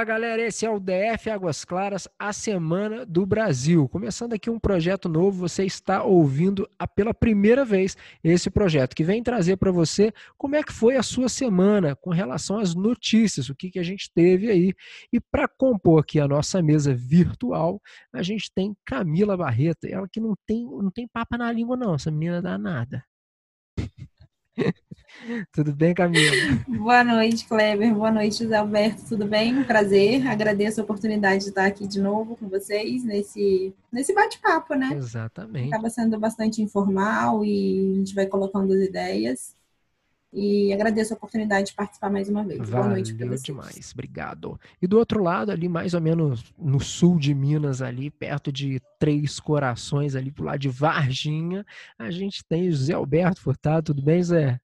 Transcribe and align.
Olá, 0.00 0.04
galera. 0.06 0.40
Esse 0.40 0.64
é 0.64 0.70
o 0.70 0.80
DF 0.80 1.28
Águas 1.28 1.62
Claras, 1.62 2.08
a 2.18 2.32
Semana 2.32 3.04
do 3.04 3.26
Brasil. 3.26 3.86
Começando 3.86 4.32
aqui 4.32 4.48
um 4.48 4.58
projeto 4.58 5.10
novo, 5.10 5.46
você 5.46 5.62
está 5.62 6.02
ouvindo 6.02 6.66
a, 6.78 6.88
pela 6.88 7.12
primeira 7.12 7.66
vez 7.66 7.98
esse 8.24 8.48
projeto 8.48 8.96
que 8.96 9.04
vem 9.04 9.22
trazer 9.22 9.58
para 9.58 9.70
você 9.70 10.10
como 10.38 10.56
é 10.56 10.62
que 10.62 10.72
foi 10.72 10.96
a 10.96 11.02
sua 11.02 11.28
semana 11.28 11.94
com 11.94 12.08
relação 12.08 12.58
às 12.58 12.74
notícias, 12.74 13.50
o 13.50 13.54
que, 13.54 13.70
que 13.70 13.78
a 13.78 13.82
gente 13.82 14.10
teve 14.14 14.50
aí. 14.50 14.72
E 15.12 15.20
para 15.20 15.46
compor 15.46 16.00
aqui 16.00 16.18
a 16.18 16.26
nossa 16.26 16.62
mesa 16.62 16.94
virtual, 16.94 17.78
a 18.10 18.22
gente 18.22 18.50
tem 18.54 18.74
Camila 18.86 19.36
Barreto, 19.36 19.84
ela 19.84 20.08
que 20.10 20.18
não 20.18 20.34
tem, 20.46 20.64
não 20.64 20.90
tem 20.90 21.06
papa 21.06 21.36
na 21.36 21.52
língua 21.52 21.76
não, 21.76 21.96
essa 21.96 22.10
menina 22.10 22.40
dá 22.40 22.56
nada. 22.56 23.04
Tudo 25.52 25.74
bem, 25.74 25.94
Camila? 25.94 26.30
Boa 26.68 27.04
noite, 27.04 27.46
Kleber. 27.46 27.94
Boa 27.94 28.10
noite, 28.10 28.42
José 28.42 28.56
Alberto. 28.56 29.02
Tudo 29.08 29.26
bem? 29.26 29.62
Prazer. 29.64 30.26
Agradeço 30.26 30.80
a 30.80 30.84
oportunidade 30.84 31.44
de 31.44 31.48
estar 31.50 31.66
aqui 31.66 31.86
de 31.86 32.00
novo 32.00 32.36
com 32.36 32.48
vocês 32.48 33.04
nesse, 33.04 33.74
nesse 33.92 34.14
bate-papo, 34.14 34.74
né? 34.74 34.90
Exatamente. 34.94 35.68
Acaba 35.68 35.90
sendo 35.90 36.18
bastante 36.18 36.62
informal 36.62 37.44
e 37.44 37.92
a 37.92 37.98
gente 37.98 38.14
vai 38.14 38.26
colocando 38.26 38.72
as 38.72 38.80
ideias. 38.80 39.60
E 40.32 40.72
agradeço 40.72 41.12
a 41.12 41.16
oportunidade 41.16 41.68
de 41.68 41.74
participar 41.74 42.08
mais 42.08 42.28
uma 42.28 42.44
vez. 42.44 42.60
Valeu 42.60 42.76
Boa 42.76 42.88
noite 42.88 43.12
para 43.14 43.26
vocês. 43.26 43.42
demais, 43.42 43.90
obrigado. 43.92 44.60
E 44.80 44.86
do 44.86 44.96
outro 44.96 45.20
lado, 45.20 45.50
ali 45.50 45.68
mais 45.68 45.92
ou 45.92 46.00
menos 46.00 46.54
no 46.56 46.78
sul 46.78 47.18
de 47.18 47.34
Minas, 47.34 47.82
ali 47.82 48.10
perto 48.10 48.52
de 48.52 48.80
Três 48.98 49.40
Corações, 49.40 50.14
ali 50.14 50.30
pro 50.30 50.44
lado 50.44 50.60
de 50.60 50.68
Varginha, 50.68 51.66
a 51.98 52.12
gente 52.12 52.44
tem 52.44 52.70
José 52.70 52.92
Alberto 52.92 53.40
Furtado. 53.40 53.86
Tudo 53.86 54.02
bem, 54.02 54.22
Zé? 54.22 54.60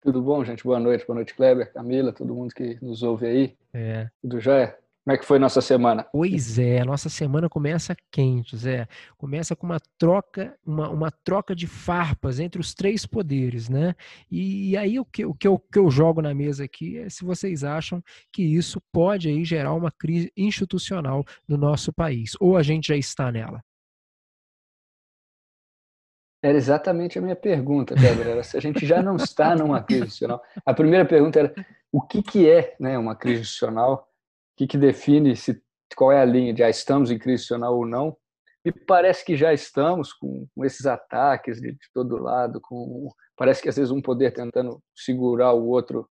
Tudo 0.00 0.22
bom, 0.22 0.42
gente? 0.44 0.64
Boa 0.64 0.80
noite. 0.80 1.06
Boa 1.06 1.14
noite, 1.14 1.34
Kleber, 1.34 1.72
Camila, 1.72 2.12
todo 2.12 2.34
mundo 2.34 2.54
que 2.54 2.78
nos 2.80 3.02
ouve 3.02 3.26
aí. 3.26 3.56
É. 3.72 4.08
Tudo 4.22 4.40
jóia? 4.40 4.76
Como 5.04 5.14
é 5.14 5.18
que 5.18 5.24
foi 5.24 5.38
nossa 5.38 5.60
semana? 5.62 6.06
Pois 6.12 6.58
é, 6.58 6.84
nossa 6.84 7.08
semana 7.08 7.48
começa 7.48 7.96
quente, 8.10 8.56
Zé. 8.56 8.86
Começa 9.16 9.56
com 9.56 9.66
uma 9.66 9.80
troca, 9.98 10.54
uma, 10.64 10.90
uma 10.90 11.10
troca 11.10 11.54
de 11.54 11.66
farpas 11.66 12.38
entre 12.38 12.60
os 12.60 12.74
três 12.74 13.06
poderes, 13.06 13.68
né? 13.68 13.94
E, 14.30 14.76
aí 14.76 15.00
o 15.00 15.04
que, 15.04 15.24
o, 15.24 15.34
que 15.34 15.48
eu, 15.48 15.58
que 15.58 15.78
eu 15.78 15.90
jogo 15.90 16.20
na 16.20 16.34
mesa 16.34 16.64
aqui 16.64 16.98
é 16.98 17.08
se 17.08 17.24
vocês 17.24 17.64
acham 17.64 18.02
que 18.30 18.42
isso 18.42 18.80
pode 18.92 19.28
aí 19.28 19.42
gerar 19.42 19.72
uma 19.72 19.90
crise 19.90 20.30
institucional 20.36 21.24
no 21.48 21.56
nosso 21.56 21.92
país, 21.92 22.34
ou 22.38 22.56
a 22.56 22.62
gente 22.62 22.88
já 22.88 22.96
está 22.96 23.32
nela. 23.32 23.62
Era 26.42 26.56
exatamente 26.56 27.18
a 27.18 27.22
minha 27.22 27.36
pergunta, 27.36 27.94
Gabriela. 27.94 28.42
Se 28.42 28.56
a 28.56 28.60
gente 28.60 28.86
já 28.86 29.02
não 29.02 29.16
está 29.16 29.54
numa 29.54 29.82
crise 29.82 30.04
institucional. 30.04 30.42
A 30.64 30.72
primeira 30.72 31.04
pergunta 31.04 31.38
era 31.38 31.54
o 31.92 32.00
que, 32.00 32.22
que 32.22 32.48
é 32.48 32.74
né, 32.80 32.96
uma 32.96 33.14
crise 33.14 33.42
institucional? 33.42 34.10
que, 34.60 34.66
que 34.66 34.78
define 34.78 35.34
se 35.34 35.62
qual 35.96 36.12
é 36.12 36.20
a 36.20 36.24
linha 36.24 36.52
de 36.52 36.58
já 36.58 36.68
estamos 36.68 37.10
em 37.10 37.18
crise 37.18 37.42
institucional 37.42 37.76
ou 37.76 37.86
não. 37.86 38.16
Me 38.62 38.70
parece 38.70 39.24
que 39.24 39.34
já 39.34 39.54
estamos 39.54 40.12
com, 40.12 40.46
com 40.54 40.64
esses 40.64 40.84
ataques 40.84 41.60
de, 41.60 41.72
de, 41.72 41.92
todo 41.94 42.18
lado, 42.18 42.60
com 42.60 43.08
parece 43.36 43.62
que 43.62 43.70
às 43.70 43.76
vezes 43.76 43.90
um 43.90 44.02
poder 44.02 44.32
tentando 44.32 44.82
segurar 44.94 45.54
o 45.54 45.66
outro 45.66 46.06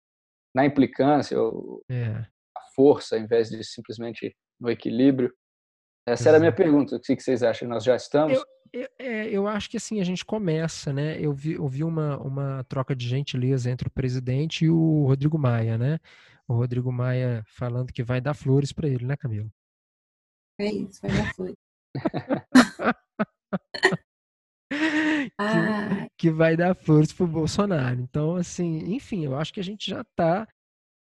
na 0.55 0.65
implicância 0.65 1.39
ou 1.39 1.83
é. 1.91 2.07
a 2.07 2.61
força, 2.75 3.19
em 3.19 3.27
vez 3.27 3.51
de 3.51 3.63
simplesmente 3.63 4.35
no 4.59 4.71
equilíbrio. 4.71 5.31
Essa 6.13 6.29
era 6.29 6.39
a 6.39 6.41
minha 6.41 6.53
pergunta. 6.53 6.97
O 6.97 7.01
que 7.01 7.21
vocês 7.21 7.43
acham? 7.43 7.69
Nós 7.69 7.85
já 7.85 7.97
estamos? 7.97 8.39
Eu, 8.39 8.45
eu, 8.73 8.89
é, 8.99 9.29
eu 9.29 9.47
acho 9.47 9.71
que 9.71 9.77
assim 9.77 10.01
a 10.01 10.05
gente 10.05 10.25
começa, 10.25 10.93
né? 10.93 11.19
Eu 11.21 11.33
vi, 11.33 11.53
eu 11.53 11.67
vi 11.69 11.85
uma, 11.85 12.19
uma 12.19 12.65
troca 12.69 12.95
de 12.95 13.09
gentileza 13.09 13.71
entre 13.71 13.89
o 13.89 13.91
presidente 13.91 14.65
e 14.65 14.71
o 14.71 15.05
Rodrigo 15.07 15.39
Maia, 15.39 15.79
né? 15.79 15.99
o 16.49 16.55
Rodrigo 16.55 16.91
Maia 16.91 17.45
falando 17.47 17.93
que 17.93 18.03
vai 18.03 18.21
dar 18.21 18.33
flores 18.33 18.73
para 18.73 18.89
ele, 18.89 19.05
né, 19.05 19.17
Camilo? 19.17 19.53
É 20.59 20.73
isso, 20.73 21.01
vai 21.03 21.11
dar 21.13 21.35
flores. 21.35 21.57
que, 25.39 26.11
que, 26.17 26.31
vai 26.31 26.57
dar 26.57 26.75
flores 26.75 27.13
pro 27.13 27.27
Bolsonaro. 27.27 28.01
Então, 28.01 28.37
assim, 28.37 28.95
enfim, 28.95 29.25
eu 29.25 29.37
acho 29.37 29.53
que 29.53 29.61
a 29.61 29.65
gente 29.65 29.91
já 29.91 30.01
está 30.01 30.49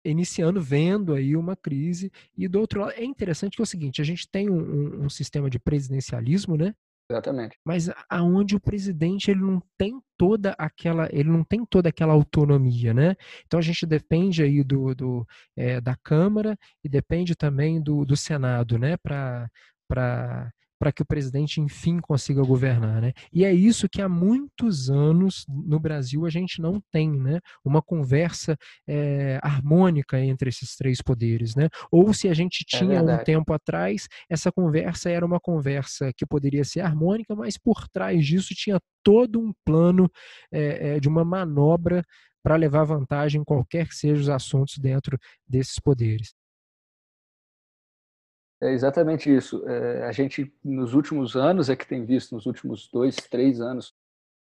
iniciando, 0.06 0.62
vendo 0.62 1.14
aí 1.14 1.36
uma 1.36 1.56
crise. 1.56 2.12
E 2.38 2.48
do 2.48 2.60
outro 2.60 2.82
lado, 2.82 2.94
é 2.96 3.04
interessante 3.04 3.56
que 3.56 3.62
é 3.62 3.64
o 3.64 3.68
seguinte: 3.68 4.02
a 4.02 4.06
gente 4.06 4.28
tem 4.30 4.50
um, 4.50 5.06
um, 5.06 5.10
sistema 5.10 5.50
de 5.50 5.60
presidencialismo, 5.60 6.56
né? 6.56 6.74
Exatamente. 7.10 7.58
Mas 7.64 7.90
aonde 8.10 8.56
o 8.56 8.60
presidente 8.60 9.30
ele 9.30 9.42
não 9.42 9.62
tem 9.78 10.02
toda 10.18 10.56
aquela 10.58 11.08
ele 11.12 11.30
não 11.30 11.44
tem 11.44 11.64
toda 11.64 11.90
aquela 11.90 12.14
autonomia, 12.14 12.94
né? 12.94 13.16
Então 13.46 13.60
a 13.60 13.64
gente 13.64 13.86
depende 13.86 14.42
aí 14.42 14.64
do, 14.64 14.96
do 14.96 15.28
é, 15.56 15.80
da 15.80 15.96
Câmara 15.96 16.58
e 16.84 16.90
depende 16.90 17.36
também 17.36 17.82
do, 17.82 18.06
do 18.06 18.18
Senado, 18.18 18.80
né? 18.80 18.98
Para 18.98 19.50
para 19.88 20.52
para 20.80 20.92
que 20.92 21.02
o 21.02 21.06
presidente, 21.06 21.62
enfim, 21.62 22.00
consiga 22.00 22.42
governar. 22.42 23.02
Né? 23.02 23.14
E 23.32 23.46
é 23.46 23.54
isso 23.54 23.90
que 23.90 24.02
há 24.02 24.10
muitos 24.10 24.90
anos 24.90 25.46
no 25.48 25.80
Brasil 25.80 26.26
a 26.26 26.30
gente 26.30 26.62
não 26.62 26.82
tem, 26.92 27.12
né? 27.12 27.40
uma 27.64 27.82
conversa 27.82 28.58
é, 28.88 29.40
harmônica 29.42 30.20
entre 30.20 30.50
esses 30.50 30.76
três 30.76 31.02
poderes. 31.02 31.56
Né? 31.56 31.70
Ou 31.92 32.14
se 32.14 32.28
a 32.28 32.34
gente 32.34 32.66
é 32.74 32.78
tinha 32.78 33.00
é 33.00 33.02
um 33.02 33.24
tempo 33.24 33.54
atrás, 33.54 34.08
essa 34.30 34.52
conversa 34.52 35.10
era 35.10 35.26
uma 35.26 35.40
conversa 35.40 36.12
que 36.16 36.26
poderia 36.26 36.64
ser 36.64 36.82
harmônica, 36.82 37.36
mas 37.36 37.58
por 37.58 37.88
trás 37.88 38.26
disso 38.26 38.54
tinha 38.54 38.80
todo 39.04 39.40
um 39.40 39.54
plano 39.64 40.10
é, 40.52 41.00
de 41.00 41.08
uma 41.08 41.24
manobra 41.24 42.04
para 42.44 42.56
levar 42.56 42.84
vantagem 42.84 43.42
em 43.42 43.44
qualquer 43.44 43.88
que 43.88 43.96
sejam 43.96 44.22
os 44.22 44.30
assuntos 44.30 44.78
dentro 44.78 45.18
desses 45.48 45.80
poderes. 45.80 46.36
É 48.62 48.72
exatamente 48.72 49.34
isso. 49.34 49.68
É, 49.68 50.06
a 50.06 50.12
gente, 50.12 50.54
nos 50.64 50.94
últimos 50.94 51.36
anos, 51.36 51.70
é 51.70 51.76
que 51.76 51.88
tem 51.88 52.06
visto, 52.06 52.34
nos 52.34 52.46
últimos 52.46 52.90
dois, 52.92 53.16
três 53.16 53.60
anos, 53.60 53.94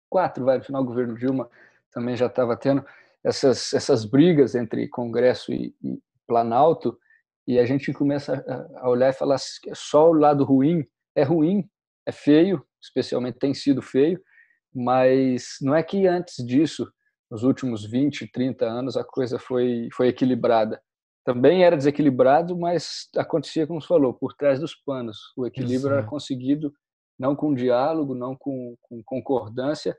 quatro, 0.09 0.45
vai, 0.45 0.59
no 0.59 0.65
final 0.65 0.83
do 0.83 0.89
governo 0.89 1.17
Dilma 1.17 1.51
também 1.93 2.17
já 2.17 2.27
estava 2.27 2.57
tendo 2.57 2.85
essas, 3.25 3.73
essas 3.73 4.05
brigas 4.05 4.55
entre 4.55 4.89
Congresso 4.89 5.53
e, 5.53 5.75
e, 5.83 5.99
Planalto, 6.27 6.99
e 7.47 7.59
a 7.59 7.65
gente 7.65 7.93
começa 7.93 8.45
a 8.77 8.89
olhar 8.89 9.11
e 9.11 9.13
falar 9.13 9.39
só 9.73 10.11
o 10.11 10.13
lado 10.13 10.45
ruim. 10.45 10.85
É 11.15 11.23
ruim, 11.23 11.69
é 12.05 12.13
feio, 12.13 12.65
especialmente 12.83 13.39
tem 13.39 13.55
sido 13.55 13.81
feio, 13.81 14.21
mas 14.75 15.57
não 15.63 15.75
é 15.75 15.83
que 15.83 16.07
antes 16.07 16.45
disso, 16.45 16.91
nos 17.31 17.43
últimos 17.43 17.85
20, 17.85 18.31
30 18.31 18.67
anos, 18.67 18.97
a 18.97 19.05
coisa 19.05 19.39
foi, 19.39 19.89
foi 19.93 20.09
equilibrada 20.09 20.81
também 21.27 21.65
era 21.65 21.77
desequilibrado, 21.77 22.57
mas 22.57 23.09
acontecia 23.17 23.67
como 23.67 23.83
você 23.83 23.89
falou, 23.89 24.15
por 24.15 24.33
trás 24.33 24.61
dos 24.61 24.77
panos. 24.77 25.33
O 25.37 25.45
equilíbrio 25.45 25.93
era 25.93 26.05
conseguido 26.05 26.73
não 27.19 27.35
com 27.35 27.53
diálogo, 27.53 28.15
não 28.15 28.37
com, 28.37 28.77
com, 28.81 29.03
concordância, 29.03 29.99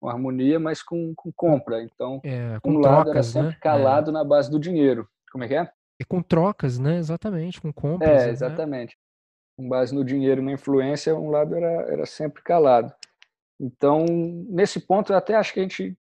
com 0.00 0.08
harmonia, 0.08 0.58
mas 0.58 0.82
com, 0.82 1.14
com 1.14 1.30
compra. 1.32 1.80
Então, 1.80 2.20
é, 2.24 2.58
com 2.60 2.72
um 2.72 2.80
trocas, 2.80 2.98
lado 2.98 3.10
era 3.10 3.22
sempre 3.22 3.50
né? 3.50 3.58
calado 3.60 4.10
é. 4.10 4.12
na 4.12 4.24
base 4.24 4.50
do 4.50 4.58
dinheiro. 4.58 5.08
Como 5.30 5.44
é 5.44 5.48
que 5.48 5.54
é? 5.54 5.70
E 6.00 6.04
com 6.04 6.20
trocas, 6.20 6.76
né? 6.76 6.98
Exatamente, 6.98 7.60
com 7.60 7.72
compras. 7.72 8.22
É, 8.22 8.26
né? 8.26 8.32
exatamente. 8.32 8.96
Né? 8.96 9.02
Com 9.56 9.68
base 9.68 9.94
no 9.94 10.04
dinheiro 10.04 10.42
na 10.42 10.50
influência, 10.50 11.14
um 11.14 11.30
lado 11.30 11.54
era, 11.54 11.92
era 11.92 12.04
sempre 12.04 12.42
calado. 12.42 12.92
Então, 13.60 14.04
nesse 14.48 14.80
ponto, 14.80 15.12
eu 15.12 15.16
até 15.16 15.36
acho 15.36 15.54
que 15.54 15.60
a 15.60 15.62
gente 15.62 15.96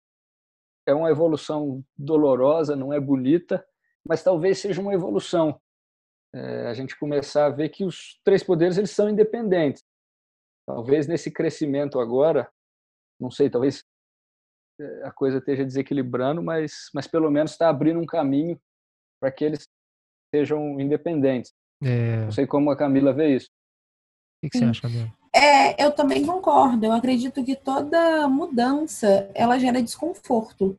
é 0.87 0.93
uma 0.93 1.11
evolução 1.11 1.83
dolorosa, 1.97 2.73
não 2.73 2.93
é 2.93 3.01
bonita, 3.01 3.61
mas 4.07 4.23
talvez 4.23 4.59
seja 4.59 4.81
uma 4.81 4.93
evolução. 4.93 5.59
É, 6.33 6.67
a 6.67 6.73
gente 6.73 6.97
começar 6.97 7.47
a 7.47 7.49
ver 7.49 7.69
que 7.69 7.83
os 7.83 8.19
três 8.23 8.43
poderes 8.43 8.77
eles 8.77 8.91
são 8.91 9.09
independentes. 9.09 9.83
Talvez 10.65 11.07
nesse 11.07 11.29
crescimento 11.29 11.99
agora, 11.99 12.49
não 13.19 13.29
sei, 13.29 13.49
talvez 13.49 13.83
é, 14.79 15.03
a 15.03 15.11
coisa 15.11 15.39
esteja 15.39 15.65
desequilibrando, 15.65 16.41
mas, 16.41 16.89
mas 16.93 17.07
pelo 17.07 17.29
menos 17.29 17.51
está 17.51 17.69
abrindo 17.69 17.99
um 17.99 18.05
caminho 18.05 18.59
para 19.19 19.31
que 19.31 19.43
eles 19.43 19.67
sejam 20.33 20.79
independentes. 20.79 21.53
É... 21.83 22.25
Não 22.25 22.31
sei 22.31 22.47
como 22.47 22.71
a 22.71 22.77
Camila 22.77 23.11
vê 23.13 23.35
isso. 23.35 23.47
O 23.47 24.45
que, 24.45 24.49
que 24.49 24.57
você 24.57 24.65
acha, 24.65 24.81
Camila? 24.81 25.13
É, 25.33 25.83
eu 25.83 25.91
também 25.91 26.25
concordo. 26.25 26.85
Eu 26.85 26.91
acredito 26.91 27.43
que 27.43 27.55
toda 27.55 28.27
mudança 28.27 29.29
ela 29.33 29.57
gera 29.57 29.81
desconforto. 29.81 30.77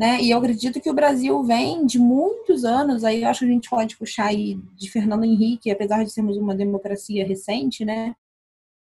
Né? 0.00 0.18
E 0.22 0.30
eu 0.30 0.38
acredito 0.38 0.80
que 0.80 0.88
o 0.88 0.94
Brasil 0.94 1.42
vem 1.42 1.84
de 1.84 1.98
muitos 1.98 2.64
anos, 2.64 3.04
aí 3.04 3.22
eu 3.22 3.28
acho 3.28 3.40
que 3.40 3.44
a 3.44 3.48
gente 3.48 3.68
pode 3.68 3.98
puxar 3.98 4.28
aí 4.28 4.58
de 4.74 4.90
Fernando 4.90 5.24
Henrique, 5.24 5.70
apesar 5.70 6.02
de 6.02 6.10
sermos 6.10 6.38
uma 6.38 6.54
democracia 6.54 7.26
recente, 7.26 7.84
né? 7.84 8.16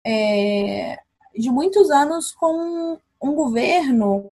É, 0.06 0.98
de 1.34 1.50
muitos 1.50 1.90
anos 1.90 2.32
com 2.32 2.98
um 3.22 3.34
governo 3.34 4.30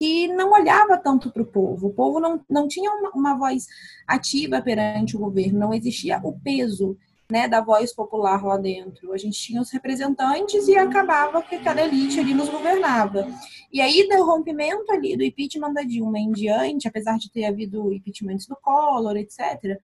que 0.00 0.26
não 0.26 0.50
olhava 0.50 0.98
tanto 0.98 1.30
para 1.30 1.42
o 1.42 1.46
povo. 1.46 1.86
O 1.86 1.94
povo 1.94 2.18
não, 2.18 2.44
não 2.50 2.66
tinha 2.66 2.90
uma, 2.90 3.10
uma 3.10 3.38
voz 3.38 3.68
ativa 4.04 4.60
perante 4.60 5.16
o 5.16 5.20
governo, 5.20 5.60
não 5.60 5.72
existia 5.72 6.20
o 6.24 6.32
peso 6.40 6.98
né, 7.30 7.48
da 7.48 7.60
voz 7.60 7.92
popular 7.92 8.44
lá 8.44 8.56
dentro. 8.56 9.12
A 9.12 9.18
gente 9.18 9.38
tinha 9.38 9.60
os 9.60 9.70
representantes 9.70 10.68
e 10.68 10.76
acabava 10.76 11.42
que 11.42 11.56
aquela 11.56 11.82
elite 11.82 12.20
ali 12.20 12.34
nos 12.34 12.48
governava. 12.48 13.26
E 13.72 13.80
aí, 13.80 14.08
do 14.08 14.24
rompimento 14.24 14.90
ali 14.92 15.16
do 15.16 15.24
impeachment 15.24 15.72
da 15.72 15.82
Dilma 15.82 16.18
em 16.18 16.30
diante, 16.32 16.86
apesar 16.86 17.18
de 17.18 17.30
ter 17.30 17.44
havido 17.44 17.92
impeachments 17.92 18.46
do 18.46 18.56
Collor, 18.56 19.16
etc., 19.16 19.80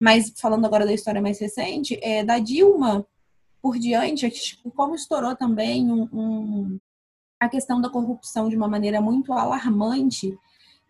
Mas 0.00 0.32
falando 0.38 0.64
agora 0.66 0.86
da 0.86 0.92
história 0.92 1.20
mais 1.22 1.40
recente, 1.40 1.98
é, 2.02 2.22
da 2.22 2.38
Dilma 2.38 3.06
por 3.60 3.78
diante, 3.78 4.60
como 4.76 4.94
estourou 4.94 5.34
também 5.34 5.90
um, 5.90 6.08
um, 6.12 6.78
a 7.40 7.48
questão 7.48 7.80
da 7.80 7.90
corrupção 7.90 8.48
de 8.48 8.56
uma 8.56 8.68
maneira 8.68 9.00
muito 9.00 9.32
alarmante, 9.32 10.38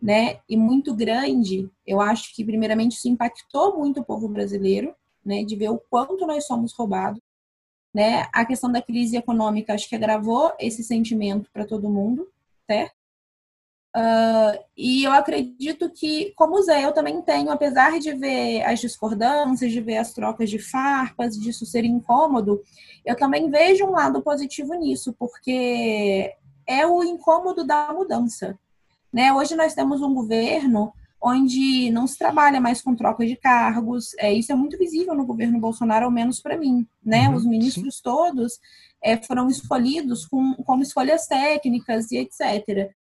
né, 0.01 0.39
e 0.47 0.55
muito 0.55 0.95
grande, 0.95 1.69
eu 1.85 1.99
acho 1.99 2.33
que 2.33 2.45
primeiramente 2.45 2.93
isso 2.93 3.09
impactou 3.09 3.77
muito 3.77 3.99
o 3.99 4.05
povo 4.05 4.29
brasileiro, 4.29 4.95
né, 5.25 5.43
de 5.43 5.55
ver 5.55 5.69
o 5.69 5.81
quanto 5.89 6.25
nós 6.25 6.45
somos 6.45 6.73
roubados, 6.73 7.21
né? 7.93 8.27
A 8.33 8.45
questão 8.45 8.71
da 8.71 8.81
crise 8.81 9.17
econômica 9.17 9.73
acho 9.73 9.89
que 9.89 9.95
agravou 9.95 10.53
esse 10.59 10.83
sentimento 10.83 11.49
para 11.51 11.65
todo 11.65 11.89
mundo, 11.89 12.27
certo? 12.69 12.93
Uh, 13.95 14.63
e 14.77 15.03
eu 15.03 15.11
acredito 15.11 15.89
que, 15.89 16.31
como 16.35 16.61
Zé, 16.61 16.85
eu 16.85 16.91
também 16.91 17.21
tenho, 17.23 17.49
apesar 17.49 17.99
de 17.99 18.13
ver 18.13 18.61
as 18.61 18.79
discordâncias, 18.79 19.71
de 19.71 19.81
ver 19.81 19.97
as 19.97 20.13
trocas 20.13 20.49
de 20.49 20.59
farpas, 20.59 21.35
disso 21.35 21.65
ser 21.65 21.83
incômodo, 21.83 22.61
eu 23.03 23.15
também 23.15 23.49
vejo 23.49 23.85
um 23.85 23.91
lado 23.91 24.21
positivo 24.21 24.75
nisso, 24.75 25.15
porque 25.17 26.35
é 26.67 26.85
o 26.85 27.03
incômodo 27.03 27.65
da 27.65 27.91
mudança. 27.91 28.57
Né? 29.11 29.33
Hoje 29.33 29.55
nós 29.55 29.73
temos 29.73 30.01
um 30.03 30.13
governo 30.13 30.93
onde 31.21 31.91
não 31.91 32.07
se 32.07 32.17
trabalha 32.17 32.61
mais 32.61 32.81
com 32.81 32.95
troca 32.95 33.25
de 33.25 33.35
cargos. 33.35 34.11
É, 34.17 34.31
isso 34.33 34.51
é 34.51 34.55
muito 34.55 34.77
visível 34.77 35.13
no 35.13 35.25
governo 35.25 35.59
Bolsonaro, 35.59 36.05
ao 36.05 36.11
menos 36.11 36.39
para 36.39 36.57
mim. 36.57 36.87
Né? 37.03 37.27
Uhum, 37.27 37.35
Os 37.35 37.45
ministros 37.45 37.97
sim. 37.97 38.01
todos 38.03 38.59
é, 39.03 39.17
foram 39.17 39.49
escolhidos 39.49 40.25
com, 40.25 40.53
como 40.65 40.83
escolhas 40.83 41.27
técnicas 41.27 42.11
e 42.11 42.17
etc. 42.17 42.91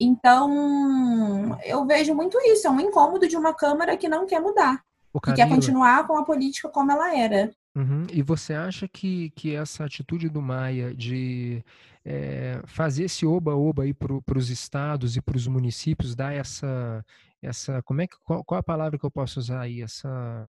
Então, 0.00 1.58
eu 1.64 1.86
vejo 1.86 2.14
muito 2.14 2.36
isso, 2.42 2.66
é 2.66 2.70
um 2.70 2.80
incômodo 2.80 3.28
de 3.28 3.36
uma 3.36 3.54
Câmara 3.54 3.96
que 3.96 4.08
não 4.08 4.26
quer 4.26 4.40
mudar, 4.40 4.82
que 5.22 5.32
quer 5.32 5.48
continuar 5.48 6.06
com 6.06 6.18
a 6.18 6.24
política 6.24 6.68
como 6.68 6.90
ela 6.90 7.16
era. 7.16 7.52
Uhum. 7.74 8.06
E 8.12 8.20
você 8.20 8.52
acha 8.52 8.88
que, 8.88 9.30
que 9.30 9.54
essa 9.54 9.84
atitude 9.84 10.28
do 10.28 10.42
Maia 10.42 10.92
de 10.92 11.64
é, 12.04 12.60
fazer 12.66 13.04
esse 13.04 13.24
oba-oba 13.24 13.84
aí 13.84 13.94
para 13.94 14.38
os 14.38 14.50
estados 14.50 15.16
e 15.16 15.22
para 15.22 15.36
os 15.36 15.46
municípios, 15.46 16.14
dar 16.14 16.32
essa, 16.32 17.04
essa 17.40 17.82
como 17.82 18.02
é 18.02 18.06
que, 18.06 18.16
qual, 18.24 18.44
qual 18.44 18.58
a 18.58 18.62
palavra 18.62 18.98
que 18.98 19.04
eu 19.04 19.10
posso 19.10 19.38
usar 19.38 19.60
aí? 19.60 19.82
Essa 19.82 20.48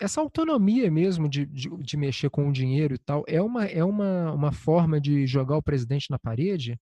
essa 0.00 0.20
autonomia 0.20 0.90
mesmo 0.90 1.28
de, 1.28 1.44
de, 1.44 1.68
de, 1.68 1.96
mexer 1.96 2.30
com 2.30 2.48
o 2.48 2.52
dinheiro 2.52 2.94
e 2.94 2.98
tal, 2.98 3.22
é 3.28 3.40
uma, 3.40 3.66
é 3.66 3.84
uma, 3.84 4.32
uma 4.32 4.50
forma 4.50 4.98
de 4.98 5.26
jogar 5.26 5.58
o 5.58 5.62
presidente 5.62 6.10
na 6.10 6.18
parede? 6.18 6.80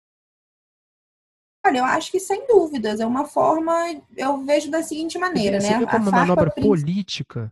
Olha, 1.65 1.79
eu 1.79 1.83
acho 1.85 2.09
que 2.09 2.19
sem 2.19 2.47
dúvidas, 2.47 3.01
é 3.01 3.05
uma 3.05 3.25
forma, 3.25 3.73
eu 4.15 4.37
vejo 4.45 4.71
da 4.71 4.81
seguinte 4.81 5.17
maneira, 5.17 5.59
Você 5.59 5.71
né? 5.71 5.79
Vê 5.79 5.85
como 5.85 6.09
uma 6.09 6.19
manobra 6.19 6.49
política. 6.49 7.51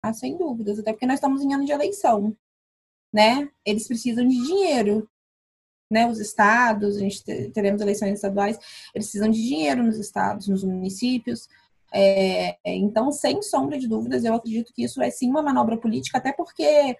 Ah, 0.00 0.12
sem 0.12 0.38
dúvidas, 0.38 0.78
até 0.78 0.92
porque 0.92 1.06
nós 1.06 1.16
estamos 1.16 1.42
em 1.42 1.52
ano 1.52 1.64
de 1.64 1.72
eleição, 1.72 2.36
né? 3.14 3.48
Eles 3.64 3.86
precisam 3.86 4.26
de 4.26 4.34
dinheiro, 4.34 5.08
né? 5.88 6.10
Os 6.10 6.18
estados, 6.18 6.96
a 6.96 6.98
gente 6.98 7.22
teremos 7.52 7.80
eleições 7.80 8.14
estaduais, 8.14 8.58
eles 8.92 9.06
precisam 9.06 9.30
de 9.30 9.40
dinheiro 9.40 9.84
nos 9.84 9.96
estados, 9.98 10.48
nos 10.48 10.64
municípios. 10.64 11.48
É, 11.94 12.58
então, 12.64 13.12
sem 13.12 13.40
sombra 13.40 13.78
de 13.78 13.86
dúvidas, 13.86 14.24
eu 14.24 14.34
acredito 14.34 14.72
que 14.74 14.82
isso 14.82 15.00
é 15.00 15.10
sim 15.10 15.30
uma 15.30 15.42
manobra 15.42 15.76
política, 15.76 16.18
até 16.18 16.32
porque 16.32 16.96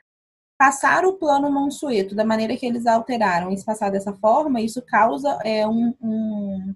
passar 0.56 1.04
o 1.04 1.14
plano 1.14 1.50
Monsueto 1.50 2.14
da 2.14 2.24
maneira 2.24 2.56
que 2.56 2.64
eles 2.64 2.86
alteraram 2.86 3.50
e 3.50 3.58
se 3.58 3.64
passar 3.64 3.90
dessa 3.90 4.12
forma, 4.14 4.60
isso 4.60 4.80
causa 4.82 5.36
é, 5.44 5.66
um, 5.66 5.92
um, 6.00 6.74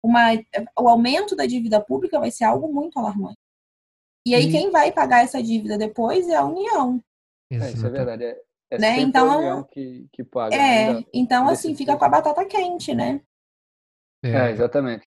uma, 0.00 0.32
o 0.78 0.88
aumento 0.88 1.34
da 1.34 1.44
dívida 1.44 1.80
pública 1.80 2.20
vai 2.20 2.30
ser 2.30 2.44
algo 2.44 2.72
muito 2.72 3.00
alarmante. 3.00 3.36
E 4.24 4.32
aí, 4.32 4.46
e... 4.46 4.52
quem 4.52 4.70
vai 4.70 4.92
pagar 4.92 5.24
essa 5.24 5.42
dívida 5.42 5.76
depois 5.76 6.28
é 6.28 6.36
a 6.36 6.44
União. 6.44 7.02
É, 7.50 7.72
isso 7.72 7.84
é 7.84 7.90
verdade. 7.90 8.36
É, 8.70 8.76
é 8.76 8.78
né? 8.78 9.00
então, 9.00 9.64
que, 9.64 10.06
que 10.12 10.24
paga. 10.24 10.54
É, 10.54 11.04
então 11.12 11.48
assim, 11.48 11.74
fica 11.74 11.96
com 11.96 12.04
a 12.04 12.08
batata 12.08 12.44
quente, 12.44 12.94
né? 12.94 13.20
É, 14.22 14.30
é 14.30 14.50
exatamente. 14.50 15.06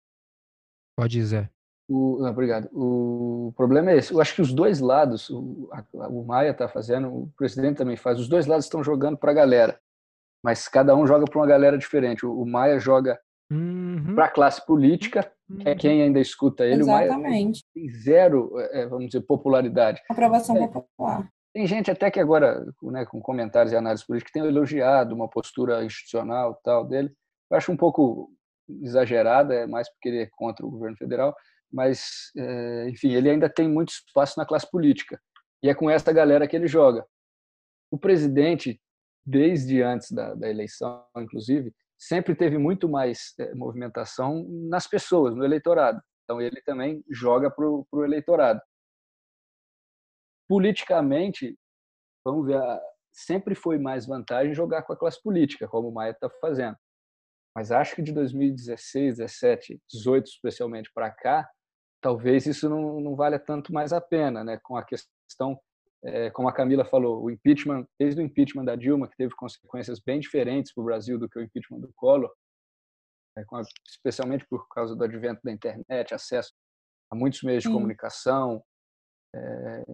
Pode 0.97 1.13
dizer. 1.13 1.51
O, 1.87 2.17
não, 2.19 2.31
obrigado. 2.31 2.69
O 2.73 3.53
problema 3.55 3.91
é 3.91 3.97
esse. 3.97 4.11
Eu 4.11 4.19
acho 4.19 4.33
que 4.33 4.41
os 4.41 4.51
dois 4.51 4.79
lados, 4.79 5.29
o, 5.29 5.69
a, 5.71 6.07
o 6.07 6.25
Maia 6.25 6.49
está 6.49 6.67
fazendo, 6.67 7.07
o 7.09 7.31
presidente 7.37 7.77
também 7.77 7.95
faz, 7.95 8.19
os 8.19 8.27
dois 8.27 8.47
lados 8.47 8.65
estão 8.65 8.83
jogando 8.83 9.17
para 9.17 9.31
a 9.31 9.35
galera. 9.35 9.79
Mas 10.43 10.67
cada 10.67 10.95
um 10.95 11.05
joga 11.05 11.25
para 11.25 11.39
uma 11.39 11.47
galera 11.47 11.77
diferente. 11.77 12.25
O, 12.25 12.41
o 12.41 12.45
Maia 12.45 12.79
joga 12.79 13.19
uhum. 13.51 14.15
para 14.15 14.25
a 14.25 14.31
classe 14.31 14.65
política, 14.65 15.31
uhum. 15.49 15.57
que 15.57 15.69
é 15.69 15.75
quem 15.75 16.01
ainda 16.01 16.19
escuta 16.19 16.65
ele. 16.65 16.81
Exatamente. 16.81 17.13
O 17.13 17.21
Maia 17.21 17.51
tem 17.73 17.89
zero, 17.89 18.51
é, 18.71 18.87
vamos 18.87 19.07
dizer, 19.07 19.21
popularidade. 19.21 20.01
Aprovação 20.09 20.57
é, 20.57 20.67
popular. 20.67 21.29
Tem 21.55 21.65
gente 21.65 21.89
até 21.89 22.11
que 22.11 22.19
agora, 22.19 22.63
né, 22.83 23.05
com 23.05 23.21
comentários 23.21 23.71
e 23.71 23.77
análises 23.77 24.05
políticas, 24.05 24.33
tem 24.33 24.45
elogiado 24.45 25.15
uma 25.15 25.29
postura 25.29 25.83
institucional 25.85 26.59
tal 26.63 26.85
dele. 26.85 27.11
Eu 27.49 27.57
acho 27.57 27.71
um 27.71 27.77
pouco 27.77 28.29
exagerada, 28.81 29.55
é 29.55 29.65
mais 29.65 29.89
porque 29.89 30.09
ele 30.09 30.23
é 30.23 30.29
contra 30.35 30.65
o 30.65 30.69
governo 30.69 30.97
federal 30.97 31.33
mas, 31.75 32.31
eh, 32.37 32.87
enfim, 32.89 33.11
ele 33.13 33.29
ainda 33.29 33.49
tem 33.49 33.67
muito 33.67 33.89
espaço 33.89 34.39
na 34.39 34.45
classe 34.45 34.69
política. 34.71 35.19
E 35.61 35.69
é 35.69 35.75
com 35.75 35.89
essa 35.89 36.11
galera 36.13 36.47
que 36.47 36.55
ele 36.55 36.67
joga. 36.67 37.05
O 37.91 37.97
presidente, 37.97 38.79
desde 39.25 39.81
antes 39.81 40.09
da, 40.11 40.33
da 40.35 40.49
eleição, 40.49 41.05
inclusive, 41.17 41.73
sempre 41.97 42.33
teve 42.33 42.57
muito 42.57 42.87
mais 42.87 43.33
é, 43.39 43.53
movimentação 43.53 44.45
nas 44.69 44.87
pessoas, 44.87 45.35
no 45.35 45.43
eleitorado. 45.43 46.01
Então, 46.23 46.41
ele 46.41 46.61
também 46.61 47.03
joga 47.11 47.51
para 47.51 47.65
o 47.67 48.05
eleitorado. 48.05 48.61
Politicamente, 50.47 51.57
vamos 52.23 52.45
ver, 52.45 52.61
sempre 53.11 53.55
foi 53.55 53.79
mais 53.79 54.05
vantagem 54.05 54.53
jogar 54.53 54.83
com 54.83 54.93
a 54.93 54.97
classe 54.97 55.21
política, 55.21 55.67
como 55.67 55.89
o 55.89 55.93
Maia 55.93 56.11
está 56.11 56.29
fazendo. 56.41 56.77
Mas 57.55 57.71
acho 57.71 57.95
que 57.95 58.01
de 58.01 58.11
2016, 58.11 59.17
17, 59.17 59.81
18 59.89 60.27
especialmente 60.27 60.91
para 60.93 61.09
cá, 61.09 61.49
talvez 62.01 62.45
isso 62.45 62.69
não, 62.69 62.99
não 62.99 63.15
valha 63.15 63.39
tanto 63.39 63.73
mais 63.73 63.93
a 63.93 64.01
pena, 64.01 64.43
né? 64.43 64.59
Com 64.61 64.75
a 64.75 64.83
questão, 64.83 65.57
é, 66.03 66.29
como 66.31 66.49
a 66.49 66.53
Camila 66.53 66.83
falou, 66.83 67.23
o 67.23 67.31
impeachment, 67.31 67.87
desde 67.97 68.21
o 68.21 68.23
impeachment 68.23 68.65
da 68.65 68.75
Dilma, 68.75 69.07
que 69.07 69.15
teve 69.15 69.33
consequências 69.35 69.99
bem 69.99 70.19
diferentes 70.19 70.73
para 70.73 70.81
o 70.81 70.85
Brasil 70.85 71.17
do 71.17 71.29
que 71.29 71.39
o 71.39 71.41
impeachment 71.41 71.79
do 71.79 71.93
Collor, 71.95 72.31
é, 73.37 73.41
a, 73.41 73.61
especialmente 73.87 74.45
por 74.49 74.67
causa 74.67 74.95
do 74.95 75.03
advento 75.03 75.41
da 75.43 75.51
internet, 75.51 76.13
acesso 76.13 76.53
a 77.09 77.15
muitos 77.15 77.41
meios 77.41 77.63
de 77.63 77.69
comunicação, 77.71 78.61
é, 79.33 79.85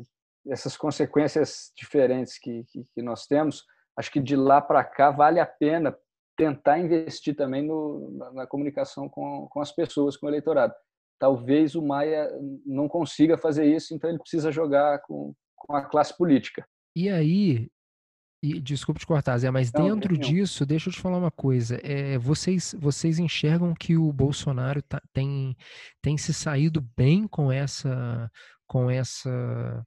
essas 0.48 0.75
consequências 0.75 1.71
diferentes 1.75 2.39
que, 2.39 2.63
que, 2.65 2.86
que, 2.93 3.01
nós 3.01 3.27
temos, 3.27 3.63
acho 3.98 4.12
que 4.12 4.19
de 4.19 4.36
lá 4.36 4.62
para 4.62 4.83
cá 4.83 5.12
vale 5.12 5.39
a 5.39 5.45
pena 5.45 5.95
tentar 6.38 6.79
investir 6.79 7.36
também 7.36 7.65
no, 7.65 8.12
na, 8.17 8.31
na, 8.33 8.48
comunicação 8.48 9.07
com, 9.07 9.48
com 9.48 9.62
as 9.62 9.71
pessoas, 9.71 10.17
com 10.17 10.25
o 10.25 10.29
eleitorado. 10.29 10.74
Talvez 11.19 11.75
o 11.75 11.81
Maia 11.81 12.31
não 12.65 12.88
consiga 12.88 13.38
fazer 13.38 13.65
isso, 13.65 13.93
então 13.93 14.10
ele 14.10 14.19
precisa 14.19 14.51
jogar 14.51 15.00
com, 15.01 15.36
com 15.55 15.75
a 15.75 15.83
classe 15.83 16.17
política. 16.17 16.65
E 16.95 17.10
aí, 17.10 17.69
e, 18.43 18.60
desculpe 18.60 19.00
te 19.00 19.05
cortar, 19.05 19.38
Zé, 19.38 19.51
mas 19.51 19.71
não, 19.71 19.83
dentro 19.83 20.17
disso, 20.17 20.65
deixa 20.65 20.89
eu 20.89 20.93
te 20.93 21.00
falar 21.00 21.19
uma 21.19 21.29
coisa. 21.29 21.79
É, 21.83 22.17
vocês, 22.17 22.75
vocês 22.79 23.19
enxergam 23.19 23.75
que 23.75 23.95
o 23.95 24.12
Bolsonaro 24.12 24.81
tá, 24.81 25.00
tem, 25.13 25.55
tem 26.01 26.17
se 26.17 26.33
saído 26.33 26.81
bem 26.98 27.27
com 27.27 27.51
essa, 27.51 28.31
com 28.67 28.89
essa 28.89 29.86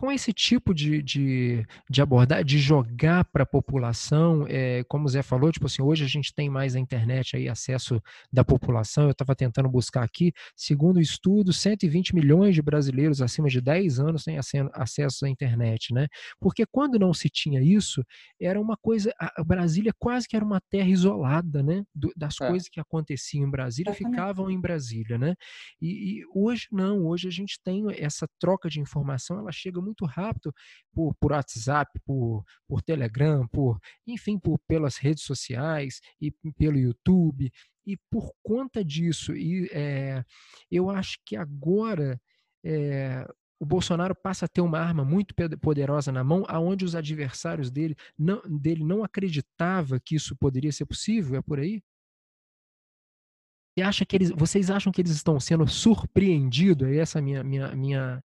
com 0.00 0.10
esse 0.10 0.32
tipo 0.32 0.72
de, 0.72 1.02
de, 1.02 1.66
de 1.90 2.00
abordar, 2.00 2.42
de 2.42 2.58
jogar 2.58 3.22
para 3.26 3.42
a 3.42 3.46
população, 3.46 4.46
é, 4.48 4.82
como 4.88 5.04
o 5.04 5.08
Zé 5.10 5.22
falou, 5.22 5.52
tipo 5.52 5.66
assim, 5.66 5.82
hoje 5.82 6.02
a 6.02 6.08
gente 6.08 6.32
tem 6.32 6.48
mais 6.48 6.74
a 6.74 6.80
internet 6.80 7.36
aí, 7.36 7.50
acesso 7.50 8.00
da 8.32 8.42
população, 8.42 9.04
eu 9.04 9.10
estava 9.10 9.36
tentando 9.36 9.68
buscar 9.68 10.02
aqui, 10.02 10.32
segundo 10.56 10.96
o 10.96 11.02
estudo, 11.02 11.52
120 11.52 12.14
milhões 12.14 12.54
de 12.54 12.62
brasileiros 12.62 13.20
acima 13.20 13.50
de 13.50 13.60
10 13.60 14.00
anos 14.00 14.24
têm 14.24 14.38
acesso 14.72 15.26
à 15.26 15.28
internet, 15.28 15.92
né? 15.92 16.08
Porque 16.40 16.64
quando 16.64 16.98
não 16.98 17.12
se 17.12 17.28
tinha 17.28 17.62
isso, 17.62 18.02
era 18.40 18.58
uma 18.58 18.78
coisa, 18.78 19.12
a 19.18 19.44
Brasília 19.44 19.92
quase 19.98 20.26
que 20.26 20.34
era 20.34 20.42
uma 20.42 20.62
terra 20.70 20.88
isolada, 20.88 21.62
né? 21.62 21.84
Do, 21.94 22.10
das 22.16 22.40
é. 22.40 22.48
coisas 22.48 22.70
que 22.70 22.80
aconteciam 22.80 23.46
em 23.46 23.50
Brasília, 23.50 23.92
ficavam 23.92 24.50
em 24.50 24.58
Brasília, 24.58 25.18
né? 25.18 25.34
E, 25.78 26.20
e 26.20 26.24
hoje 26.34 26.68
não, 26.72 27.04
hoje 27.04 27.28
a 27.28 27.30
gente 27.30 27.60
tem 27.62 27.84
essa 27.98 28.26
troca 28.38 28.70
de 28.70 28.80
informação, 28.80 29.38
ela 29.38 29.52
chega 29.52 29.78
muito 29.78 29.89
muito 29.90 30.06
rápido 30.06 30.52
por, 30.92 31.14
por 31.16 31.32
WhatsApp, 31.32 31.90
por, 32.04 32.44
por 32.66 32.82
Telegram, 32.82 33.46
por 33.48 33.78
enfim, 34.06 34.38
por, 34.38 34.58
pelas 34.66 34.96
redes 34.96 35.24
sociais 35.24 36.00
e 36.20 36.32
pelo 36.56 36.78
YouTube. 36.78 37.52
E 37.86 37.96
por 38.10 38.32
conta 38.42 38.84
disso, 38.84 39.34
e, 39.34 39.68
é, 39.72 40.24
eu 40.70 40.90
acho 40.90 41.18
que 41.24 41.36
agora 41.36 42.20
é, 42.64 43.26
o 43.58 43.66
Bolsonaro 43.66 44.14
passa 44.14 44.46
a 44.46 44.48
ter 44.48 44.62
uma 44.62 44.78
arma 44.78 45.04
muito 45.04 45.34
poderosa 45.60 46.10
na 46.10 46.24
mão, 46.24 46.44
aonde 46.48 46.84
os 46.84 46.94
adversários 46.94 47.70
dele 47.70 47.94
não, 48.18 48.40
dele 48.48 48.84
não 48.84 49.04
acreditava 49.04 50.00
que 50.00 50.14
isso 50.14 50.34
poderia 50.36 50.72
ser 50.72 50.86
possível, 50.86 51.38
é 51.38 51.42
por 51.42 51.58
aí? 51.58 51.82
Acha 53.82 54.04
que 54.04 54.14
eles, 54.14 54.30
vocês 54.30 54.70
acham 54.70 54.92
que 54.92 55.00
eles 55.00 55.12
estão 55.12 55.40
sendo 55.40 55.66
surpreendidos? 55.66 56.86
É 56.88 56.96
essa 56.96 57.20
minha, 57.20 57.42
minha, 57.42 57.74
minha, 57.74 58.22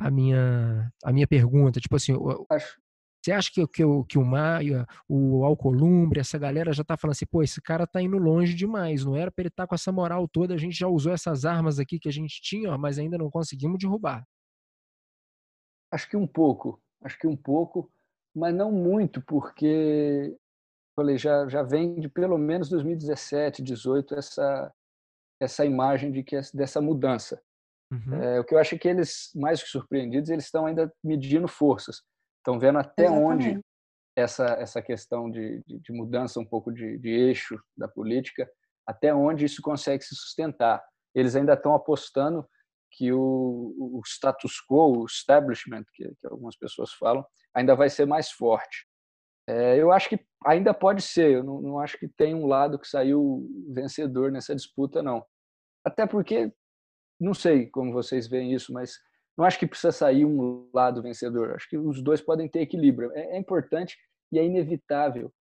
a 0.00 0.10
minha, 0.10 0.92
a 1.04 1.12
minha 1.12 1.26
pergunta. 1.26 1.80
Tipo 1.80 1.96
assim, 1.96 2.12
Acho. 2.50 2.80
você 3.22 3.32
acha 3.32 3.50
que, 3.52 3.66
que, 3.66 3.82
que 4.08 4.18
o 4.18 4.24
Maia, 4.24 4.86
o 5.08 5.44
Alcolumbre, 5.44 6.20
essa 6.20 6.38
galera 6.38 6.72
já 6.72 6.82
tá 6.82 6.96
falando 6.96 7.12
assim, 7.12 7.26
pô, 7.26 7.42
esse 7.42 7.60
cara 7.60 7.86
tá 7.86 8.00
indo 8.00 8.18
longe 8.18 8.54
demais, 8.54 9.04
não 9.04 9.16
era 9.16 9.30
para 9.30 9.42
ele 9.42 9.48
estar 9.48 9.64
tá 9.64 9.66
com 9.68 9.74
essa 9.74 9.92
moral 9.92 10.26
toda, 10.28 10.54
a 10.54 10.58
gente 10.58 10.78
já 10.78 10.88
usou 10.88 11.12
essas 11.12 11.44
armas 11.44 11.78
aqui 11.78 11.98
que 11.98 12.08
a 12.08 12.12
gente 12.12 12.40
tinha, 12.40 12.76
mas 12.78 12.98
ainda 12.98 13.18
não 13.18 13.30
conseguimos 13.30 13.78
derrubar. 13.78 14.24
Acho 15.92 16.08
que 16.08 16.16
um 16.16 16.26
pouco, 16.26 16.80
acho 17.02 17.18
que 17.18 17.26
um 17.26 17.36
pouco, 17.36 17.90
mas 18.34 18.54
não 18.54 18.70
muito, 18.70 19.20
porque 19.22 20.36
falei, 20.94 21.18
já, 21.18 21.48
já 21.48 21.62
vem 21.62 21.98
de 22.00 22.08
pelo 22.08 22.38
menos 22.38 22.68
2017, 22.68 23.62
18 23.62 24.14
essa 24.14 24.72
essa 25.40 25.64
imagem 25.64 26.12
de 26.12 26.22
que 26.22 26.38
dessa 26.52 26.82
mudança. 26.82 27.42
Uhum. 27.90 28.22
É, 28.22 28.40
o 28.40 28.44
que 28.44 28.54
eu 28.54 28.58
acho 28.58 28.74
é 28.74 28.78
que 28.78 28.88
eles, 28.88 29.30
mais 29.34 29.62
que 29.62 29.68
surpreendidos, 29.68 30.30
eles 30.30 30.44
estão 30.44 30.66
ainda 30.66 30.92
medindo 31.02 31.48
forças. 31.48 32.02
Estão 32.38 32.58
vendo 32.58 32.78
até 32.78 33.04
Exatamente. 33.04 33.48
onde 33.48 33.60
essa 34.16 34.44
essa 34.54 34.82
questão 34.82 35.30
de, 35.30 35.62
de, 35.66 35.78
de 35.78 35.92
mudança 35.92 36.40
um 36.40 36.44
pouco 36.44 36.72
de, 36.72 36.98
de, 36.98 37.08
eixo 37.08 37.58
da 37.76 37.88
política, 37.88 38.48
até 38.86 39.14
onde 39.14 39.44
isso 39.44 39.62
consegue 39.62 40.04
se 40.04 40.14
sustentar. 40.14 40.82
Eles 41.14 41.34
ainda 41.36 41.54
estão 41.54 41.74
apostando 41.74 42.46
que 42.92 43.12
o, 43.12 43.74
o 43.78 44.00
status 44.04 44.60
quo, 44.68 44.98
o 44.98 45.04
establishment, 45.04 45.84
que, 45.94 46.04
que 46.20 46.26
algumas 46.26 46.56
pessoas 46.56 46.92
falam, 46.92 47.24
ainda 47.54 47.74
vai 47.74 47.88
ser 47.88 48.06
mais 48.06 48.30
forte. 48.30 48.86
É, 49.48 49.76
eu 49.76 49.90
acho 49.90 50.08
que 50.08 50.20
ainda 50.44 50.72
pode 50.72 51.02
ser, 51.02 51.32
eu 51.32 51.44
não, 51.44 51.60
não, 51.60 51.78
acho 51.80 51.98
que 51.98 52.08
tem 52.08 52.34
um 52.34 52.46
lado 52.46 52.78
que 52.78 52.86
saiu 52.86 53.48
vencedor 53.72 54.30
nessa 54.30 54.54
disputa, 54.54 55.02
não. 55.02 55.24
Até 55.84 56.06
porque, 56.06 56.52
não 57.20 57.34
sei 57.34 57.66
como 57.66 57.92
vocês 57.92 58.26
veem 58.26 58.54
isso, 58.54 58.72
mas 58.72 58.98
não 59.36 59.44
acho 59.44 59.58
que 59.58 59.66
precisa 59.66 59.92
sair 59.92 60.24
um 60.24 60.68
lado 60.72 61.02
vencedor. 61.02 61.54
Acho 61.54 61.68
que 61.68 61.76
os 61.76 62.02
dois 62.02 62.20
podem 62.20 62.48
ter 62.48 62.60
equilíbrio. 62.60 63.12
É, 63.12 63.36
é 63.36 63.38
importante 63.38 63.96
e 64.32 64.38
é 64.38 64.44
inevitável, 64.44 65.32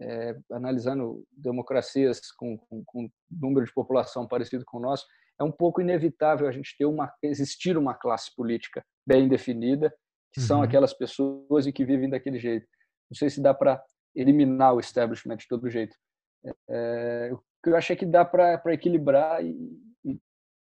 é, 0.00 0.36
analisando 0.52 1.24
democracias 1.32 2.20
com, 2.32 2.56
com, 2.58 2.82
com 2.84 3.08
número 3.30 3.66
de 3.66 3.72
população 3.72 4.26
parecido 4.26 4.64
com 4.64 4.78
o 4.78 4.80
nosso, 4.80 5.06
é 5.38 5.44
um 5.44 5.52
pouco 5.52 5.80
inevitável 5.80 6.48
a 6.48 6.52
gente 6.52 6.74
ter 6.78 6.86
uma 6.86 7.12
existir 7.22 7.76
uma 7.76 7.94
classe 7.94 8.34
política 8.34 8.84
bem 9.06 9.28
definida, 9.28 9.92
que 10.32 10.40
uhum. 10.40 10.46
são 10.46 10.62
aquelas 10.62 10.94
pessoas 10.94 11.66
e 11.66 11.72
que 11.72 11.84
vivem 11.84 12.08
daquele 12.08 12.38
jeito. 12.38 12.66
Não 13.10 13.16
sei 13.16 13.28
se 13.30 13.40
dá 13.40 13.52
para 13.52 13.82
eliminar 14.14 14.74
o 14.74 14.80
establishment 14.80 15.36
de 15.36 15.48
todo 15.48 15.70
jeito. 15.70 15.94
É, 16.68 17.30
o 17.32 17.38
que 17.62 17.70
eu 17.70 17.76
achei 17.76 17.96
que 17.96 18.06
dá 18.06 18.24
para 18.24 18.72
equilibrar 18.72 19.44
e, 19.44 19.50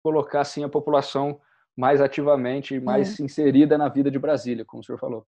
colocar 0.04 0.42
assim 0.42 0.64
a 0.64 0.70
população 0.70 1.40
mais 1.76 2.02
ativamente, 2.02 2.80
mais 2.80 3.18
uhum. 3.20 3.26
inserida 3.26 3.78
na 3.78 3.88
vida 3.88 4.12
de 4.12 4.20
Brasília, 4.20 4.66
como 4.66 4.82
o 4.82 4.84
senhor 4.84 4.98
falou. 4.98 5.26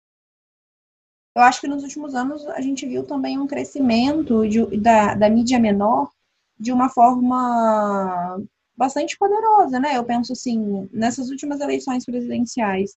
Eu 1.37 1.43
acho 1.43 1.61
que 1.61 1.67
nos 1.67 1.83
últimos 1.83 2.15
anos 2.15 2.47
a 2.49 2.61
gente 2.61 2.87
viu 2.87 3.05
também 3.05 3.39
um 3.39 3.47
crescimento 3.47 4.47
de, 4.49 4.65
da, 4.79 5.15
da 5.15 5.29
mídia 5.29 5.59
menor 5.59 6.11
de 6.59 6.71
uma 6.71 6.89
forma 6.89 8.41
bastante 8.77 9.17
poderosa, 9.19 9.81
né? 9.81 9.97
Eu 9.97 10.05
penso 10.05 10.33
assim, 10.33 10.89
nessas 10.93 11.31
últimas 11.31 11.61
eleições 11.61 12.05
presidenciais, 12.05 12.97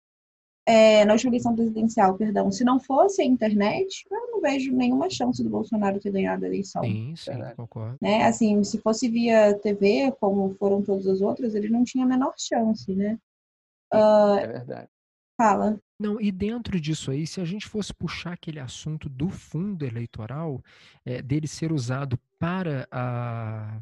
é, 0.68 1.06
na 1.06 1.14
última 1.14 1.30
eleição 1.30 1.56
presidencial, 1.56 2.18
perdão, 2.18 2.52
se 2.52 2.66
não 2.66 2.78
fosse 2.78 3.22
a 3.22 3.26
internet, 3.26 4.06
eu 4.12 4.32
não 4.32 4.42
vejo 4.42 4.70
nenhuma 4.74 5.10
chance 5.10 5.42
do 5.42 5.50
Bolsonaro 5.50 5.98
ter 5.98 6.12
ganhado 6.12 6.44
a 6.44 6.48
eleição. 6.48 6.84
Sim, 6.84 7.16
sim, 7.16 7.32
concordo. 7.56 7.98
Né? 8.02 8.26
Assim, 8.26 8.62
se 8.66 8.78
fosse 8.80 9.08
via 9.08 9.58
TV, 9.60 10.12
como 10.20 10.54
foram 10.56 10.82
todas 10.82 11.08
as 11.08 11.22
outras, 11.22 11.56
ele 11.56 11.70
não 11.70 11.86
tinha 11.86 12.04
a 12.04 12.08
menor 12.08 12.34
chance, 12.38 12.94
né? 12.94 13.18
Uh, 13.94 14.40
é 14.40 14.48
verdade. 14.48 14.90
Fala. 15.38 15.80
Não, 15.98 16.20
e 16.20 16.34
dentro 16.34 16.82
disso 16.82 17.12
aí, 17.12 17.26
se 17.26 17.40
a 17.40 17.46
gente 17.46 17.66
fosse 17.66 17.94
puxar 17.94 18.34
aquele 18.34 18.60
assunto 18.60 19.08
do 19.08 19.30
fundo 19.30 19.86
eleitoral, 19.86 20.62
é, 21.06 21.22
dele 21.22 21.48
ser 21.48 21.72
usado 21.72 22.20
para 22.38 22.86
a 22.92 23.80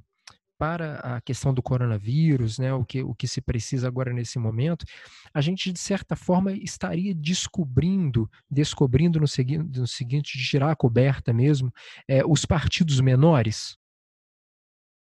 para 0.58 0.96
a 1.00 1.22
questão 1.22 1.54
do 1.54 1.62
coronavírus, 1.62 2.58
né, 2.58 2.74
o, 2.74 2.86
que, 2.86 3.04
o 3.04 3.14
que 3.14 3.28
se 3.28 3.42
precisa 3.42 3.88
agora 3.88 4.14
nesse 4.14 4.40
momento, 4.40 4.86
a 5.34 5.42
gente, 5.42 5.72
de 5.72 5.80
certa 5.80 6.16
forma, 6.16 6.54
estaria 6.54 7.14
descobrindo, 7.14 8.30
descobrindo 8.50 9.20
no, 9.20 9.28
segui 9.28 9.58
no 9.58 9.88
seguinte, 9.88 10.38
de 10.38 10.46
tirar 10.46 10.72
a 10.72 10.76
coberta 10.76 11.34
mesmo, 11.34 11.72
é, 12.08 12.26
os 12.26 12.46
partidos 12.46 13.00
menores? 13.02 13.78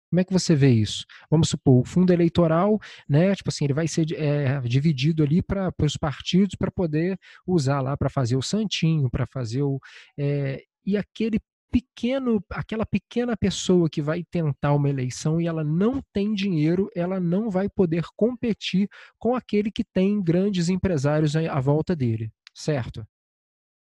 Como 0.09 0.21
é 0.21 0.23
que 0.23 0.31
você 0.31 0.55
vê 0.55 0.69
isso? 0.69 1.05
Vamos 1.29 1.49
supor, 1.49 1.81
o 1.81 1.85
fundo 1.85 2.13
eleitoral, 2.13 2.79
né, 3.07 3.35
tipo 3.35 3.49
assim, 3.49 3.65
ele 3.65 3.73
vai 3.73 3.87
ser 3.87 4.09
é, 4.13 4.59
dividido 4.61 5.21
ali 5.21 5.41
para 5.41 5.73
os 5.81 5.97
partidos 5.97 6.55
para 6.55 6.71
poder 6.71 7.19
usar 7.45 7.81
lá 7.81 7.97
para 7.97 8.09
fazer 8.09 8.37
o 8.37 8.41
santinho, 8.41 9.09
para 9.09 9.25
fazer 9.25 9.63
o. 9.63 9.79
É, 10.17 10.63
e 10.85 10.95
aquele 10.95 11.39
pequeno, 11.71 12.43
aquela 12.49 12.85
pequena 12.85 13.35
pessoa 13.35 13.89
que 13.89 14.01
vai 14.01 14.23
tentar 14.23 14.73
uma 14.73 14.89
eleição 14.89 15.39
e 15.39 15.47
ela 15.47 15.63
não 15.63 16.01
tem 16.13 16.33
dinheiro, 16.33 16.89
ela 16.95 17.19
não 17.19 17.49
vai 17.49 17.69
poder 17.69 18.05
competir 18.15 18.89
com 19.17 19.35
aquele 19.35 19.71
que 19.71 19.83
tem 19.83 20.21
grandes 20.21 20.69
empresários 20.69 21.35
à 21.35 21.59
volta 21.59 21.95
dele, 21.95 22.31
certo? 22.53 23.05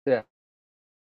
É. 0.07 0.25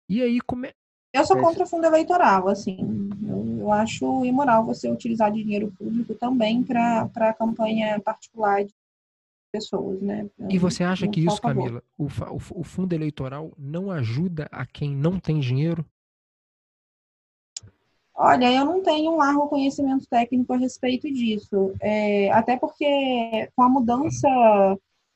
E 0.08 0.22
aí 0.22 0.40
como 0.40 0.66
é... 0.66 0.72
Eu 1.12 1.24
sou 1.24 1.38
contra 1.40 1.64
o 1.64 1.66
fundo 1.66 1.86
eleitoral, 1.86 2.48
assim. 2.48 2.78
Eu, 3.26 3.60
eu 3.60 3.72
acho 3.72 4.24
imoral 4.24 4.64
você 4.64 4.90
utilizar 4.90 5.32
dinheiro 5.32 5.72
público 5.78 6.14
também 6.14 6.62
para 6.62 7.08
a 7.14 7.32
campanha 7.32 7.98
particular 8.00 8.64
de 8.64 8.74
pessoas, 9.50 10.02
né? 10.02 10.28
Eu 10.38 10.50
e 10.50 10.58
você 10.58 10.84
acha 10.84 11.08
que 11.08 11.24
isso, 11.24 11.40
Camila, 11.40 11.82
o, 11.96 12.04
o, 12.04 12.60
o 12.60 12.64
fundo 12.64 12.92
eleitoral 12.92 13.52
não 13.56 13.90
ajuda 13.90 14.46
a 14.52 14.66
quem 14.66 14.94
não 14.94 15.18
tem 15.18 15.40
dinheiro? 15.40 15.86
Olha, 18.18 18.50
eu 18.50 18.64
não 18.64 18.82
tenho 18.82 19.12
um 19.12 19.16
largo 19.16 19.46
conhecimento 19.46 20.06
técnico 20.08 20.50
a 20.54 20.56
respeito 20.56 21.06
disso, 21.12 21.74
é, 21.80 22.30
até 22.32 22.56
porque 22.56 23.50
com 23.54 23.62
a 23.62 23.68
mudança 23.68 24.26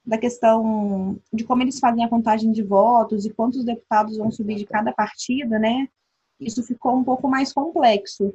da 0.04 0.19
questão 0.19 1.19
de 1.33 1.45
como 1.45 1.62
eles 1.62 1.78
fazem 1.78 2.04
a 2.04 2.09
contagem 2.09 2.52
de 2.52 2.62
votos 2.62 3.25
e 3.25 3.33
quantos 3.33 3.64
deputados 3.64 4.19
vão 4.19 4.30
subir 4.30 4.57
de 4.57 4.66
cada 4.66 4.92
partida, 4.92 5.59
né? 5.59 5.88
Isso 6.38 6.62
ficou 6.62 6.95
um 6.95 7.04
pouco 7.04 7.26
mais 7.26 7.52
complexo. 7.52 8.35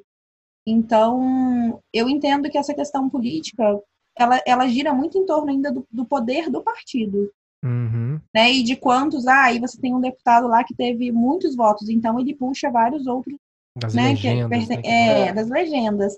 Então, 0.65 1.79
eu 1.93 2.09
entendo 2.09 2.49
que 2.49 2.57
essa 2.57 2.73
questão 2.73 3.07
política, 3.07 3.79
ela, 4.17 4.41
ela 4.47 4.67
gira 4.67 4.93
muito 4.93 5.17
em 5.17 5.25
torno 5.27 5.51
ainda 5.51 5.71
do, 5.71 5.85
do 5.91 6.05
poder 6.05 6.49
do 6.49 6.63
partido. 6.63 7.31
Uhum. 7.63 8.19
Né, 8.33 8.51
e 8.51 8.63
de 8.63 8.75
quantos, 8.75 9.25
ah, 9.25 9.45
aí 9.45 9.59
você 9.59 9.79
tem 9.79 9.93
um 9.93 9.99
deputado 9.99 10.47
lá 10.47 10.63
que 10.63 10.75
teve 10.75 11.11
muitos 11.11 11.55
votos, 11.55 11.89
então 11.89 12.19
ele 12.19 12.35
puxa 12.35 12.69
vários 12.69 13.07
outros 13.07 13.35
das 13.75 13.93
né, 13.93 14.09
legendas. 14.09 14.67
Que, 14.67 14.75
né? 14.77 14.81
É, 15.27 15.33
das 15.33 15.49
legendas. 15.49 16.17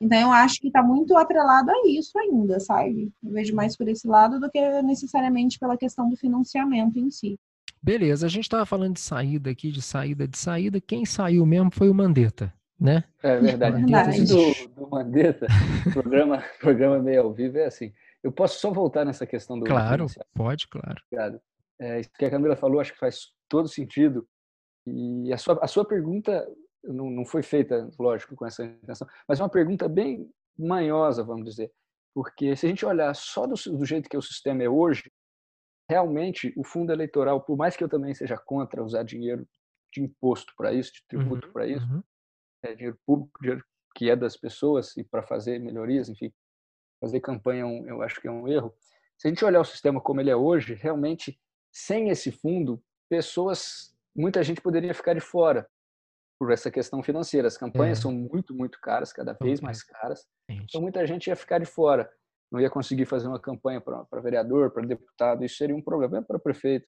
Então 0.00 0.18
eu 0.18 0.30
acho 0.30 0.60
que 0.60 0.68
está 0.68 0.82
muito 0.82 1.16
atrelado 1.16 1.70
a 1.70 1.88
isso 1.88 2.16
ainda, 2.18 2.60
sabe? 2.60 3.10
Eu 3.22 3.32
vejo 3.32 3.54
mais 3.54 3.76
por 3.76 3.88
esse 3.88 4.06
lado 4.06 4.38
do 4.38 4.50
que 4.50 4.82
necessariamente 4.82 5.58
pela 5.58 5.76
questão 5.76 6.08
do 6.08 6.16
financiamento 6.16 6.98
em 6.98 7.10
si. 7.10 7.38
Beleza, 7.82 8.26
a 8.26 8.28
gente 8.28 8.44
estava 8.44 8.66
falando 8.66 8.94
de 8.94 9.00
saída 9.00 9.50
aqui, 9.50 9.70
de 9.70 9.82
saída, 9.82 10.26
de 10.26 10.38
saída. 10.38 10.80
Quem 10.80 11.04
saiu 11.04 11.44
mesmo 11.44 11.70
foi 11.72 11.88
o 11.88 11.94
Mandetta, 11.94 12.52
né? 12.78 13.04
É 13.22 13.38
verdade. 13.38 13.76
verdade. 13.76 14.24
Do, 14.24 14.74
do 14.74 14.90
Mandetta, 14.90 15.46
programa, 15.92 16.44
programa 16.60 16.98
meio 16.98 17.22
ao 17.22 17.32
vivo 17.32 17.58
é 17.58 17.66
assim. 17.66 17.92
Eu 18.22 18.32
posso 18.32 18.60
só 18.60 18.70
voltar 18.70 19.04
nessa 19.04 19.26
questão 19.26 19.58
do. 19.58 19.64
Claro, 19.64 20.06
pode, 20.34 20.68
claro. 20.68 21.00
Obrigado. 21.06 21.40
É, 21.80 22.00
isso 22.00 22.10
que 22.18 22.24
a 22.24 22.30
Camila 22.30 22.56
falou, 22.56 22.80
acho 22.80 22.92
que 22.92 22.98
faz 22.98 23.28
todo 23.48 23.68
sentido. 23.68 24.26
E 24.86 25.32
a 25.32 25.38
sua, 25.38 25.58
a 25.62 25.66
sua 25.68 25.84
pergunta 25.84 26.46
não, 26.84 27.10
não 27.10 27.24
foi 27.24 27.42
feita, 27.42 27.90
lógico, 27.98 28.34
com 28.34 28.46
essa 28.46 28.64
intenção, 28.64 29.06
mas 29.26 29.40
é 29.40 29.42
uma 29.42 29.48
pergunta 29.48 29.88
bem 29.88 30.30
manhosa, 30.58 31.22
vamos 31.22 31.44
dizer, 31.44 31.72
porque 32.14 32.56
se 32.56 32.66
a 32.66 32.68
gente 32.68 32.84
olhar 32.84 33.14
só 33.14 33.46
do, 33.46 33.54
do 33.54 33.84
jeito 33.84 34.08
que 34.08 34.16
o 34.16 34.22
sistema 34.22 34.62
é 34.62 34.68
hoje, 34.68 35.12
realmente 35.88 36.52
o 36.56 36.64
fundo 36.64 36.92
eleitoral, 36.92 37.40
por 37.40 37.56
mais 37.56 37.76
que 37.76 37.82
eu 37.82 37.88
também 37.88 38.14
seja 38.14 38.36
contra 38.36 38.84
usar 38.84 39.02
dinheiro 39.02 39.48
de 39.92 40.02
imposto 40.02 40.52
para 40.56 40.72
isso, 40.72 40.92
de 40.92 41.04
tributo 41.08 41.46
uhum, 41.46 41.52
para 41.52 41.66
isso, 41.66 41.86
uhum. 41.86 42.02
é 42.62 42.74
dinheiro 42.74 42.98
público, 43.06 43.40
dinheiro 43.40 43.64
que 43.94 44.10
é 44.10 44.16
das 44.16 44.36
pessoas 44.36 44.96
e 44.96 45.04
para 45.04 45.22
fazer 45.22 45.58
melhorias, 45.58 46.08
enfim, 46.08 46.32
fazer 47.00 47.20
campanha 47.20 47.64
é 47.64 47.90
eu 47.90 48.02
acho 48.02 48.20
que 48.20 48.28
é 48.28 48.30
um 48.30 48.46
erro. 48.46 48.74
Se 49.16 49.26
a 49.26 49.30
gente 49.30 49.44
olhar 49.44 49.60
o 49.60 49.64
sistema 49.64 50.00
como 50.00 50.20
ele 50.20 50.30
é 50.30 50.36
hoje, 50.36 50.74
realmente 50.74 51.40
sem 51.72 52.08
esse 52.10 52.30
fundo, 52.30 52.82
pessoas, 53.08 53.94
muita 54.14 54.42
gente 54.42 54.60
poderia 54.60 54.94
ficar 54.94 55.14
de 55.14 55.20
fora 55.20 55.68
por 56.38 56.52
essa 56.52 56.70
questão 56.70 57.02
financeira. 57.02 57.48
As 57.48 57.56
campanhas 57.56 57.98
é. 57.98 58.02
são 58.02 58.12
muito, 58.12 58.54
muito 58.54 58.78
caras, 58.80 59.12
cada 59.12 59.32
vez 59.32 59.60
mais 59.60 59.82
caras. 59.82 60.24
Então 60.48 60.80
muita 60.80 61.06
gente 61.06 61.26
ia 61.26 61.36
ficar 61.36 61.58
de 61.58 61.66
fora, 61.66 62.10
não 62.50 62.60
ia 62.60 62.70
conseguir 62.70 63.06
fazer 63.06 63.28
uma 63.28 63.40
campanha 63.40 63.80
para 63.80 64.20
vereador, 64.20 64.70
para 64.70 64.86
deputado. 64.86 65.44
Isso 65.44 65.56
seria 65.56 65.74
um 65.74 65.82
problema 65.82 66.22
para 66.22 66.38
prefeito, 66.38 66.86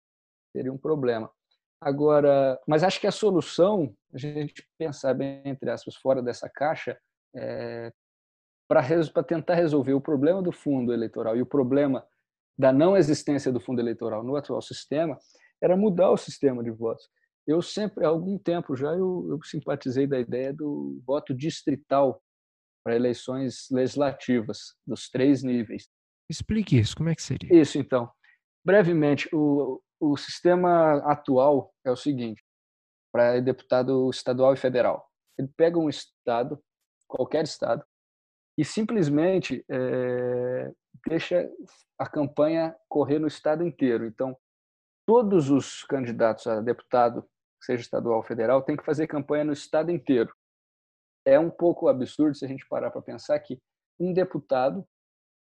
seria 0.52 0.74
um 0.74 0.78
problema. 0.78 1.30
Agora, 1.80 2.60
mas 2.68 2.84
acho 2.84 3.00
que 3.00 3.08
a 3.08 3.12
solução, 3.12 3.96
a 4.14 4.18
gente 4.18 4.68
pensar 4.78 5.14
bem 5.14 5.42
entre 5.46 5.70
aspas 5.70 5.96
fora 5.96 6.22
dessa 6.22 6.50
caixa, 6.50 6.98
é, 7.36 7.92
para 8.68 9.24
tentar 9.24 9.54
resolver 9.56 9.94
o 9.94 10.02
problema 10.02 10.42
do 10.42 10.52
fundo 10.52 10.92
eleitoral 10.92 11.38
e 11.38 11.42
o 11.42 11.46
problema 11.46 12.06
da 12.58 12.72
não 12.72 12.96
existência 12.96 13.52
do 13.52 13.60
fundo 13.60 13.82
eleitoral 13.82 14.24
no 14.24 14.36
atual 14.36 14.62
sistema, 14.62 15.20
era 15.62 15.76
mudar 15.76 16.10
o 16.10 16.18
sistema 16.18 16.64
de 16.64 16.72
votos. 16.72 17.08
Eu 17.48 17.62
sempre, 17.62 18.04
há 18.04 18.08
algum 18.08 18.38
tempo 18.38 18.76
já, 18.76 18.92
eu, 18.94 19.28
eu 19.30 19.40
simpatizei 19.44 20.08
da 20.08 20.20
ideia 20.20 20.52
do 20.52 21.02
voto 21.06 21.34
distrital 21.34 22.22
para 22.84 22.96
eleições 22.96 23.68
legislativas, 23.72 24.76
dos 24.86 25.10
três 25.10 25.44
níveis. 25.44 25.88
Explique 26.30 26.78
isso, 26.78 26.96
como 26.96 27.10
é 27.10 27.16
que 27.16 27.22
seria? 27.22 27.54
Isso, 27.54 27.78
então. 27.78 28.12
Brevemente, 28.66 29.30
o, 29.34 29.82
o 30.00 30.18
sistema 30.18 30.98
atual 31.12 31.72
é 31.86 31.92
o 31.92 31.96
seguinte, 31.96 32.44
para 33.12 33.40
deputado 33.40 34.10
estadual 34.10 34.54
e 34.54 34.58
federal. 34.58 35.08
Ele 35.38 35.50
pega 35.56 35.78
um 35.78 35.90
estado, 35.90 36.60
qualquer 37.08 37.44
estado, 37.44 37.84
e 38.58 38.64
simplesmente 38.64 39.64
é, 39.70 40.72
deixa 41.08 41.50
a 42.00 42.10
campanha 42.10 42.76
correr 42.90 43.20
no 43.20 43.28
estado 43.28 43.64
inteiro. 43.64 44.06
Então, 44.06 44.36
todos 45.06 45.50
os 45.50 45.84
candidatos 45.84 46.48
a 46.48 46.62
deputado, 46.62 47.28
seja 47.62 47.82
estadual 47.82 48.18
ou 48.18 48.24
federal, 48.24 48.62
têm 48.62 48.76
que 48.76 48.86
fazer 48.86 49.08
campanha 49.08 49.44
no 49.44 49.54
estado 49.54 49.92
inteiro 49.92 50.32
é 51.26 51.40
um 51.40 51.50
pouco 51.50 51.88
absurdo 51.88 52.36
se 52.36 52.46
a 52.46 52.48
gente 52.48 52.66
parar 52.68 52.92
para 52.92 53.02
pensar 53.02 53.40
que 53.40 53.60
um 54.00 54.14
deputado 54.14 54.86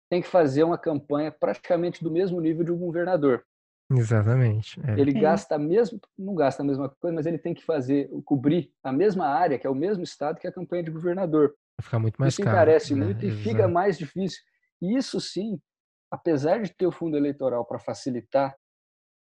tem 0.09 0.21
que 0.21 0.27
fazer 0.27 0.63
uma 0.63 0.77
campanha 0.77 1.31
praticamente 1.31 2.03
do 2.03 2.09
mesmo 2.09 2.39
nível 2.39 2.63
de 2.63 2.71
um 2.71 2.77
governador. 2.77 3.43
Exatamente. 3.91 4.79
É. 4.87 4.99
Ele 4.99 5.11
gasta 5.11 5.57
mesmo, 5.59 5.99
não 6.17 6.33
gasta 6.33 6.63
a 6.63 6.65
mesma 6.65 6.89
coisa, 6.89 7.13
mas 7.13 7.25
ele 7.25 7.37
tem 7.37 7.53
que 7.53 7.63
fazer, 7.63 8.09
cobrir 8.23 8.71
a 8.83 8.91
mesma 8.91 9.27
área, 9.27 9.59
que 9.59 9.67
é 9.67 9.69
o 9.69 9.75
mesmo 9.75 10.03
estado 10.03 10.39
que 10.39 10.47
a 10.47 10.51
campanha 10.51 10.83
de 10.83 10.91
governador. 10.91 11.53
Fica 11.81 11.99
muito 11.99 12.17
mais 12.17 12.33
isso 12.33 12.41
caro. 12.41 12.55
encarece 12.55 12.95
né? 12.95 13.05
muito 13.05 13.25
e 13.25 13.27
Exato. 13.27 13.43
fica 13.43 13.67
mais 13.67 13.97
difícil. 13.97 14.41
E 14.81 14.95
isso 14.95 15.19
sim, 15.19 15.59
apesar 16.09 16.61
de 16.61 16.73
ter 16.73 16.87
o 16.87 16.91
fundo 16.91 17.17
eleitoral 17.17 17.65
para 17.65 17.79
facilitar 17.79 18.55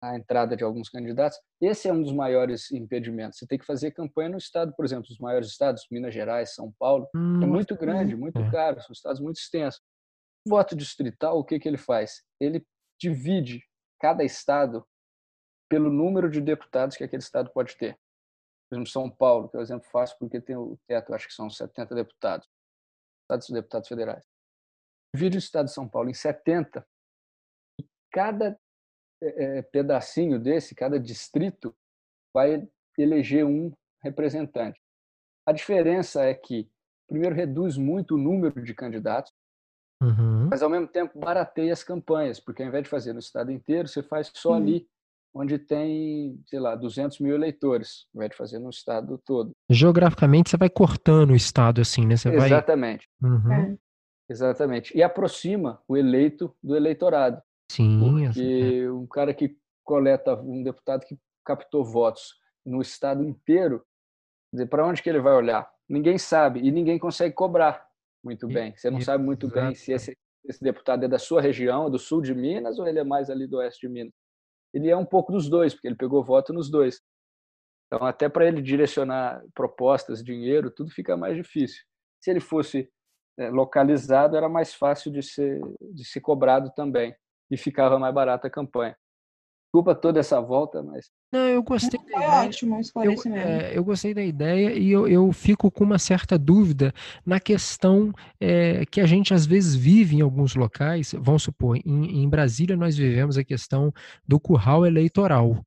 a 0.03 0.17
entrada 0.17 0.57
de 0.57 0.65
alguns 0.65 0.89
candidatos, 0.89 1.39
esse 1.61 1.89
é 1.89 1.93
um 1.93 2.03
dos 2.03 2.13
maiores 2.13 2.71
impedimentos. 2.71 3.39
Você 3.39 3.47
tem 3.47 3.59
que 3.59 3.67
fazer 3.67 3.91
campanha 3.91 4.31
no 4.31 4.39
estado, 4.39 4.73
por 4.75 4.85
exemplo, 4.85 5.07
os 5.11 5.19
maiores 5.19 5.49
estados, 5.49 5.87
Minas 5.91 6.15
Gerais, 6.15 6.55
São 6.55 6.73
Paulo, 6.79 7.07
hum, 7.15 7.43
é 7.43 7.47
muito 7.47 7.77
grande, 7.77 8.17
muito 8.17 8.39
é. 8.39 8.51
caro, 8.51 8.81
são 8.81 8.93
estados 8.93 9.21
muito 9.21 9.37
extensos. 9.37 9.81
O 10.47 10.51
voto 10.51 10.75
distrital, 10.75 11.39
o 11.39 11.45
que, 11.45 11.59
que 11.59 11.69
ele 11.69 11.77
faz? 11.77 12.23
Ele 12.41 12.65
divide 12.99 13.63
cada 14.01 14.25
estado 14.25 14.87
pelo 15.69 15.91
número 15.91 16.31
de 16.31 16.41
deputados 16.41 16.97
que 16.97 17.05
aquele 17.05 17.23
estado 17.23 17.51
pode 17.53 17.77
ter. 17.77 17.95
Por 18.69 18.77
exemplo, 18.77 18.91
São 18.91 19.11
Paulo, 19.11 19.49
que 19.49 19.57
é 19.57 19.59
o 19.59 19.61
um 19.61 19.63
exemplo 19.63 19.89
fácil, 19.91 20.17
porque 20.19 20.41
tem 20.41 20.57
o 20.57 20.79
teto, 20.87 21.13
acho 21.13 21.29
que 21.29 21.35
são 21.35 21.51
70 21.51 21.95
deputados, 21.95 22.49
estados 23.23 23.51
deputados 23.51 23.89
federais. 23.89 24.25
Divide 25.15 25.37
o 25.37 25.39
estado 25.39 25.67
de 25.67 25.73
São 25.73 25.89
Paulo 25.89 26.09
em 26.09 26.15
70 26.15 26.87
e 27.81 27.85
cada 28.13 28.59
é, 29.23 29.63
pedacinho 29.63 30.39
desse, 30.39 30.75
cada 30.75 30.99
distrito 30.99 31.75
vai 32.35 32.67
eleger 32.99 33.45
um 33.45 33.73
representante. 34.03 34.81
A 35.47 35.53
diferença 35.53 36.23
é 36.25 36.35
que, 36.35 36.69
primeiro, 37.09 37.35
reduz 37.35 37.77
muito 37.77 38.15
o 38.15 38.19
número 38.19 38.63
de 38.63 38.75
candidatos, 38.75 39.33
uhum. 40.03 40.49
mas, 40.51 40.63
ao 40.63 40.71
mesmo 40.71 40.87
tempo, 40.87 41.19
barateia 41.19 41.73
as 41.73 41.83
campanhas, 41.83 42.41
porque, 42.41 42.63
ao 42.63 42.69
invés 42.69 42.85
de 42.85 42.91
fazer 42.91 43.13
no 43.13 43.19
estado 43.19 43.51
inteiro, 43.51 43.89
você 43.89 44.03
faz 44.03 44.31
só 44.35 44.51
uhum. 44.51 44.57
ali 44.57 44.89
onde 45.33 45.59
tem, 45.59 46.41
sei 46.47 46.59
lá, 46.59 46.75
200 46.75 47.21
mil 47.21 47.35
eleitores, 47.35 48.07
ao 48.13 48.19
invés 48.19 48.31
de 48.31 48.37
fazer 48.37 48.59
no 48.59 48.71
estado 48.71 49.19
todo. 49.25 49.53
Geograficamente, 49.71 50.51
você 50.51 50.57
vai 50.57 50.69
cortando 50.69 51.31
o 51.31 51.37
estado, 51.37 51.81
assim, 51.81 52.05
né? 52.07 52.17
Você 52.17 52.29
Exatamente. 52.31 53.09
Vai... 53.21 53.31
Uhum. 53.31 53.79
Exatamente. 54.29 54.97
E 54.97 55.03
aproxima 55.03 55.83
o 55.89 55.97
eleito 55.97 56.55
do 56.63 56.77
eleitorado. 56.77 57.41
Sim. 57.71 58.01
Porque 58.25 58.91
um 58.91 59.07
cara 59.07 59.33
que 59.33 59.57
coleta, 59.85 60.35
um 60.35 60.61
deputado 60.61 61.07
que 61.07 61.17
captou 61.45 61.85
votos 61.85 62.35
no 62.67 62.83
estado 62.83 63.23
inteiro, 63.23 63.87
para 64.69 64.85
onde 64.85 65.01
que 65.01 65.09
ele 65.09 65.21
vai 65.21 65.35
olhar? 65.35 65.71
Ninguém 65.89 66.19
sabe 66.19 66.61
e 66.61 66.73
ninguém 66.73 66.99
consegue 66.99 67.33
cobrar 67.33 67.87
muito 68.25 68.49
bem. 68.49 68.77
Você 68.77 68.91
não 68.91 69.01
sabe 69.01 69.23
muito 69.23 69.49
bem 69.49 69.73
se 69.77 69.93
esse, 69.93 70.19
esse 70.45 70.63
deputado 70.63 71.05
é 71.05 71.09
da 71.09 71.19
sua 71.19 71.41
região, 71.41 71.89
do 71.89 71.99
sul 71.99 72.21
de 72.21 72.35
Minas, 72.35 72.77
ou 72.81 72.89
ele 72.89 72.99
é 72.99 73.05
mais 73.05 73.31
ali 73.31 73.47
do 73.47 73.59
oeste 73.59 73.87
de 73.87 73.93
Minas. 73.93 74.13
Ele 74.75 74.91
é 74.91 74.97
um 74.97 75.07
pouco 75.07 75.31
dos 75.31 75.49
dois, 75.49 75.73
porque 75.73 75.87
ele 75.87 75.97
pegou 75.97 76.25
voto 76.25 76.53
nos 76.53 76.69
dois. 76.69 77.01
Então, 77.87 78.05
até 78.05 78.29
para 78.29 78.47
ele 78.47 78.61
direcionar 78.61 79.45
propostas, 79.55 80.25
dinheiro, 80.25 80.73
tudo 80.73 80.91
fica 80.91 81.17
mais 81.17 81.37
difícil. 81.37 81.83
Se 82.21 82.31
ele 82.33 82.41
fosse 82.41 82.91
é, 83.39 83.49
localizado, 83.49 84.37
era 84.37 84.49
mais 84.49 84.75
fácil 84.75 85.13
de 85.13 85.23
ser, 85.23 85.61
de 85.81 86.05
ser 86.05 86.21
cobrado 86.21 86.73
também 86.75 87.15
e 87.51 87.57
ficava 87.57 87.99
mais 87.99 88.15
barata 88.15 88.49
a 88.49 88.51
campanha. 88.51 88.97
Desculpa 89.67 89.95
toda 89.95 90.19
essa 90.19 90.41
volta, 90.41 90.83
mas. 90.83 91.09
Não, 91.33 91.47
eu 91.47 91.63
gostei 91.63 92.01
da 92.01 92.17
ideia. 92.17 92.49
Ótimo, 92.49 92.81
eu, 93.05 93.35
é, 93.37 93.79
eu 93.79 93.85
gostei 93.85 94.13
da 94.13 94.23
ideia 94.23 94.73
e 94.73 94.91
eu, 94.91 95.07
eu 95.07 95.33
fico 95.33 95.71
com 95.71 95.85
uma 95.85 95.99
certa 95.99 96.37
dúvida 96.37 96.93
na 97.25 97.39
questão 97.39 98.13
é, 98.41 98.85
que 98.87 99.01
a 99.01 99.07
gente 99.07 99.33
às 99.33 99.47
vezes 99.47 99.77
vive 99.77 100.17
em 100.17 100.23
alguns 100.23 100.57
locais. 100.57 101.15
Vamos 101.17 101.45
supor, 101.45 101.77
em, 101.77 102.23
em 102.23 102.29
Brasília 102.29 102.77
nós 102.77 102.97
vivemos 102.97 103.39
a 103.39 103.45
questão 103.45 103.93
do 104.27 104.41
curral 104.41 104.85
eleitoral. 104.85 105.65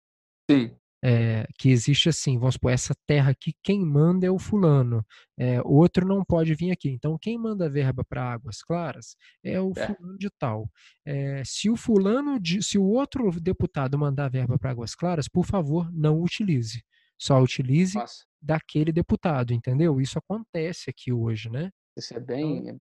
Sim 0.52 0.76
é, 1.04 1.46
que 1.58 1.70
existe 1.70 2.08
assim, 2.08 2.40
vamos 2.40 2.56
supor, 2.56 2.72
essa 2.72 2.96
terra 3.06 3.32
aqui, 3.32 3.54
quem 3.62 3.84
manda 3.86 4.26
é 4.26 4.32
o 4.32 4.40
fulano, 4.40 5.06
é, 5.38 5.62
outro 5.64 6.08
não 6.08 6.24
pode 6.24 6.56
vir 6.56 6.72
aqui. 6.72 6.90
Então, 6.90 7.18
quem 7.20 7.38
manda 7.38 7.70
verba 7.70 8.06
para 8.06 8.32
Águas 8.32 8.62
Claras 8.62 9.18
é 9.44 9.60
o 9.60 9.74
é. 9.76 9.86
fulano 9.86 10.18
de 10.18 10.30
tal. 10.40 10.70
É, 11.06 11.44
se 11.46 11.70
o 11.70 11.76
fulano, 11.76 12.40
de, 12.40 12.64
se 12.64 12.78
o 12.78 12.86
outro 12.86 13.30
deputado 13.42 14.00
mandar 14.00 14.30
verba 14.30 14.58
para 14.58 14.72
Águas 14.72 14.96
Claras, 14.96 15.28
por 15.28 15.46
favor, 15.46 15.92
não 15.92 16.22
utilize. 16.22 16.82
Só 17.20 17.42
utilize 17.42 17.98
Nossa. 17.98 18.24
daquele 18.42 18.94
deputado, 18.94 19.54
entendeu? 19.54 20.00
Isso 20.00 20.18
acontece 20.18 20.90
aqui 20.90 21.12
hoje, 21.12 21.50
né? 21.50 21.70
Isso 21.98 22.14
é 22.14 22.20
bem. 22.20 22.60
Então, 22.60 22.80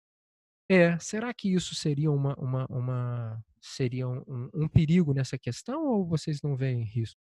é, 0.71 0.97
será 0.97 1.33
que 1.33 1.53
isso 1.53 1.75
seria 1.75 2.09
uma, 2.09 2.33
uma, 2.35 2.65
uma 2.69 3.43
seria 3.61 4.07
um, 4.07 4.49
um 4.53 4.67
perigo 4.69 5.13
nessa 5.13 5.37
questão 5.37 5.85
ou 5.85 6.05
vocês 6.05 6.41
não 6.41 6.55
veem 6.55 6.85
risco? 6.85 7.19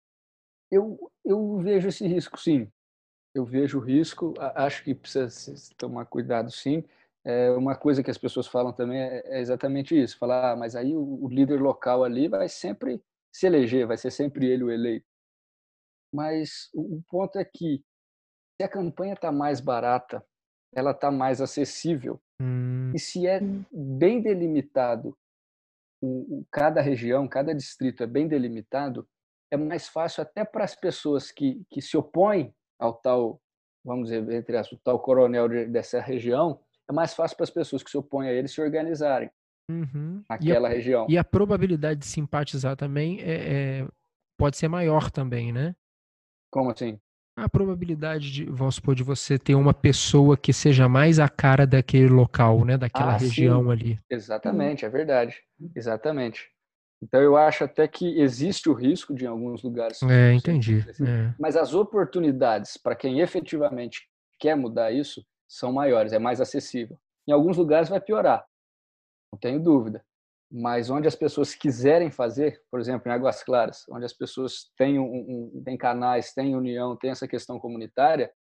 Eu, 0.71 1.11
eu 1.25 1.59
vejo 1.59 1.89
esse 1.89 2.07
risco, 2.07 2.39
sim. 2.39 2.71
Eu 3.35 3.45
vejo 3.45 3.79
o 3.79 3.83
risco, 3.83 4.35
acho 4.39 4.83
que 4.83 4.95
precisa 4.95 5.55
tomar 5.77 6.07
cuidado, 6.07 6.51
sim. 6.51 6.83
É 7.25 7.51
uma 7.51 7.77
coisa 7.77 8.03
que 8.03 8.11
as 8.11 8.19
pessoas 8.19 8.47
falam 8.47 8.73
também 8.73 9.01
é, 9.01 9.23
é 9.27 9.41
exatamente 9.41 10.01
isso: 10.01 10.19
falar, 10.19 10.53
ah, 10.53 10.57
mas 10.57 10.77
aí 10.77 10.95
o, 10.95 11.25
o 11.25 11.29
líder 11.29 11.61
local 11.61 12.05
ali 12.05 12.29
vai 12.29 12.49
sempre 12.49 13.03
se 13.35 13.47
eleger, 13.47 13.87
vai 13.87 13.97
ser 13.97 14.11
sempre 14.11 14.47
ele 14.47 14.65
o 14.65 14.71
eleito. 14.71 15.07
Mas 16.15 16.71
o, 16.73 16.97
o 16.97 17.03
ponto 17.09 17.39
é 17.39 17.45
que 17.45 17.85
se 18.57 18.65
a 18.65 18.69
campanha 18.69 19.15
está 19.15 19.31
mais 19.31 19.61
barata, 19.61 20.25
ela 20.75 20.93
está 20.93 21.11
mais 21.11 21.41
acessível. 21.41 22.21
Hum. 22.41 22.93
E 22.95 22.99
se 22.99 23.27
é 23.27 23.41
bem 23.73 24.23
delimitado, 24.23 25.17
o, 26.01 26.39
o, 26.39 26.47
cada 26.51 26.81
região, 26.81 27.29
cada 27.29 27.55
distrito 27.55 28.03
é 28.03 28.07
bem 28.07 28.29
delimitado, 28.29 29.07
é 29.51 29.57
mais 29.57 29.89
fácil 29.89 30.23
até 30.23 30.45
para 30.45 30.65
as 30.65 30.75
pessoas 30.75 31.31
que, 31.31 31.63
que 31.71 31.81
se 31.81 31.97
opõem 31.97 32.55
ao 32.79 32.95
tal, 32.95 33.41
vamos 33.85 34.09
dizer, 34.09 34.29
entre 34.33 34.57
as, 34.57 34.71
o 34.73 34.79
tal 34.79 34.99
coronel 35.01 35.49
de, 35.49 35.67
dessa 35.67 36.01
região, 36.01 36.61
é 36.89 36.93
mais 36.93 37.15
fácil 37.15 37.37
para 37.37 37.45
as 37.45 37.51
pessoas 37.51 37.83
que 37.83 37.91
se 37.91 37.97
opõem 37.97 38.29
a 38.29 38.33
ele 38.33 38.49
se 38.49 38.61
organizarem 38.61 39.31
uhum. 39.71 40.23
naquela 40.29 40.69
e 40.69 40.73
a, 40.73 40.75
região. 40.75 41.07
E 41.09 41.19
a 41.19 41.25
probabilidade 41.25 42.01
de 42.01 42.07
simpatizar 42.07 42.77
também 42.77 43.21
é, 43.21 43.81
é, 43.81 43.89
pode 44.37 44.57
ser 44.57 44.69
maior 44.69 45.11
também, 45.11 45.53
né? 45.53 45.75
Como 46.51 46.71
assim? 46.71 46.99
A 47.39 47.49
probabilidade 47.51 48.33
de, 48.33 48.45
vamos 48.47 48.77
supor, 48.77 48.95
de 48.95 49.03
você 49.03 49.39
ter 49.39 49.55
uma 49.55 49.75
pessoa 49.75 50.39
que 50.39 50.55
seja 50.55 50.89
mais 50.89 51.19
a 51.19 51.29
cara 51.29 51.67
daquele 51.67 52.09
local, 52.09 52.65
né? 52.65 52.79
Daquela 52.79 53.13
ah, 53.13 53.19
região 53.19 53.65
sim. 53.65 53.71
ali. 53.71 54.01
Exatamente, 54.09 54.87
é 54.87 54.89
verdade. 54.89 55.37
Exatamente. 55.75 56.51
Então 57.03 57.21
eu 57.21 57.37
acho 57.37 57.65
até 57.65 57.87
que 57.87 58.19
existe 58.21 58.69
o 58.69 58.73
risco 58.73 59.15
de 59.15 59.25
em 59.25 59.29
alguns 59.29 59.63
lugares. 59.63 60.03
É, 60.03 60.33
entendi. 60.33 60.79
É. 60.79 61.35
Mas 61.39 61.57
as 61.57 61.75
oportunidades 61.75 62.77
para 62.77 62.97
quem 62.97 63.21
efetivamente 63.21 64.09
quer 64.39 64.57
mudar 64.57 64.93
isso 64.93 65.25
são 65.49 65.73
maiores, 65.73 66.13
é 66.13 66.19
mais 66.19 66.41
acessível. 66.41 66.99
Em 67.29 67.33
alguns 67.33 67.57
lugares 67.57 67.89
vai 67.89 68.01
piorar, 68.01 68.45
não 69.33 69.39
tenho 69.39 69.63
dúvida. 69.63 70.05
Mas 70.51 70.91
onde 70.91 71.09
as 71.09 71.17
pessoas 71.17 71.55
quiserem 71.55 72.11
fazer, 72.11 72.63
por 72.71 72.79
exemplo, 72.79 73.09
em 73.09 73.13
Águas 73.13 73.43
Claras, 73.43 73.85
onde 73.91 74.05
as 74.05 74.13
pessoas 74.13 74.71
têm, 74.77 74.99
um, 74.99 75.51
um, 75.57 75.63
têm 75.65 75.77
canais, 75.77 76.33
têm 76.33 76.55
união, 76.55 76.97
têm 76.97 77.11
essa 77.11 77.27
questão 77.27 77.59
comunitária, 77.59 78.33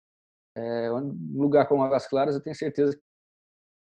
é, 0.55 0.91
um 0.91 1.17
lugar 1.33 1.67
como 1.67 1.83
Águas 1.83 2.07
Claras, 2.07 2.35
eu 2.35 2.41
tenho 2.41 2.55
certeza 2.55 2.97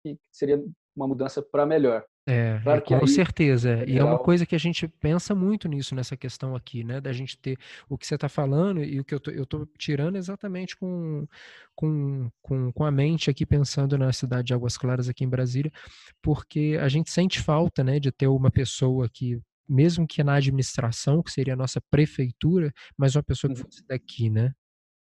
que 0.04 0.18
seria 0.30 0.62
uma 0.94 1.08
mudança 1.08 1.42
para 1.42 1.64
melhor. 1.64 2.04
É, 2.24 2.60
claro 2.62 2.82
com 2.82 2.94
aí, 2.94 3.08
certeza. 3.08 3.70
É 3.70 3.88
e 3.88 3.98
é 3.98 4.04
uma 4.04 4.18
coisa 4.18 4.46
que 4.46 4.54
a 4.54 4.58
gente 4.58 4.86
pensa 4.86 5.34
muito 5.34 5.66
nisso, 5.68 5.94
nessa 5.94 6.16
questão 6.16 6.54
aqui, 6.54 6.84
né? 6.84 7.00
Da 7.00 7.12
gente 7.12 7.36
ter 7.36 7.58
o 7.88 7.98
que 7.98 8.06
você 8.06 8.14
está 8.14 8.28
falando 8.28 8.82
e 8.82 9.00
o 9.00 9.04
que 9.04 9.12
eu 9.12 9.18
tô, 9.18 9.30
eu 9.32 9.44
tô 9.44 9.66
tirando 9.76 10.16
exatamente 10.16 10.76
com, 10.76 11.26
com, 11.74 12.30
com, 12.40 12.72
com 12.72 12.84
a 12.84 12.92
mente 12.92 13.28
aqui, 13.28 13.44
pensando 13.44 13.98
na 13.98 14.12
cidade 14.12 14.48
de 14.48 14.54
Águas 14.54 14.78
Claras 14.78 15.08
aqui 15.08 15.24
em 15.24 15.28
Brasília, 15.28 15.72
porque 16.22 16.78
a 16.80 16.88
gente 16.88 17.10
sente 17.10 17.40
falta, 17.40 17.82
né, 17.82 17.98
de 17.98 18.12
ter 18.12 18.28
uma 18.28 18.52
pessoa 18.52 19.08
que, 19.08 19.40
mesmo 19.68 20.06
que 20.06 20.22
na 20.22 20.34
administração, 20.34 21.22
que 21.24 21.32
seria 21.32 21.54
a 21.54 21.56
nossa 21.56 21.80
prefeitura, 21.90 22.72
mas 22.96 23.16
uma 23.16 23.22
pessoa 23.24 23.52
que 23.52 23.58
uhum. 23.58 23.66
fosse 23.66 23.84
daqui, 23.84 24.30
né? 24.30 24.52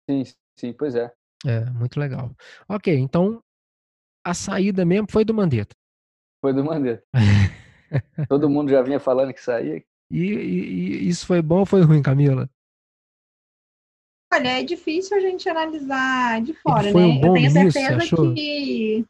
Sim, 0.08 0.22
sim, 0.56 0.72
pois 0.72 0.94
é. 0.94 1.10
É, 1.44 1.64
muito 1.70 1.98
legal. 1.98 2.32
Ok, 2.68 2.96
então 2.96 3.42
a 4.24 4.34
saída 4.34 4.84
mesmo 4.84 5.08
foi 5.10 5.24
do 5.24 5.34
Mandetta. 5.34 5.74
Foi 6.42 6.52
do 6.52 6.64
Mandetta. 6.64 7.04
Todo 8.28 8.50
mundo 8.50 8.70
já 8.70 8.82
vinha 8.82 8.98
falando 8.98 9.32
que 9.32 9.40
saía. 9.40 9.76
E, 10.10 10.18
e, 10.18 10.24
e, 10.24 11.08
isso 11.08 11.24
foi 11.24 11.40
bom 11.40 11.60
ou 11.60 11.66
foi 11.66 11.82
ruim, 11.82 12.02
Camila? 12.02 12.50
Olha, 14.34 14.60
é 14.60 14.62
difícil 14.64 15.16
a 15.16 15.20
gente 15.20 15.48
analisar 15.48 16.42
de 16.42 16.52
fora, 16.54 16.90
foi 16.90 17.00
né? 17.00 17.06
Um 17.06 17.20
bom 17.20 17.36
eu 17.36 17.52
tenho 17.52 17.70
certeza 17.70 18.34
que. 18.34 19.06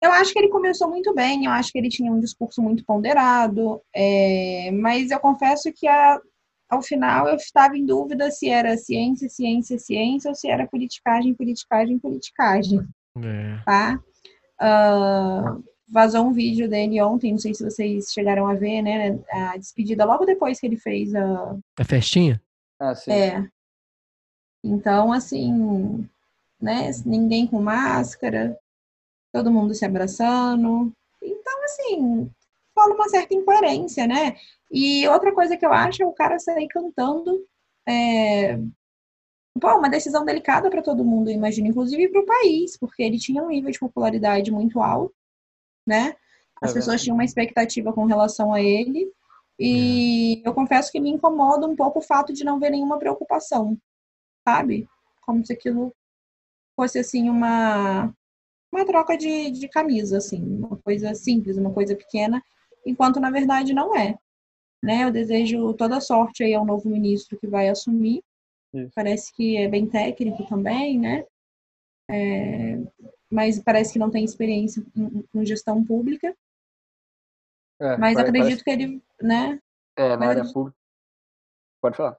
Eu 0.00 0.12
acho 0.12 0.32
que 0.32 0.38
ele 0.38 0.48
começou 0.48 0.88
muito 0.88 1.12
bem, 1.14 1.46
eu 1.46 1.50
acho 1.50 1.72
que 1.72 1.78
ele 1.78 1.88
tinha 1.88 2.12
um 2.12 2.20
discurso 2.20 2.62
muito 2.62 2.84
ponderado, 2.84 3.82
é... 3.94 4.70
mas 4.70 5.10
eu 5.10 5.18
confesso 5.18 5.72
que 5.74 5.88
a... 5.88 6.20
ao 6.68 6.82
final 6.82 7.26
eu 7.26 7.34
estava 7.34 7.76
em 7.76 7.84
dúvida 7.84 8.30
se 8.30 8.48
era 8.48 8.76
ciência, 8.76 9.28
ciência, 9.28 9.78
ciência, 9.78 10.28
ou 10.28 10.34
se 10.34 10.48
era 10.48 10.68
politicagem, 10.68 11.34
politicagem, 11.34 11.98
politicagem. 11.98 12.86
É. 13.16 13.58
Tá? 13.64 13.98
Uh, 14.60 15.64
vazou 15.88 16.26
um 16.26 16.32
vídeo 16.32 16.68
dele 16.68 17.00
ontem, 17.00 17.32
não 17.32 17.38
sei 17.38 17.54
se 17.54 17.64
vocês 17.64 18.12
chegaram 18.12 18.46
a 18.46 18.54
ver, 18.54 18.82
né? 18.82 19.18
A 19.30 19.56
despedida 19.56 20.04
logo 20.04 20.24
depois 20.24 20.58
que 20.58 20.66
ele 20.66 20.76
fez 20.76 21.14
a. 21.14 21.56
A 21.78 21.84
festinha? 21.84 22.40
Ah, 22.78 22.94
sim. 22.94 23.12
É. 23.12 23.48
Então, 24.64 25.12
assim, 25.12 26.08
né? 26.60 26.90
Ninguém 27.04 27.46
com 27.46 27.60
máscara, 27.62 28.58
todo 29.32 29.52
mundo 29.52 29.74
se 29.74 29.84
abraçando. 29.84 30.92
Então, 31.22 31.64
assim, 31.64 32.30
fala 32.74 32.94
uma 32.94 33.08
certa 33.08 33.34
incoerência, 33.34 34.06
né? 34.06 34.36
E 34.70 35.06
outra 35.08 35.32
coisa 35.32 35.56
que 35.56 35.64
eu 35.64 35.72
acho 35.72 36.02
é 36.02 36.06
o 36.06 36.12
cara 36.12 36.38
sair 36.38 36.68
cantando. 36.68 37.46
É... 37.88 38.58
Pô, 39.58 39.78
uma 39.78 39.88
decisão 39.88 40.24
delicada 40.24 40.68
para 40.68 40.82
todo 40.82 41.04
mundo, 41.04 41.30
eu 41.30 41.34
imagino, 41.34 41.68
inclusive 41.68 42.08
para 42.08 42.20
o 42.20 42.26
país, 42.26 42.76
porque 42.76 43.02
ele 43.02 43.18
tinha 43.18 43.42
um 43.42 43.48
nível 43.48 43.70
de 43.70 43.78
popularidade 43.78 44.50
muito 44.50 44.82
alto 44.82 45.15
né? 45.86 46.14
As 46.60 46.70
é 46.70 46.74
pessoas 46.74 47.02
tinham 47.02 47.14
uma 47.14 47.24
expectativa 47.24 47.92
com 47.92 48.04
relação 48.04 48.52
a 48.52 48.60
ele. 48.62 49.10
E 49.58 50.42
é. 50.44 50.48
eu 50.48 50.54
confesso 50.54 50.90
que 50.90 51.00
me 51.00 51.10
incomoda 51.10 51.66
um 51.66 51.76
pouco 51.76 51.98
o 51.98 52.02
fato 52.02 52.32
de 52.32 52.44
não 52.44 52.58
ver 52.58 52.70
nenhuma 52.70 52.98
preocupação, 52.98 53.78
sabe? 54.46 54.88
Como 55.22 55.44
se 55.44 55.52
aquilo 55.52 55.94
fosse, 56.74 56.98
assim, 56.98 57.30
uma, 57.30 58.12
uma 58.72 58.84
troca 58.84 59.16
de, 59.16 59.50
de 59.50 59.68
camisa, 59.68 60.18
assim, 60.18 60.42
uma 60.42 60.76
coisa 60.76 61.14
simples, 61.14 61.56
uma 61.56 61.72
coisa 61.72 61.96
pequena, 61.96 62.42
enquanto 62.84 63.18
na 63.18 63.30
verdade 63.30 63.72
não 63.72 63.96
é. 63.96 64.18
Né? 64.82 65.04
Eu 65.04 65.10
desejo 65.10 65.72
toda 65.74 66.00
sorte 66.00 66.44
aí 66.44 66.54
ao 66.54 66.66
novo 66.66 66.88
ministro 66.88 67.38
que 67.38 67.46
vai 67.46 67.68
assumir. 67.68 68.22
Isso. 68.74 68.92
Parece 68.94 69.32
que 69.32 69.56
é 69.56 69.66
bem 69.68 69.86
técnico 69.86 70.46
também, 70.46 70.98
né? 70.98 71.24
É, 72.10 72.78
mas 73.30 73.58
parece 73.58 73.92
que 73.92 73.98
não 73.98 74.10
tem 74.10 74.24
experiência 74.24 74.84
com 75.32 75.44
gestão 75.44 75.84
pública. 75.84 76.36
É, 77.80 77.96
mas 77.96 78.16
acredito 78.16 78.42
parece... 78.44 78.64
que 78.64 78.70
ele, 78.70 79.02
né? 79.20 79.60
É, 79.96 80.16
na 80.16 80.28
área 80.28 80.44
pública. 80.52 80.76
Pode 81.80 81.96
falar. 81.96 82.16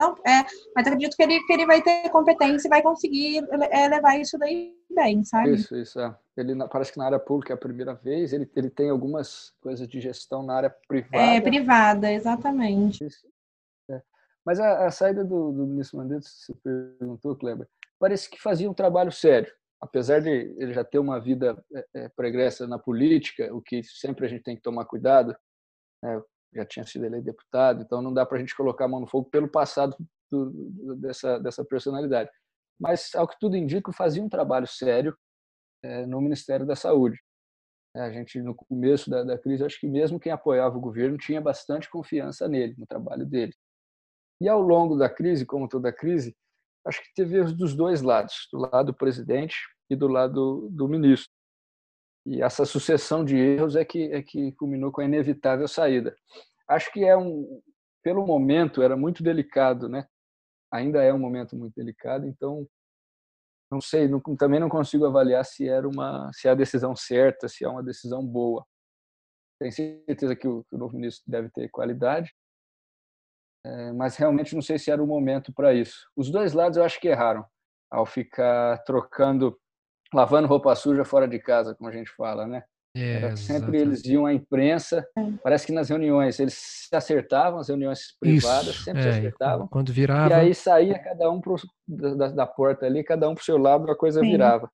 Não, 0.00 0.12
é, 0.26 0.44
mas 0.74 0.86
acredito 0.86 1.16
que 1.16 1.22
ele, 1.22 1.40
que 1.44 1.52
ele 1.52 1.64
vai 1.64 1.80
ter 1.80 2.10
competência 2.10 2.68
e 2.68 2.70
vai 2.70 2.82
conseguir 2.82 3.38
é, 3.70 3.88
levar 3.88 4.18
isso 4.18 4.36
daí 4.38 4.76
bem, 4.90 5.24
sabe? 5.24 5.54
Isso, 5.54 5.74
isso, 5.74 5.98
é. 5.98 6.14
Ele 6.36 6.54
parece 6.68 6.92
que 6.92 6.98
na 6.98 7.06
área 7.06 7.18
pública 7.18 7.54
é 7.54 7.56
a 7.56 7.58
primeira 7.58 7.94
vez, 7.94 8.34
ele, 8.34 8.50
ele 8.54 8.68
tem 8.68 8.90
algumas 8.90 9.54
coisas 9.60 9.88
de 9.88 9.98
gestão 9.98 10.42
na 10.42 10.54
área 10.54 10.76
privada. 10.86 11.16
É, 11.16 11.40
privada, 11.40 12.12
exatamente. 12.12 13.06
Isso, 13.06 13.26
é. 13.90 14.02
Mas 14.44 14.60
a, 14.60 14.86
a, 14.86 14.90
saída 14.90 15.24
do, 15.24 15.50
do 15.50 15.66
ministro 15.66 15.96
Mandetta, 15.96 16.26
você 16.26 16.54
perguntou, 16.62 17.34
Kleber, 17.34 17.66
parece 17.98 18.28
que 18.28 18.40
fazia 18.40 18.70
um 18.70 18.74
trabalho 18.74 19.10
sério 19.10 19.50
apesar 19.80 20.20
de 20.20 20.30
ele 20.30 20.72
já 20.72 20.84
ter 20.84 20.98
uma 20.98 21.20
vida 21.20 21.62
é, 21.74 21.86
é, 21.94 22.08
pregressa 22.10 22.66
na 22.66 22.78
política, 22.78 23.54
o 23.54 23.60
que 23.60 23.82
sempre 23.82 24.26
a 24.26 24.28
gente 24.28 24.42
tem 24.42 24.56
que 24.56 24.62
tomar 24.62 24.84
cuidado, 24.84 25.36
né? 26.02 26.22
já 26.54 26.64
tinha 26.64 26.86
sido 26.86 27.04
eleito 27.04 27.26
deputado, 27.26 27.82
então 27.82 28.00
não 28.00 28.12
dá 28.12 28.24
para 28.24 28.38
a 28.38 28.40
gente 28.40 28.56
colocar 28.56 28.86
a 28.86 28.88
mão 28.88 29.00
no 29.00 29.06
fogo 29.06 29.28
pelo 29.30 29.48
passado 29.48 29.96
do, 30.30 30.96
dessa, 30.96 31.38
dessa 31.38 31.64
personalidade. 31.64 32.30
Mas, 32.78 33.14
ao 33.14 33.26
que 33.26 33.38
tudo 33.38 33.56
indica, 33.56 33.92
fazia 33.92 34.22
um 34.22 34.28
trabalho 34.28 34.66
sério 34.66 35.16
é, 35.82 36.06
no 36.06 36.20
Ministério 36.20 36.66
da 36.66 36.76
Saúde. 36.76 37.18
É, 37.94 38.00
a 38.00 38.12
gente, 38.12 38.40
no 38.40 38.54
começo 38.54 39.08
da, 39.08 39.22
da 39.22 39.38
crise, 39.38 39.64
acho 39.64 39.80
que 39.80 39.88
mesmo 39.88 40.20
quem 40.20 40.32
apoiava 40.32 40.76
o 40.76 40.80
governo 40.80 41.16
tinha 41.16 41.40
bastante 41.40 41.90
confiança 41.90 42.48
nele, 42.48 42.74
no 42.78 42.86
trabalho 42.86 43.24
dele. 43.24 43.54
E 44.40 44.48
ao 44.48 44.60
longo 44.60 44.96
da 44.96 45.08
crise, 45.08 45.46
como 45.46 45.68
toda 45.68 45.92
crise, 45.92 46.36
acho 46.86 47.02
que 47.02 47.14
teve 47.14 47.36
erros 47.36 47.52
dos 47.52 47.74
dois 47.74 48.02
lados, 48.02 48.48
do 48.52 48.58
lado 48.58 48.86
do 48.86 48.94
presidente 48.94 49.56
e 49.90 49.96
do 49.96 50.08
lado 50.08 50.68
do 50.70 50.88
ministro. 50.88 51.30
E 52.24 52.42
essa 52.42 52.64
sucessão 52.64 53.24
de 53.24 53.36
erros 53.36 53.76
é 53.76 53.84
que 53.84 54.12
é 54.12 54.22
que 54.22 54.52
culminou 54.52 54.90
com 54.90 55.00
a 55.00 55.04
inevitável 55.04 55.68
saída. 55.68 56.16
Acho 56.68 56.92
que 56.92 57.04
é 57.04 57.16
um, 57.16 57.60
pelo 58.02 58.26
momento 58.26 58.82
era 58.82 58.96
muito 58.96 59.22
delicado, 59.22 59.88
né? 59.88 60.06
Ainda 60.72 61.02
é 61.02 61.12
um 61.12 61.18
momento 61.18 61.56
muito 61.56 61.74
delicado, 61.74 62.26
então 62.26 62.66
não 63.70 63.80
sei, 63.80 64.08
não, 64.08 64.20
também 64.36 64.60
não 64.60 64.68
consigo 64.68 65.06
avaliar 65.06 65.44
se 65.44 65.68
era 65.68 65.88
uma 65.88 66.30
se 66.32 66.46
é 66.48 66.50
a 66.50 66.54
decisão 66.54 66.94
certa, 66.94 67.48
se 67.48 67.64
é 67.64 67.68
uma 67.68 67.82
decisão 67.82 68.24
boa. 68.24 68.64
Tenho 69.58 69.72
certeza 69.72 70.36
que 70.36 70.46
o, 70.46 70.64
que 70.64 70.74
o 70.74 70.78
novo 70.78 70.96
ministro 70.96 71.24
deve 71.30 71.50
ter 71.50 71.68
qualidade, 71.70 72.32
mas 73.94 74.16
realmente 74.16 74.54
não 74.54 74.62
sei 74.62 74.78
se 74.78 74.90
era 74.90 75.02
o 75.02 75.06
momento 75.06 75.52
para 75.52 75.74
isso. 75.74 76.08
Os 76.16 76.30
dois 76.30 76.52
lados 76.52 76.76
eu 76.76 76.84
acho 76.84 77.00
que 77.00 77.08
erraram 77.08 77.44
ao 77.90 78.04
ficar 78.04 78.78
trocando, 78.84 79.56
lavando 80.12 80.48
roupa 80.48 80.74
suja 80.74 81.04
fora 81.04 81.26
de 81.26 81.38
casa, 81.38 81.74
como 81.74 81.88
a 81.88 81.92
gente 81.92 82.10
fala, 82.16 82.46
né? 82.46 82.64
É, 82.98 83.36
sempre 83.36 83.78
eles 83.78 84.02
iam 84.06 84.24
à 84.24 84.32
imprensa, 84.32 85.06
parece 85.42 85.66
que 85.66 85.72
nas 85.72 85.90
reuniões 85.90 86.40
eles 86.40 86.54
se 86.54 86.96
acertavam, 86.96 87.60
as 87.60 87.68
reuniões 87.68 88.16
privadas 88.18 88.74
Isso, 88.74 88.84
sempre 88.84 89.00
é, 89.00 89.02
se 89.02 89.18
acertavam. 89.18 89.68
Quando 89.68 89.92
virava. 89.92 90.30
E 90.30 90.32
aí 90.32 90.54
saía 90.54 90.98
cada 90.98 91.30
um 91.30 91.38
pro, 91.38 91.56
da, 91.86 92.28
da 92.28 92.46
porta 92.46 92.86
ali, 92.86 93.04
cada 93.04 93.28
um 93.28 93.34
para 93.34 93.42
o 93.42 93.44
seu 93.44 93.58
lado, 93.58 93.90
a 93.90 93.96
coisa 93.96 94.20
Sim. 94.20 94.30
virava. 94.30 94.70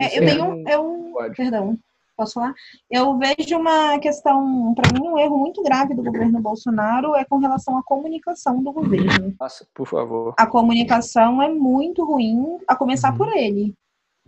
É, 0.00 0.18
eu 0.18 0.26
tenho. 0.26 0.68
Eu, 0.68 1.12
perdão, 1.36 1.78
Posso 2.20 2.34
falar? 2.34 2.52
Eu 2.90 3.16
vejo 3.16 3.56
uma 3.56 3.98
questão, 3.98 4.74
para 4.74 4.92
mim, 4.92 5.08
um 5.08 5.18
erro 5.18 5.38
muito 5.38 5.62
grave 5.62 5.94
do 5.94 6.02
governo 6.02 6.38
Bolsonaro 6.38 7.16
é 7.16 7.24
com 7.24 7.38
relação 7.38 7.78
à 7.78 7.82
comunicação 7.82 8.62
do 8.62 8.70
governo. 8.70 9.34
Nossa, 9.40 9.66
por 9.72 9.86
favor. 9.86 10.34
A 10.36 10.46
comunicação 10.46 11.40
é 11.40 11.48
muito 11.48 12.04
ruim, 12.04 12.58
a 12.68 12.76
começar 12.76 13.12
uhum. 13.12 13.16
por 13.16 13.34
ele. 13.34 13.72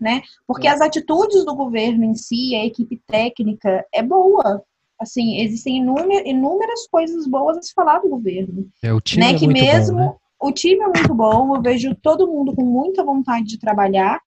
Né? 0.00 0.22
Porque 0.46 0.66
é. 0.66 0.70
as 0.70 0.80
atitudes 0.80 1.44
do 1.44 1.54
governo 1.54 2.02
em 2.02 2.14
si, 2.14 2.54
a 2.54 2.64
equipe 2.64 2.98
técnica, 3.06 3.84
é 3.92 4.02
boa. 4.02 4.62
Assim, 4.98 5.42
existem 5.42 5.76
inúmeras 5.76 6.86
coisas 6.90 7.26
boas 7.26 7.58
a 7.58 7.62
se 7.62 7.74
falar 7.74 7.98
do 7.98 8.08
governo. 8.08 8.70
É, 8.82 8.90
o 8.90 9.02
time 9.02 9.22
né? 9.22 9.32
é 9.32 9.38
que 9.38 9.44
muito 9.44 9.60
mesmo 9.62 9.98
bom, 9.98 10.04
né? 10.04 10.14
o 10.40 10.50
time 10.50 10.80
é 10.80 10.86
muito 10.86 11.14
bom, 11.14 11.56
eu 11.56 11.60
vejo 11.60 11.94
todo 11.96 12.26
mundo 12.26 12.54
com 12.54 12.64
muita 12.64 13.04
vontade 13.04 13.44
de 13.44 13.58
trabalhar. 13.58 14.18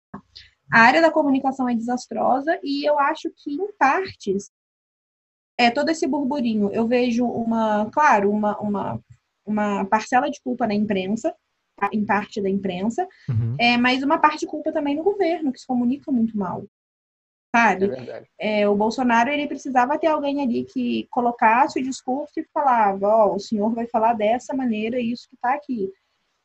A 0.72 0.80
área 0.80 1.02
da 1.02 1.12
comunicação 1.12 1.70
é 1.70 1.76
desastrosa 1.76 2.60
e 2.64 2.88
eu 2.88 2.98
acho 2.98 3.30
que, 3.36 3.54
em 3.54 3.72
partes, 3.78 4.52
é 5.58 5.70
todo 5.70 5.90
esse 5.90 6.08
burburinho. 6.08 6.72
Eu 6.72 6.88
vejo 6.88 7.26
uma, 7.26 7.90
claro, 7.92 8.32
uma, 8.32 8.60
uma, 8.60 9.00
uma 9.46 9.86
parcela 9.86 10.30
de 10.30 10.42
culpa 10.42 10.68
na 10.68 10.74
imprensa, 10.74 11.34
tá? 11.76 11.90
em 11.94 12.04
parte 12.04 12.42
da 12.42 12.50
imprensa, 12.50 13.08
uhum. 13.30 13.56
é, 13.60 13.78
mas 13.78 14.04
uma 14.04 14.18
parte 14.18 14.40
de 14.40 14.48
culpa 14.48 14.72
também 14.72 14.96
no 14.96 15.04
governo, 15.04 15.52
que 15.52 15.60
se 15.60 15.68
comunica 15.68 16.12
muito 16.12 16.38
mal. 16.38 16.66
Sabe? 17.56 17.86
É 17.86 18.26
é, 18.38 18.68
o 18.68 18.76
Bolsonaro 18.76 19.30
ele 19.30 19.48
precisava 19.48 19.98
ter 19.98 20.08
alguém 20.08 20.42
ali 20.42 20.66
que 20.66 21.08
colocasse 21.10 21.80
o 21.80 21.84
discurso 21.84 22.34
e 22.38 22.48
falava, 22.54 23.08
ó, 23.08 23.28
oh, 23.28 23.36
o 23.36 23.40
senhor 23.40 23.74
vai 23.74 23.88
falar 23.88 24.14
dessa 24.14 24.54
maneira 24.54 25.00
isso 25.00 25.30
que 25.30 25.36
está 25.36 25.54
aqui. 25.54 25.90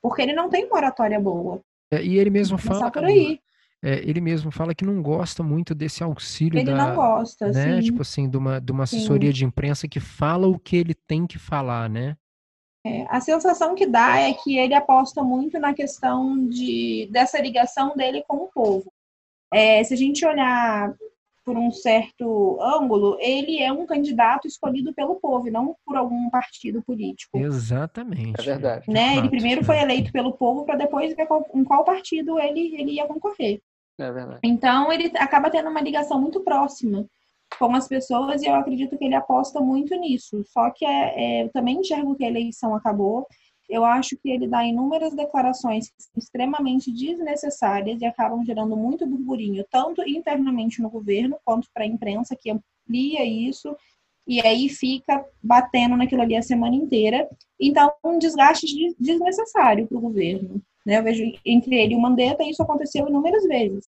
Porque 0.01 0.23
ele 0.23 0.33
não 0.33 0.49
tem 0.49 0.69
moratória 0.69 1.19
boa. 1.19 1.61
É, 1.91 2.01
e 2.01 2.17
ele 2.17 2.31
mesmo 2.31 2.57
fala. 2.57 2.93
Por 2.93 3.05
aí 3.05 3.41
é, 3.83 3.99
ele 4.09 4.21
mesmo 4.21 4.51
fala 4.51 4.75
que 4.75 4.85
não 4.85 5.03
gosta 5.03 5.43
muito 5.43 5.75
desse 5.75 6.03
auxílio 6.03 6.59
ele 6.59 6.71
da, 6.71 6.89
não 6.89 6.95
gosta, 6.95 7.51
né? 7.51 7.77
Sim. 7.77 7.87
Tipo 7.87 8.03
assim, 8.03 8.29
de 8.29 8.37
uma, 8.37 8.61
de 8.61 8.73
uma 8.73 8.85
assessoria 8.85 9.31
sim. 9.31 9.39
de 9.39 9.45
imprensa 9.47 9.89
que 9.89 9.99
fala 9.99 10.47
o 10.47 10.59
que 10.59 10.77
ele 10.77 10.95
tem 10.95 11.27
que 11.27 11.39
falar, 11.39 11.89
né? 11.89 12.17
É, 12.85 13.07
a 13.09 13.21
sensação 13.21 13.75
que 13.75 13.87
dá 13.87 14.19
é 14.19 14.33
que 14.33 14.57
ele 14.57 14.75
aposta 14.75 15.23
muito 15.23 15.59
na 15.59 15.75
questão 15.75 16.49
de, 16.49 17.09
dessa 17.11 17.41
ligação 17.41 17.95
dele 17.95 18.25
com 18.27 18.37
o 18.37 18.49
povo. 18.49 18.91
É, 19.53 19.83
se 19.83 19.95
a 19.95 19.97
gente 19.97 20.25
olhar 20.25 20.95
por 21.45 21.57
um 21.57 21.71
certo 21.71 22.59
ângulo, 22.61 23.17
ele 23.19 23.61
é 23.61 23.73
um 23.73 23.87
candidato 23.87 24.47
escolhido 24.47 24.95
pelo 24.95 25.17
povo, 25.17 25.49
e 25.49 25.51
não 25.51 25.75
por 25.85 25.97
algum 25.97 26.31
partido 26.31 26.83
político. 26.83 27.39
Exatamente. 27.39 28.41
É 28.41 28.45
verdade. 28.45 28.91
Né? 28.91 29.15
fato, 29.15 29.19
ele 29.19 29.31
primeiro 29.31 29.65
foi 29.65 29.79
eleito 29.79 30.13
pelo 30.13 30.33
povo 30.33 30.65
para 30.65 30.77
depois 30.77 31.15
ver 31.15 31.27
qual, 31.27 31.47
em 31.55 31.65
qual 31.65 31.85
partido 31.85 32.39
ele, 32.39 32.75
ele 32.77 32.93
ia 32.93 33.07
concorrer. 33.07 33.61
É 34.03 34.13
verdade. 34.13 34.41
Então, 34.43 34.93
ele 34.93 35.13
acaba 35.17 35.51
tendo 35.51 35.69
uma 35.69 35.81
ligação 35.81 36.21
muito 36.21 36.41
próxima 36.41 37.07
com 37.59 37.75
as 37.75 37.89
pessoas 37.89 38.43
e 38.43 38.47
eu 38.47 38.55
acredito 38.55 38.97
que 38.97 39.05
ele 39.05 39.15
aposta 39.15 39.61
muito 39.61 39.95
nisso. 39.97 40.43
Só 40.47 40.71
que 40.71 40.85
é, 40.85 41.41
é, 41.41 41.45
eu 41.45 41.51
também 41.51 41.81
enxergo 41.81 42.15
que 42.15 42.25
a 42.25 42.29
eleição 42.29 42.75
acabou. 42.75 43.27
Eu 43.69 43.85
acho 43.85 44.17
que 44.17 44.31
ele 44.31 44.49
dá 44.49 44.65
inúmeras 44.65 45.15
declarações 45.15 45.93
extremamente 46.17 46.91
desnecessárias 46.91 48.01
e 48.01 48.05
acabam 48.07 48.45
gerando 48.45 48.77
muito 48.77 49.07
burburinho, 49.07 49.65
tanto 49.71 50.03
internamente 50.03 50.83
no 50.83 50.91
governo 50.91 51.37
quanto 51.45 51.69
para 51.73 51.85
a 51.85 51.87
imprensa, 51.87 52.37
que 52.37 52.51
amplia 52.51 53.25
isso 53.25 53.77
e 54.27 54.41
aí 54.41 54.69
fica 54.69 55.25
batendo 55.43 55.97
naquilo 55.97 56.23
ali 56.23 56.37
a 56.37 56.43
semana 56.43 56.75
inteira. 56.75 57.29
Então, 57.61 57.93
um 58.05 58.19
desgaste 58.19 58.67
de- 58.67 58.95
desnecessário 58.99 59.87
para 59.87 59.99
o 59.99 60.01
governo. 60.01 60.63
Né? 60.85 60.99
Eu 60.99 61.03
vejo 61.03 61.23
entre 61.45 61.75
ele 61.75 61.95
e 61.95 61.97
o 61.97 62.01
Mandetta, 62.01 62.43
isso 62.43 62.63
aconteceu 62.63 63.09
inúmeras 63.09 63.45
vezes 63.45 63.85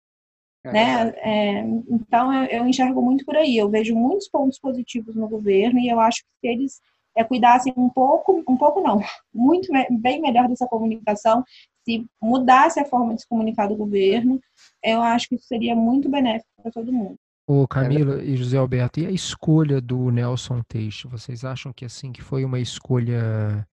É 0.65 0.73
né? 0.73 1.09
É, 1.17 1.61
então 1.91 2.33
eu, 2.33 2.61
eu 2.61 2.67
enxergo 2.67 3.03
muito 3.03 3.25
por 3.25 3.37
aí. 3.37 3.57
Eu 3.57 3.69
vejo 3.69 3.95
muitos 3.95 4.29
pontos 4.29 4.59
positivos 4.59 5.15
no 5.15 5.29
governo 5.29 5.79
e 5.79 5.89
eu 5.89 6.01
acho 6.01 6.23
que 6.23 6.29
se 6.41 6.47
eles 6.53 6.81
é, 7.17 7.25
cuidassem 7.25 7.73
um 7.77 7.89
pouco, 7.89 8.43
um 8.49 8.57
pouco 8.57 8.81
não, 8.81 9.01
muito 9.35 9.73
me- 9.73 9.89
bem 9.91 10.21
melhor 10.21 10.49
dessa 10.49 10.67
comunicação, 10.67 11.45
se 11.85 12.07
mudasse 12.23 12.79
a 12.79 12.85
forma 12.85 13.15
de 13.15 13.23
se 13.23 13.29
comunicar 13.29 13.67
do 13.67 13.77
governo, 13.77 14.41
eu 14.83 15.01
acho 15.03 15.29
que 15.29 15.35
isso 15.35 15.47
seria 15.47 15.75
muito 15.75 16.09
benéfico 16.09 16.49
para 16.63 16.71
todo 16.71 16.93
mundo. 16.93 17.17
Ô 17.49 17.67
Camila 17.67 18.23
e 18.23 18.37
José 18.37 18.59
Alberto, 18.59 19.01
e 19.01 19.07
a 19.07 19.11
escolha 19.11 19.81
do 19.81 20.11
Nelson 20.11 20.61
Teixe? 20.69 21.09
Vocês 21.09 21.45
acham 21.47 21.73
que 21.73 21.87
assim 21.87 22.13
que 22.13 22.21
foi 22.21 22.45
uma 22.45 22.61
escolha 22.61 23.67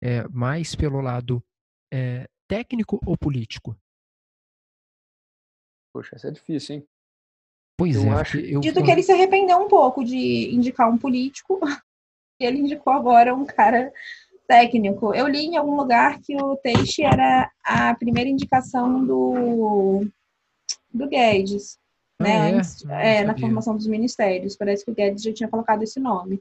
é, 0.00 0.26
mais 0.28 0.76
pelo 0.76 1.00
lado 1.00 1.42
é, 1.92 2.28
técnico 2.48 2.98
ou 3.06 3.16
político? 3.16 3.76
Poxa, 5.94 6.16
essa 6.16 6.28
é 6.28 6.30
difícil, 6.30 6.76
hein? 6.76 6.88
Pois 7.76 7.94
Eu 7.96 8.12
é, 8.12 8.20
acho- 8.20 8.38
eu, 8.38 8.60
Dito 8.60 8.82
que 8.82 8.90
ele 8.90 9.02
se 9.02 9.12
arrependeu 9.12 9.58
um 9.58 9.68
pouco 9.68 10.04
de 10.04 10.52
indicar 10.54 10.90
um 10.90 10.98
político, 10.98 11.60
e 12.40 12.44
ele 12.44 12.58
indicou 12.58 12.92
agora 12.92 13.34
um 13.34 13.44
cara 13.44 13.92
técnico. 14.46 15.14
Eu 15.14 15.28
li 15.28 15.40
em 15.44 15.56
algum 15.56 15.76
lugar 15.76 16.18
que 16.20 16.34
o 16.40 16.56
Teixe 16.56 17.02
era 17.02 17.50
a 17.62 17.94
primeira 17.94 18.28
indicação 18.28 19.04
do, 19.04 20.06
do 20.92 21.08
Guedes, 21.08 21.78
Ah, 22.18 22.24
né? 22.24 22.30
é? 22.50 22.54
Antes- 22.54 22.82
Não 22.84 22.94
é, 22.94 23.24
na 23.24 23.38
formação 23.38 23.76
dos 23.76 23.86
ministérios. 23.86 24.56
Parece 24.56 24.84
que 24.84 24.90
o 24.90 24.94
Guedes 24.94 25.22
já 25.22 25.32
tinha 25.32 25.48
colocado 25.48 25.82
esse 25.82 26.00
nome. 26.00 26.40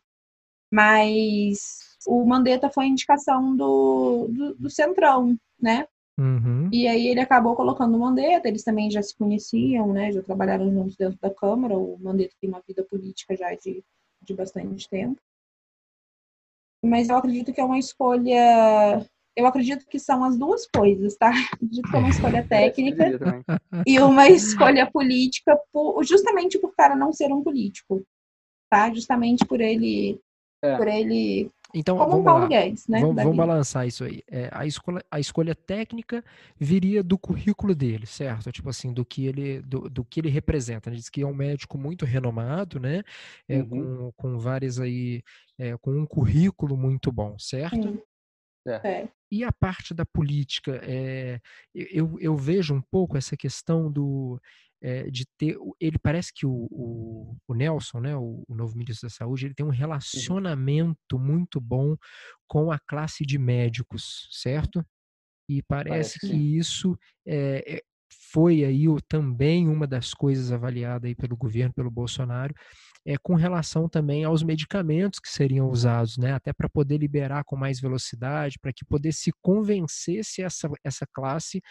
Mas 0.71 1.97
o 2.05 2.25
Mandetta 2.25 2.69
foi 2.69 2.85
a 2.85 2.89
indicação 2.89 3.55
do, 3.55 4.27
do, 4.29 4.55
do 4.55 4.69
Centrão, 4.69 5.37
né? 5.61 5.87
Uhum. 6.19 6.69
E 6.73 6.87
aí 6.87 7.07
ele 7.07 7.19
acabou 7.19 7.55
colocando 7.55 7.95
o 7.95 7.99
Mandetta, 7.99 8.47
eles 8.47 8.63
também 8.63 8.89
já 8.89 9.01
se 9.03 9.15
conheciam, 9.15 9.93
né? 9.93 10.11
Já 10.11 10.23
trabalharam 10.23 10.71
juntos 10.71 10.95
dentro 10.95 11.17
da 11.19 11.29
Câmara. 11.29 11.77
O 11.77 11.97
Mandetta 11.99 12.33
tem 12.41 12.49
uma 12.49 12.63
vida 12.67 12.83
política 12.83 13.35
já 13.35 13.53
de, 13.53 13.83
de 14.23 14.33
bastante 14.33 14.89
tempo. 14.89 15.21
Mas 16.83 17.09
eu 17.09 17.17
acredito 17.17 17.53
que 17.53 17.61
é 17.61 17.63
uma 17.63 17.79
escolha. 17.79 19.05
Eu 19.35 19.45
acredito 19.45 19.85
que 19.85 19.99
são 19.99 20.23
as 20.23 20.37
duas 20.37 20.65
coisas, 20.67 21.15
tá? 21.15 21.29
Acredito 21.53 21.89
que 21.89 21.95
é 21.95 21.99
uma 21.99 22.09
escolha 22.09 22.43
técnica 22.47 23.05
e 23.85 23.99
uma 23.99 24.27
escolha 24.27 24.89
política, 24.89 25.59
por- 25.71 26.03
justamente 26.03 26.57
por 26.57 26.73
cara 26.75 26.95
não 26.95 27.13
ser 27.13 27.31
um 27.31 27.43
político, 27.43 28.03
tá? 28.69 28.91
Justamente 28.91 29.45
por 29.45 29.61
ele, 29.61 30.19
É. 30.63 30.75
por 30.77 30.87
ele, 30.87 31.51
Então, 31.73 31.97
como 31.97 32.07
um 32.07 32.11
vamos 32.11 32.25
Paulo 32.25 32.41
lá. 32.43 32.47
Guedes, 32.47 32.87
né? 32.87 33.01
Vamos, 33.01 33.15
vamos 33.23 33.37
balançar 33.37 33.85
isso 33.87 34.03
aí. 34.03 34.23
É, 34.29 34.49
a, 34.53 34.65
escolha, 34.65 35.03
a 35.11 35.19
escolha 35.19 35.53
técnica 35.53 36.23
viria 36.57 37.03
do 37.03 37.17
currículo 37.17 37.75
dele, 37.75 38.05
certo? 38.05 38.51
Tipo 38.51 38.69
assim, 38.69 38.93
do 38.93 39.05
que 39.05 39.25
ele, 39.25 39.61
do, 39.61 39.89
do 39.89 40.05
que 40.05 40.19
ele 40.21 40.29
representa. 40.29 40.89
Ele 40.89 40.97
diz 40.97 41.09
que 41.09 41.21
é 41.21 41.27
um 41.27 41.33
médico 41.33 41.77
muito 41.77 42.05
renomado, 42.05 42.79
né? 42.79 43.03
É, 43.47 43.57
Uhum. 43.59 43.67
com, 43.67 44.11
com 44.15 44.39
várias 44.39 44.79
aí, 44.79 45.21
é, 45.57 45.75
com 45.77 45.91
um 45.91 46.05
currículo 46.05 46.77
muito 46.77 47.11
bom, 47.11 47.37
certo? 47.37 47.75
Sim. 47.75 47.99
É. 48.83 49.07
E 49.31 49.43
a 49.43 49.51
parte 49.51 49.93
da 49.93 50.05
política, 50.05 50.79
é, 50.83 51.39
eu, 51.75 52.17
eu 52.19 52.35
vejo 52.37 52.73
um 52.73 52.81
pouco 52.81 53.17
essa 53.17 53.35
questão 53.35 53.91
do 53.91 54.39
é, 54.81 55.09
de 55.09 55.25
ter, 55.37 55.57
ele 55.81 55.97
parece 55.97 56.31
que 56.33 56.45
o, 56.45 56.67
o, 56.71 57.35
o 57.47 57.53
Nelson, 57.55 57.99
né, 57.99 58.15
o, 58.15 58.43
o 58.47 58.55
novo 58.55 58.77
ministro 58.77 59.07
da 59.09 59.13
Saúde, 59.13 59.47
ele 59.47 59.55
tem 59.55 59.65
um 59.65 59.69
relacionamento 59.71 61.17
muito 61.19 61.59
bom 61.59 61.95
com 62.47 62.71
a 62.71 62.79
classe 62.79 63.25
de 63.25 63.37
médicos, 63.39 64.27
certo? 64.31 64.85
E 65.49 65.61
parece 65.63 65.89
Parece 65.89 66.19
que 66.19 66.27
sim. 66.27 66.57
isso 66.57 66.97
é, 67.25 67.77
é, 67.77 67.81
foi 68.31 68.65
aí 68.65 68.87
o- 68.89 69.01
também 69.01 69.67
uma 69.67 69.87
das 69.87 70.13
coisas 70.13 70.51
avaliada 70.51 71.07
aí 71.07 71.15
pelo 71.15 71.37
governo, 71.37 71.73
pelo 71.73 71.89
Bolsonaro, 71.91 72.53
é, 73.07 73.17
com 73.17 73.35
relação 73.35 73.87
também 73.87 74.25
aos 74.25 74.43
medicamentos 74.43 75.17
que 75.17 75.29
seriam 75.29 75.69
usados, 75.69 76.17
né, 76.17 76.33
até 76.33 76.51
para 76.51 76.67
poder 76.67 76.97
liberar 76.97 77.45
com 77.45 77.55
mais 77.55 77.79
velocidade, 77.79 78.59
para 78.59 78.73
que 78.73 78.83
poder 78.83 79.13
se 79.13 79.31
convencesse 79.41 80.41
essa, 80.41 80.69
essa 80.83 81.07
classe 81.13 81.61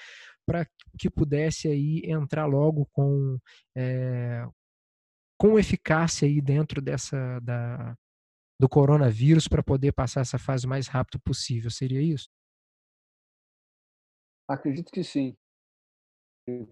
para 0.47 0.67
que 0.99 1.11
pudesse 1.11 1.69
aí 1.69 2.01
entrar 2.07 2.47
logo 2.47 2.87
com 2.91 3.39
é, 3.77 4.47
com 5.39 5.59
eficácia 5.59 6.27
aí 6.27 6.41
dentro 6.41 6.81
dessa 6.81 7.39
da, 7.41 7.95
do 8.59 8.67
coronavírus 8.67 9.47
para 9.47 9.63
poder 9.63 9.93
passar 9.93 10.23
essa 10.23 10.39
fase 10.39 10.65
o 10.65 10.71
mais 10.71 10.89
rápido 10.89 11.21
possível. 11.21 11.71
Seria 11.71 12.01
isso? 12.01 12.31
Acredito 14.49 14.91
que 14.91 15.05
sim. 15.05 15.37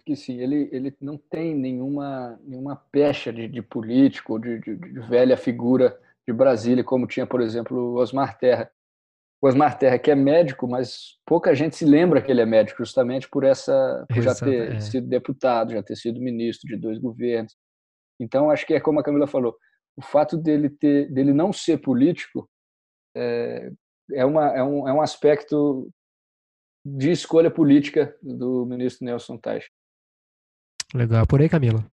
Que 0.04 0.14
sim. 0.14 0.38
Ele, 0.38 0.68
ele 0.70 0.96
não 1.00 1.18
tem 1.18 1.54
nenhuma, 1.54 2.38
nenhuma 2.44 2.76
pecha 2.92 3.32
de, 3.32 3.48
de 3.48 3.60
político, 3.60 4.38
de, 4.38 4.60
de, 4.60 4.76
de 4.76 5.00
velha 5.00 5.36
figura 5.36 5.98
de 6.26 6.32
Brasília, 6.32 6.84
como 6.84 7.06
tinha, 7.06 7.26
por 7.26 7.40
exemplo, 7.40 7.76
o 7.76 7.94
Osmar 7.96 8.38
Terra. 8.38 8.70
O 9.42 9.48
Osmar 9.48 9.76
Terra, 9.76 9.98
que 9.98 10.10
é 10.10 10.14
médico, 10.14 10.68
mas 10.68 11.18
pouca 11.26 11.54
gente 11.54 11.76
se 11.76 11.84
lembra 11.84 12.22
que 12.22 12.30
ele 12.30 12.40
é 12.40 12.46
médico, 12.46 12.84
justamente 12.84 13.28
por 13.28 13.42
essa 13.44 14.06
por 14.08 14.22
já 14.22 14.30
Exato, 14.30 14.44
ter 14.50 14.72
é. 14.74 14.80
sido 14.80 15.08
deputado, 15.08 15.72
já 15.72 15.82
ter 15.82 15.96
sido 15.96 16.20
ministro 16.20 16.68
de 16.68 16.76
dois 16.76 16.98
governos. 16.98 17.54
Então, 18.20 18.50
acho 18.50 18.64
que 18.64 18.74
é 18.74 18.80
como 18.80 19.00
a 19.00 19.02
Camila 19.02 19.26
falou, 19.26 19.56
o 19.96 20.02
fato 20.02 20.36
dele 20.36 20.70
ter 20.70 21.12
dele 21.12 21.32
não 21.32 21.52
ser 21.52 21.78
político 21.78 22.48
é, 23.16 23.70
é, 24.12 24.24
uma, 24.24 24.56
é, 24.56 24.62
um, 24.62 24.88
é 24.88 24.92
um 24.92 25.02
aspecto 25.02 25.90
de 26.84 27.10
escolha 27.10 27.50
política 27.50 28.16
do 28.22 28.66
ministro 28.66 29.04
Nelson 29.04 29.38
Teich. 29.38 29.70
Legal. 30.94 31.26
Por 31.26 31.40
aí, 31.40 31.48
Camila. 31.48 31.84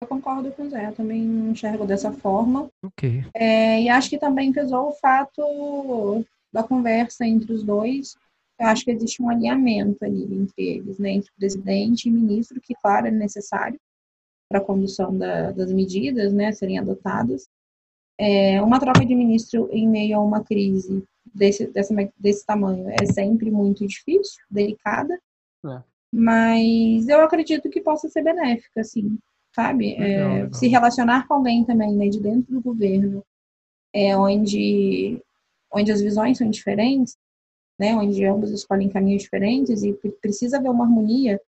Eu 0.00 0.06
concordo 0.06 0.52
com 0.52 0.62
o 0.62 0.70
Zé, 0.70 0.86
eu 0.86 0.94
também 0.94 1.20
enxergo 1.20 1.84
dessa 1.84 2.12
forma. 2.12 2.70
Ok. 2.84 3.24
É, 3.34 3.82
e 3.82 3.88
acho 3.88 4.08
que 4.08 4.18
também 4.18 4.52
pesou 4.52 4.90
o 4.90 4.92
fato 4.92 6.24
da 6.52 6.62
conversa 6.62 7.26
entre 7.26 7.52
os 7.52 7.64
dois. 7.64 8.14
Eu 8.60 8.66
acho 8.68 8.84
que 8.84 8.90
existe 8.90 9.20
um 9.20 9.28
alinhamento 9.28 10.04
ali 10.04 10.22
entre 10.22 10.62
eles, 10.62 10.98
né, 10.98 11.10
entre 11.10 11.30
presidente 11.36 12.08
e 12.08 12.12
ministro, 12.12 12.60
que, 12.60 12.74
claro, 12.74 13.06
é 13.08 13.10
necessário 13.10 13.78
para 14.48 14.60
a 14.60 14.64
condução 14.64 15.16
da, 15.16 15.50
das 15.50 15.72
medidas 15.72 16.32
né, 16.32 16.52
serem 16.52 16.78
adotadas. 16.78 17.48
É, 18.18 18.60
uma 18.62 18.80
troca 18.80 19.04
de 19.04 19.14
ministro 19.14 19.68
em 19.70 19.88
meio 19.88 20.16
a 20.16 20.20
uma 20.20 20.42
crise 20.42 21.04
desse, 21.34 21.66
dessa, 21.68 21.94
desse 22.18 22.44
tamanho 22.46 22.88
é 22.90 23.04
sempre 23.06 23.50
muito 23.50 23.86
difícil, 23.86 24.42
delicada, 24.50 25.18
É. 25.64 25.82
mas 26.12 27.08
eu 27.08 27.20
acredito 27.20 27.68
que 27.70 27.80
possa 27.80 28.08
ser 28.08 28.22
benéfica, 28.22 28.82
sim, 28.84 29.18
sabe? 29.54 29.96
Legal, 29.98 30.06
É, 30.30 30.34
legal. 30.34 30.54
Se 30.54 30.68
relacionar 30.68 31.26
com 31.26 31.34
alguém 31.34 31.64
também 31.64 31.94
né, 31.94 32.08
de 32.08 32.20
dentro 32.20 32.52
do 32.54 32.60
governo, 32.60 33.22
é, 33.92 34.16
onde, 34.16 35.20
onde 35.72 35.90
as 35.92 36.00
visões 36.00 36.38
são 36.38 36.48
diferentes, 36.50 37.16
né, 37.78 37.94
onde 37.94 38.24
ambos 38.24 38.50
escolhem 38.50 38.88
caminhos 38.88 39.22
diferentes 39.22 39.82
e 39.82 39.92
pre- 39.92 40.10
precisa 40.20 40.58
haver 40.58 40.70
uma 40.70 40.84
harmonia, 40.84 41.40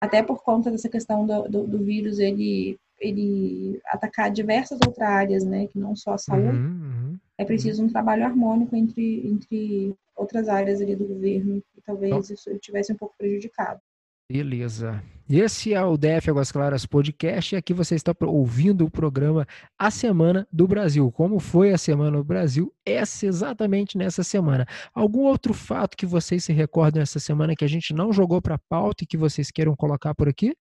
até 0.00 0.22
por 0.22 0.42
conta 0.42 0.70
dessa 0.70 0.88
questão 0.88 1.26
do, 1.26 1.48
do, 1.48 1.66
do 1.66 1.78
vírus 1.78 2.18
ele, 2.18 2.78
ele 3.00 3.80
atacar 3.86 4.30
diversas 4.30 4.78
outras 4.86 5.08
áreas, 5.08 5.44
né, 5.44 5.66
que 5.66 5.78
não 5.78 5.94
só 5.94 6.14
a 6.14 6.18
saúde, 6.18 6.56
Uhum, 6.56 6.64
uhum. 6.64 7.18
é 7.38 7.44
preciso 7.44 7.84
um 7.84 7.88
trabalho 7.88 8.24
harmônico 8.24 8.74
entre, 8.74 9.26
entre 9.26 9.94
outras 10.16 10.48
áreas 10.48 10.80
ali 10.80 10.96
do 10.96 11.06
governo, 11.06 11.62
e 11.76 11.80
talvez 11.84 12.30
isso 12.30 12.56
tivesse 12.58 12.92
um 12.92 12.96
pouco 12.96 13.14
prejudicado. 13.18 13.80
Beleza. 14.28 15.02
Esse 15.30 15.72
é 15.72 15.82
o 15.84 15.96
DF 15.96 16.30
Águas 16.30 16.50
Claras 16.50 16.84
Podcast 16.84 17.54
e 17.54 17.58
aqui 17.58 17.72
você 17.72 17.94
está 17.94 18.12
ouvindo 18.22 18.84
o 18.84 18.90
programa 18.90 19.46
A 19.78 19.88
Semana 19.88 20.46
do 20.52 20.66
Brasil. 20.66 21.10
Como 21.12 21.38
foi 21.38 21.72
a 21.72 21.78
Semana 21.78 22.16
do 22.16 22.24
Brasil? 22.24 22.72
Essa 22.84 23.26
exatamente 23.26 23.96
nessa 23.96 24.24
semana. 24.24 24.66
Algum 24.92 25.22
outro 25.22 25.54
fato 25.54 25.96
que 25.96 26.06
vocês 26.06 26.42
se 26.44 26.52
recordam 26.52 27.02
essa 27.02 27.20
semana 27.20 27.54
que 27.54 27.64
a 27.64 27.68
gente 27.68 27.94
não 27.94 28.12
jogou 28.12 28.42
para 28.42 28.58
pauta 28.68 29.04
e 29.04 29.06
que 29.06 29.16
vocês 29.16 29.50
queiram 29.50 29.76
colocar 29.76 30.12
por 30.12 30.28
aqui? 30.28 30.56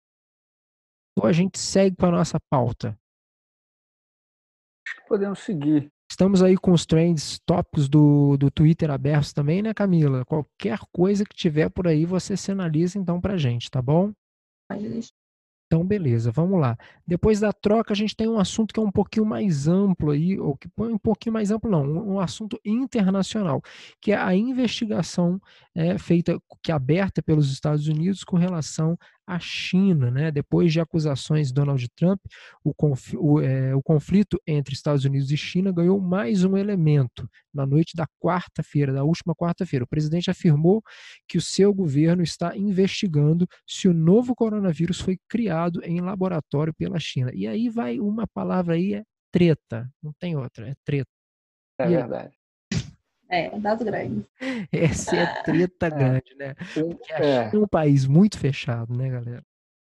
Ou 1.17 1.27
a 1.27 1.33
gente 1.33 1.59
segue 1.59 1.97
para 1.97 2.09
a 2.09 2.19
nossa 2.19 2.39
pauta? 2.51 2.99
Acho 4.87 4.97
que 4.97 5.09
podemos 5.09 5.39
seguir. 5.41 5.91
Estamos 6.11 6.43
aí 6.43 6.57
com 6.57 6.73
os 6.73 6.85
trends 6.85 7.41
tópicos 7.47 7.89
do, 7.89 8.37
do 8.37 8.51
Twitter 8.51 8.91
abertos 8.91 9.33
também, 9.33 9.63
né, 9.63 9.73
Camila? 9.73 10.25
Qualquer 10.27 10.79
coisa 10.93 11.25
que 11.25 11.35
tiver 11.35 11.71
por 11.71 11.89
aí, 11.89 12.05
você 12.05 12.37
sinaliza 12.37 12.99
então 12.99 13.21
para 13.21 13.39
gente, 13.39 13.71
tá 13.71 13.81
bom? 13.81 14.13
Pode 14.69 14.89
deixar. 14.89 15.23
Então, 15.73 15.83
beleza, 15.83 16.31
vamos 16.31 16.61
lá. 16.61 16.77
Depois 17.07 17.41
da 17.41 17.51
troca, 17.51 17.95
a 17.95 17.97
gente 17.97 18.15
tem 18.15 18.29
um 18.29 18.39
assunto 18.39 18.75
que 18.75 18.79
é 18.79 18.83
um 18.83 18.91
pouquinho 18.91 19.25
mais 19.25 19.67
amplo 19.67 20.11
aí, 20.11 20.39
ou 20.39 20.55
que 20.55 20.69
um 20.79 20.99
pouquinho 20.99 21.33
mais 21.33 21.51
amplo, 21.51 21.71
não, 21.71 21.83
um, 21.83 22.13
um 22.13 22.21
assunto 22.21 22.61
internacional, 22.63 23.63
que 23.99 24.13
é 24.13 24.17
a 24.17 24.35
investigação 24.35 25.41
é, 25.75 25.97
feita, 25.97 26.39
que 26.63 26.71
é 26.71 26.75
aberta 26.75 27.23
pelos 27.23 27.51
Estados 27.51 27.89
Unidos 27.89 28.23
com 28.23 28.37
relação 28.37 28.99
à 29.27 29.39
China, 29.39 30.11
né? 30.11 30.31
Depois 30.31 30.73
de 30.73 30.81
acusações 30.81 31.49
de 31.49 31.55
Donald 31.55 31.89
Trump, 31.97 32.21
o, 32.65 32.75
conf, 32.75 33.15
o, 33.17 33.41
é, 33.41 33.75
o 33.75 33.83
conflito 33.83 34.41
entre 34.47 34.75
Estados 34.75 35.05
Unidos 35.05 35.31
e 35.31 35.37
China 35.37 35.73
ganhou 35.73 36.01
mais 36.01 36.45
um 36.45 36.57
elemento. 36.57 37.29
Na 37.53 37.67
noite 37.67 37.95
da 37.97 38.07
quarta-feira, 38.21 38.93
da 38.93 39.05
última 39.05 39.35
quarta-feira, 39.35 39.85
o 39.85 39.89
presidente 39.89 40.31
afirmou 40.31 40.83
que 41.29 41.39
o 41.39 41.43
seu 41.43 41.73
governo 41.73 42.23
está 42.23 42.57
investigando 42.57 43.47
se 43.67 43.89
o 43.89 43.95
novo 43.95 44.35
coronavírus 44.35 45.01
foi 45.01 45.19
criado 45.29 45.81
em 45.85 46.01
laboratório 46.01 46.75
pela 46.75 46.99
China. 46.99 47.31
E 47.35 47.47
aí 47.47 47.69
vai 47.69 48.01
uma 48.01 48.27
palavra 48.27 48.75
aí, 48.75 48.95
é 48.95 49.05
treta, 49.31 49.91
não 50.03 50.13
tem 50.19 50.37
outra, 50.37 50.69
é 50.69 50.75
treta. 50.85 51.11
É 51.79 51.87
e 51.87 51.97
verdade. 51.97 52.42
É, 53.33 53.59
das 53.59 53.83
grandes. 53.83 54.27
Essa 54.71 55.17
é 55.17 55.43
treta 55.43 55.87
é. 55.87 55.91
grande, 55.91 56.35
né? 56.37 56.55
Porque 56.75 57.13
a 57.15 57.19
é. 57.19 57.51
China 57.51 57.63
é 57.63 57.65
um 57.65 57.67
país 57.67 58.07
muito 58.07 58.39
fechado, 58.39 58.95
né, 58.95 59.09
galera? 59.09 59.43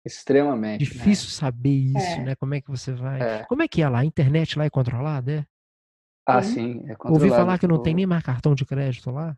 Extremamente. 0.06 0.86
Né? 0.86 0.90
Difícil 0.90 1.26
né? 1.26 1.34
saber 1.34 1.70
isso, 1.70 1.98
é. 1.98 2.24
né? 2.24 2.36
Como 2.36 2.54
é 2.54 2.62
que 2.62 2.72
você 2.72 2.94
vai. 2.94 3.22
É. 3.22 3.44
Como 3.44 3.62
é 3.62 3.68
que 3.68 3.82
é 3.82 3.90
lá? 3.90 4.00
A 4.00 4.06
internet 4.06 4.58
lá 4.58 4.64
é 4.64 4.70
controlada, 4.70 5.32
é? 5.32 5.46
Ah, 6.26 6.42
sim, 6.42 6.84
é 6.88 6.96
controlado. 6.96 7.14
Ouvi 7.14 7.30
falar 7.30 7.60
que 7.60 7.68
não 7.68 7.84
tem 7.84 7.94
nem 7.94 8.06
mais 8.06 8.24
cartão 8.24 8.56
de 8.56 8.66
crédito 8.66 9.12
lá? 9.12 9.36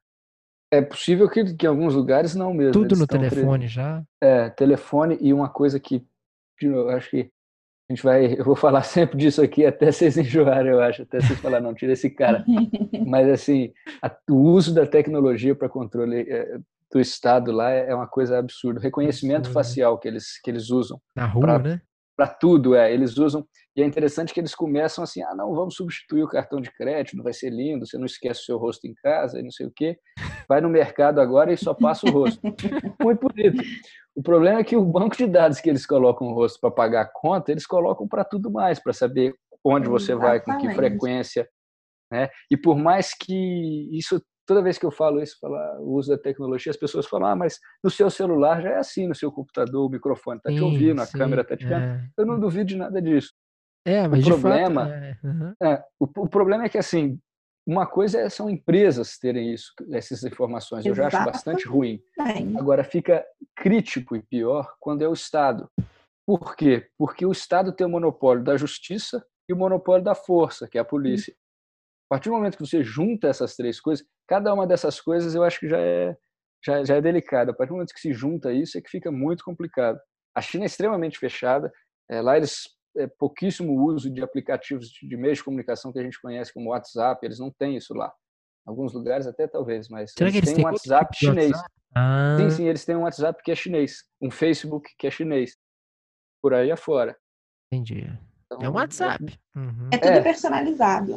É 0.71 0.81
possível 0.81 1.27
que, 1.29 1.55
que 1.55 1.65
em 1.65 1.69
alguns 1.69 1.95
lugares 1.95 2.35
não 2.35 2.53
mesmo. 2.53 2.73
Tudo 2.73 2.95
no 2.95 3.07
telefone 3.07 3.65
pre... 3.65 3.67
já? 3.67 4.03
É, 4.21 4.49
telefone 4.49 5.17
e 5.19 5.33
uma 5.33 5.49
coisa 5.49 5.79
que 5.79 6.05
eu 6.61 6.89
acho 6.89 7.09
que 7.09 7.31
a 7.89 7.93
gente 7.93 8.03
vai, 8.03 8.33
eu 8.37 8.43
vou 8.43 8.55
falar 8.55 8.83
sempre 8.83 9.17
disso 9.17 9.41
aqui 9.41 9.65
até 9.65 9.91
vocês 9.91 10.17
enjoarem, 10.17 10.71
eu 10.71 10.81
acho, 10.81 11.03
até 11.03 11.21
vocês 11.21 11.39
falar 11.39 11.61
não, 11.61 11.73
tira 11.73 11.93
esse 11.93 12.09
cara. 12.09 12.43
Mas 13.07 13.29
assim, 13.29 13.71
a, 14.01 14.13
o 14.29 14.35
uso 14.35 14.73
da 14.73 14.85
tecnologia 14.85 15.55
para 15.55 15.69
controle 15.69 16.21
é, 16.29 16.57
do 16.91 16.99
estado 16.99 17.51
lá 17.51 17.71
é, 17.71 17.89
é 17.89 17.95
uma 17.95 18.07
coisa 18.07 18.37
absurda. 18.37 18.79
O 18.79 18.83
reconhecimento 18.83 19.49
facial 19.51 19.97
que 19.97 20.07
eles 20.07 20.39
que 20.41 20.49
eles 20.49 20.69
usam 20.69 20.99
na 21.15 21.25
rua, 21.25 21.41
pra, 21.41 21.59
né? 21.59 21.81
Para 22.17 22.27
tudo, 22.27 22.75
é, 22.75 22.91
eles 22.91 23.15
usam 23.17 23.47
e 23.77 23.81
é 23.83 23.85
interessante 23.85 24.33
que 24.33 24.39
eles 24.39 24.55
começam 24.55 25.03
assim, 25.03 25.21
ah, 25.21 25.35
não, 25.35 25.53
vamos 25.53 25.75
substituir 25.75 26.23
o 26.23 26.27
cartão 26.27 26.59
de 26.59 26.71
crédito, 26.71 27.15
não 27.15 27.23
vai 27.23 27.31
ser 27.31 27.51
lindo, 27.51 27.85
você 27.85 27.95
não 27.95 28.07
esquece 28.07 28.41
o 28.41 28.43
seu 28.43 28.57
rosto 28.57 28.87
em 28.87 28.95
casa 28.95 29.39
e 29.39 29.43
não 29.43 29.51
sei 29.51 29.67
o 29.67 29.71
quê. 29.71 29.99
Vai 30.49 30.59
no 30.59 30.67
mercado 30.67 31.21
agora 31.21 31.53
e 31.53 31.57
só 31.57 31.75
passa 31.75 32.07
o 32.07 32.11
rosto. 32.11 32.41
Muito 32.99 33.19
bonito. 33.19 33.61
O 34.15 34.23
problema 34.23 34.61
é 34.61 34.63
que 34.63 34.75
o 34.75 34.83
banco 34.83 35.15
de 35.15 35.27
dados 35.27 35.61
que 35.61 35.69
eles 35.69 35.85
colocam 35.85 36.27
o 36.27 36.33
rosto 36.33 36.59
para 36.59 36.71
pagar 36.71 37.01
a 37.01 37.11
conta, 37.13 37.51
eles 37.51 37.67
colocam 37.67 38.07
para 38.07 38.23
tudo 38.23 38.49
mais, 38.49 38.79
para 38.79 38.93
saber 38.93 39.35
onde 39.63 39.87
você 39.87 40.15
vai, 40.15 40.39
com 40.41 40.57
que 40.57 40.73
frequência. 40.73 41.47
Né? 42.11 42.29
E 42.49 42.57
por 42.57 42.75
mais 42.79 43.13
que 43.13 43.95
isso, 43.95 44.19
toda 44.47 44.63
vez 44.63 44.77
que 44.77 44.85
eu 44.85 44.91
falo 44.91 45.21
isso, 45.21 45.37
falar 45.39 45.79
o 45.79 45.93
uso 45.93 46.09
da 46.09 46.17
tecnologia, 46.17 46.71
as 46.71 46.77
pessoas 46.77 47.05
falam, 47.05 47.27
ah, 47.27 47.35
mas 47.35 47.59
no 47.83 47.89
seu 47.89 48.09
celular 48.09 48.61
já 48.61 48.69
é 48.69 48.77
assim, 48.77 49.07
no 49.07 49.13
seu 49.13 49.31
computador, 49.31 49.85
o 49.85 49.89
microfone 49.89 50.37
está 50.37 50.49
te 50.49 50.61
ouvindo, 50.61 51.03
sim, 51.03 51.09
a 51.09 51.19
câmera 51.19 51.41
está 51.41 51.57
te 51.57 51.65
vendo. 51.65 51.83
É. 51.83 52.09
Eu 52.17 52.25
não 52.25 52.39
duvido 52.39 52.65
de 52.65 52.77
nada 52.77 53.01
disso. 53.01 53.33
É, 53.85 54.07
mas 54.07 54.25
o 54.25 54.29
problema, 54.29 54.85
fato, 54.85 54.93
é. 54.93 55.17
Uhum. 55.23 55.53
É, 55.61 55.83
o, 55.99 56.05
o, 56.05 56.27
problema 56.27 56.65
é 56.65 56.69
que 56.69 56.77
assim 56.77 57.19
uma 57.65 57.85
coisa 57.85 58.21
é, 58.21 58.29
são 58.29 58.49
empresas 58.49 59.17
terem 59.17 59.53
isso, 59.53 59.73
essas 59.91 60.23
informações. 60.23 60.85
Eu 60.85 60.95
já 60.95 61.07
acho 61.07 61.23
bastante 61.25 61.67
ruim. 61.67 62.01
Agora, 62.57 62.81
fica 62.81 63.25
crítico 63.53 64.15
e 64.15 64.21
pior 64.21 64.73
quando 64.79 65.01
é 65.01 65.07
o 65.07 65.13
Estado. 65.13 65.69
Por 66.25 66.55
quê? 66.55 66.87
Porque 66.97 67.25
o 67.25 67.31
Estado 67.31 67.73
tem 67.73 67.85
o 67.85 67.89
monopólio 67.89 68.41
da 68.41 68.55
justiça 68.55 69.21
e 69.49 69.53
o 69.53 69.57
monopólio 69.57 70.03
da 70.03 70.15
força, 70.15 70.65
que 70.65 70.77
é 70.77 70.81
a 70.81 70.85
polícia. 70.85 71.35
A 72.09 72.15
partir 72.15 72.29
do 72.29 72.35
momento 72.35 72.57
que 72.57 72.65
você 72.65 72.83
junta 72.83 73.27
essas 73.27 73.55
três 73.55 73.81
coisas, 73.81 74.05
cada 74.27 74.53
uma 74.53 74.65
dessas 74.65 75.01
coisas 75.01 75.35
eu 75.35 75.43
acho 75.43 75.59
que 75.59 75.67
já 75.67 75.79
é, 75.79 76.15
já, 76.63 76.83
já 76.83 76.95
é 76.95 77.01
delicada. 77.01 77.51
A 77.51 77.53
partir 77.53 77.69
do 77.69 77.75
momento 77.75 77.93
que 77.93 77.99
se 77.99 78.13
junta 78.13 78.53
isso, 78.53 78.77
é 78.77 78.81
que 78.81 78.89
fica 78.89 79.11
muito 79.11 79.43
complicado. 79.43 79.99
A 80.33 80.41
China 80.41 80.63
é 80.63 80.67
extremamente 80.67 81.19
fechada. 81.19 81.71
É, 82.09 82.21
lá 82.21 82.37
eles 82.37 82.63
é, 82.95 83.07
pouquíssimo 83.07 83.73
uso 83.83 84.09
de 84.09 84.23
aplicativos 84.23 84.89
de, 84.89 85.07
de 85.07 85.17
meios 85.17 85.39
de 85.39 85.43
comunicação 85.43 85.91
que 85.91 85.99
a 85.99 86.03
gente 86.03 86.19
conhece 86.21 86.53
como 86.53 86.69
WhatsApp, 86.69 87.25
eles 87.25 87.39
não 87.39 87.51
têm 87.51 87.75
isso 87.75 87.93
lá. 87.93 88.11
Em 88.65 88.69
alguns 88.69 88.93
lugares 88.93 89.27
até 89.27 89.47
talvez, 89.47 89.89
mas 89.89 90.13
Será 90.13 90.29
eles, 90.29 90.37
eles 90.37 90.53
têm 90.53 90.65
um 90.65 90.67
WhatsApp 90.67 91.11
tipo 91.11 91.31
chinês. 91.31 91.51
WhatsApp? 91.51 91.73
Ah. 91.95 92.37
Sim, 92.37 92.49
sim, 92.51 92.67
eles 92.67 92.85
têm 92.85 92.95
um 92.95 93.03
WhatsApp 93.03 93.41
que 93.43 93.51
é 93.51 93.55
chinês, 93.55 94.03
um 94.21 94.31
Facebook 94.31 94.89
que 94.97 95.07
é 95.07 95.11
chinês. 95.11 95.57
Por 96.41 96.53
aí 96.53 96.71
afora. 96.71 97.17
Entendi. 97.71 98.07
Então, 98.47 98.61
é 98.61 98.69
um 98.69 98.73
WhatsApp. 98.73 99.37
Uhum. 99.55 99.89
É 99.91 99.97
tudo 99.97 100.13
é. 100.13 100.21
personalizado. 100.21 101.15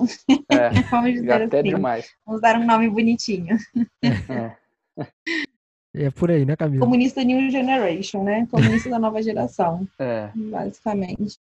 É, 0.51 0.71
Vamos 0.91 1.13
dizer 1.13 1.43
até 1.43 1.61
assim. 1.61 1.69
demais. 1.69 2.11
Vamos 2.27 2.41
dar 2.41 2.57
um 2.57 2.67
nome 2.67 2.89
bonitinho. 2.91 3.57
É. 4.03 4.57
É 5.93 6.09
por 6.09 6.31
aí, 6.31 6.45
né, 6.45 6.55
Camila? 6.55 6.87
Comunista 6.87 7.25
New 7.25 7.51
Generation, 7.51 8.23
né? 8.23 8.47
Comunista 8.49 8.89
da 8.89 8.99
nova 8.99 9.21
geração. 9.21 9.89
É. 9.99 10.31
Basicamente. 10.35 11.37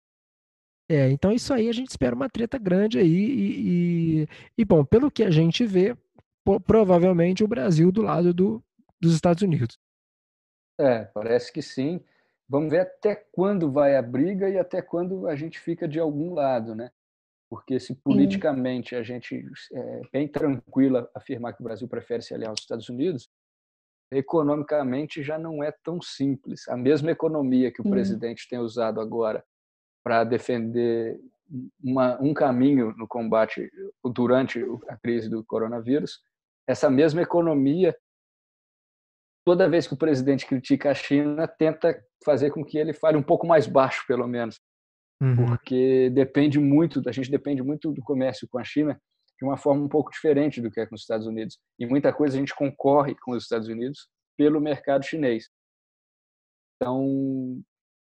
É, 0.90 1.12
então 1.12 1.32
isso 1.32 1.54
aí 1.54 1.70
a 1.70 1.72
gente 1.72 1.90
espera 1.90 2.16
uma 2.16 2.28
treta 2.28 2.58
grande 2.58 2.98
aí 2.98 3.06
e, 3.06 4.22
e, 4.24 4.28
e 4.58 4.66
bom, 4.66 4.84
pelo 4.84 5.12
que 5.12 5.24
a 5.24 5.30
gente 5.30 5.64
vê, 5.68 5.96
provavelmente 6.66 7.44
o 7.44 7.48
Brasil 7.48 7.92
do 7.92 8.02
lado 8.02 8.34
do, 8.34 8.64
dos 9.00 9.14
Estados 9.14 9.44
Unidos. 9.44 9.78
É, 10.80 11.04
parece 11.14 11.54
que 11.54 11.62
sim. 11.62 12.02
Vamos 12.50 12.72
ver 12.72 12.80
até 12.80 13.16
quando 13.32 13.72
vai 13.72 13.96
a 13.96 14.02
briga 14.02 14.50
e 14.50 14.58
até 14.58 14.82
quando 14.82 15.28
a 15.28 15.36
gente 15.36 15.60
fica 15.60 15.88
de 15.88 16.00
algum 16.00 16.34
lado, 16.34 16.74
né? 16.74 16.90
Porque 17.50 17.80
se 17.80 17.96
politicamente 17.96 18.96
a 18.96 19.04
gente 19.04 19.46
é 19.72 20.02
bem 20.12 20.28
tranquila 20.28 21.10
afirmar 21.16 21.54
que 21.54 21.62
o 21.62 21.64
Brasil 21.64 21.88
prefere 21.88 22.24
se 22.24 22.34
aliar 22.34 22.50
aos 22.50 22.60
Estados 22.60 22.90
Unidos, 22.90 23.30
economicamente 24.12 25.22
já 25.22 25.38
não 25.38 25.64
é 25.64 25.72
tão 25.84 26.02
simples. 26.02 26.68
A 26.68 26.76
mesma 26.76 27.12
economia 27.12 27.72
que 27.72 27.82
o 27.82 27.90
presidente 27.90 28.48
tem 28.50 28.60
usado 28.60 29.00
agora 29.00 29.44
para 30.04 30.24
defender 30.24 31.20
uma, 31.84 32.20
um 32.22 32.34
caminho 32.34 32.96
no 32.98 33.08
combate 33.08 33.70
durante 34.04 34.64
a 34.88 34.98
crise 34.98 35.30
do 35.30 35.44
coronavírus, 35.44 36.22
essa 36.68 36.90
mesma 36.90 37.22
economia, 37.22 37.96
toda 39.50 39.68
vez 39.68 39.88
que 39.88 39.96
o 39.96 39.98
presidente 39.98 40.46
critica 40.46 40.92
a 40.92 40.94
China, 40.94 41.48
tenta 41.48 42.00
fazer 42.24 42.52
com 42.52 42.64
que 42.64 42.78
ele 42.78 42.94
fale 42.94 43.18
um 43.18 43.24
pouco 43.24 43.48
mais 43.48 43.66
baixo, 43.66 44.06
pelo 44.08 44.28
menos, 44.28 44.60
uhum. 45.20 45.48
porque 45.48 46.12
depende 46.12 46.60
muito, 46.60 47.02
a 47.10 47.12
gente 47.12 47.32
depende 47.32 47.64
muito 47.64 47.92
do 47.92 48.00
comércio 48.04 48.48
com 48.48 48.60
a 48.60 48.64
China 48.64 49.02
de 49.40 49.44
uma 49.44 49.58
forma 49.58 49.84
um 49.84 49.90
pouco 49.90 50.12
diferente 50.12 50.62
do 50.62 50.70
que 50.70 50.80
é 50.80 50.86
com 50.86 50.94
os 50.94 51.02
Estados 51.02 51.26
Unidos. 51.26 51.58
E 51.80 51.88
muita 51.88 52.14
coisa 52.14 52.38
a 52.38 52.40
gente 52.40 52.54
concorre 52.54 53.16
com 53.24 53.32
os 53.32 53.42
Estados 53.42 53.68
Unidos 53.68 54.08
pelo 54.38 54.62
mercado 54.62 55.04
chinês. 55.04 55.50
Então, 56.76 57.60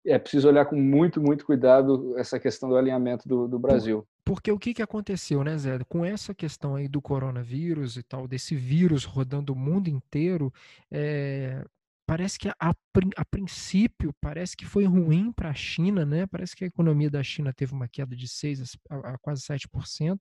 é 0.06 0.20
preciso 0.20 0.48
olhar 0.48 0.65
com 0.65 0.76
muito, 0.76 1.20
muito 1.22 1.46
cuidado 1.46 2.18
essa 2.18 2.39
questão 2.39 2.70
do 2.70 2.78
alinhamento 2.78 3.28
do, 3.28 3.48
do 3.48 3.58
Brasil. 3.58 4.08
Porque 4.24 4.52
o 4.52 4.60
que, 4.60 4.74
que 4.74 4.82
aconteceu, 4.82 5.44
né, 5.44 5.58
Zé? 5.58 5.80
Com 5.88 6.06
essa 6.06 6.34
questão 6.34 6.76
aí 6.76 6.88
do 6.88 7.02
coronavírus 7.02 7.98
e 7.98 8.04
tal, 8.04 8.28
desse 8.28 8.56
vírus 8.56 9.04
rodando 9.04 9.54
o 9.54 9.56
mundo 9.56 9.88
inteiro, 9.88 10.54
é, 10.91 11.63
parece 12.08 12.38
que 12.38 12.48
a, 12.50 12.56
a, 12.60 13.26
princípio 13.26 14.13
parece 14.22 14.56
que 14.56 14.65
foi 14.65 14.86
ruim 14.86 15.32
para 15.32 15.50
a 15.50 15.54
China, 15.54 16.06
né? 16.06 16.26
Parece 16.28 16.56
que 16.56 16.63
a 16.63 16.68
economia 16.68 17.10
da 17.10 17.24
China 17.24 17.54
teve 17.54 17.74
uma 17.74 17.88
queda 17.88 18.15
de 18.15 18.28
6 18.28 18.78
a, 18.89 19.14
a 19.14 19.18
quase 19.18 19.41
7%, 19.43 20.18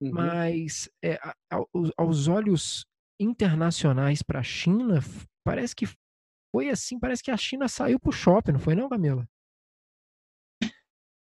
uhum. 0.00 0.10
mas 0.12 0.88
é, 1.02 1.14
a, 1.14 1.34
aos 1.96 2.28
olhos 2.28 2.84
internacionais 3.18 4.22
para 4.22 4.40
a 4.40 4.44
China, 4.44 5.00
parece 5.44 5.74
que 5.74 5.86
foi 6.54 6.70
assim, 6.70 7.00
parece 7.00 7.20
que 7.20 7.32
a 7.32 7.36
China 7.36 7.66
saiu 7.66 7.98
pro 7.98 8.12
shopping, 8.12 8.52
não 8.52 8.60
foi 8.60 8.76
não, 8.76 8.88
Camila? 8.88 9.28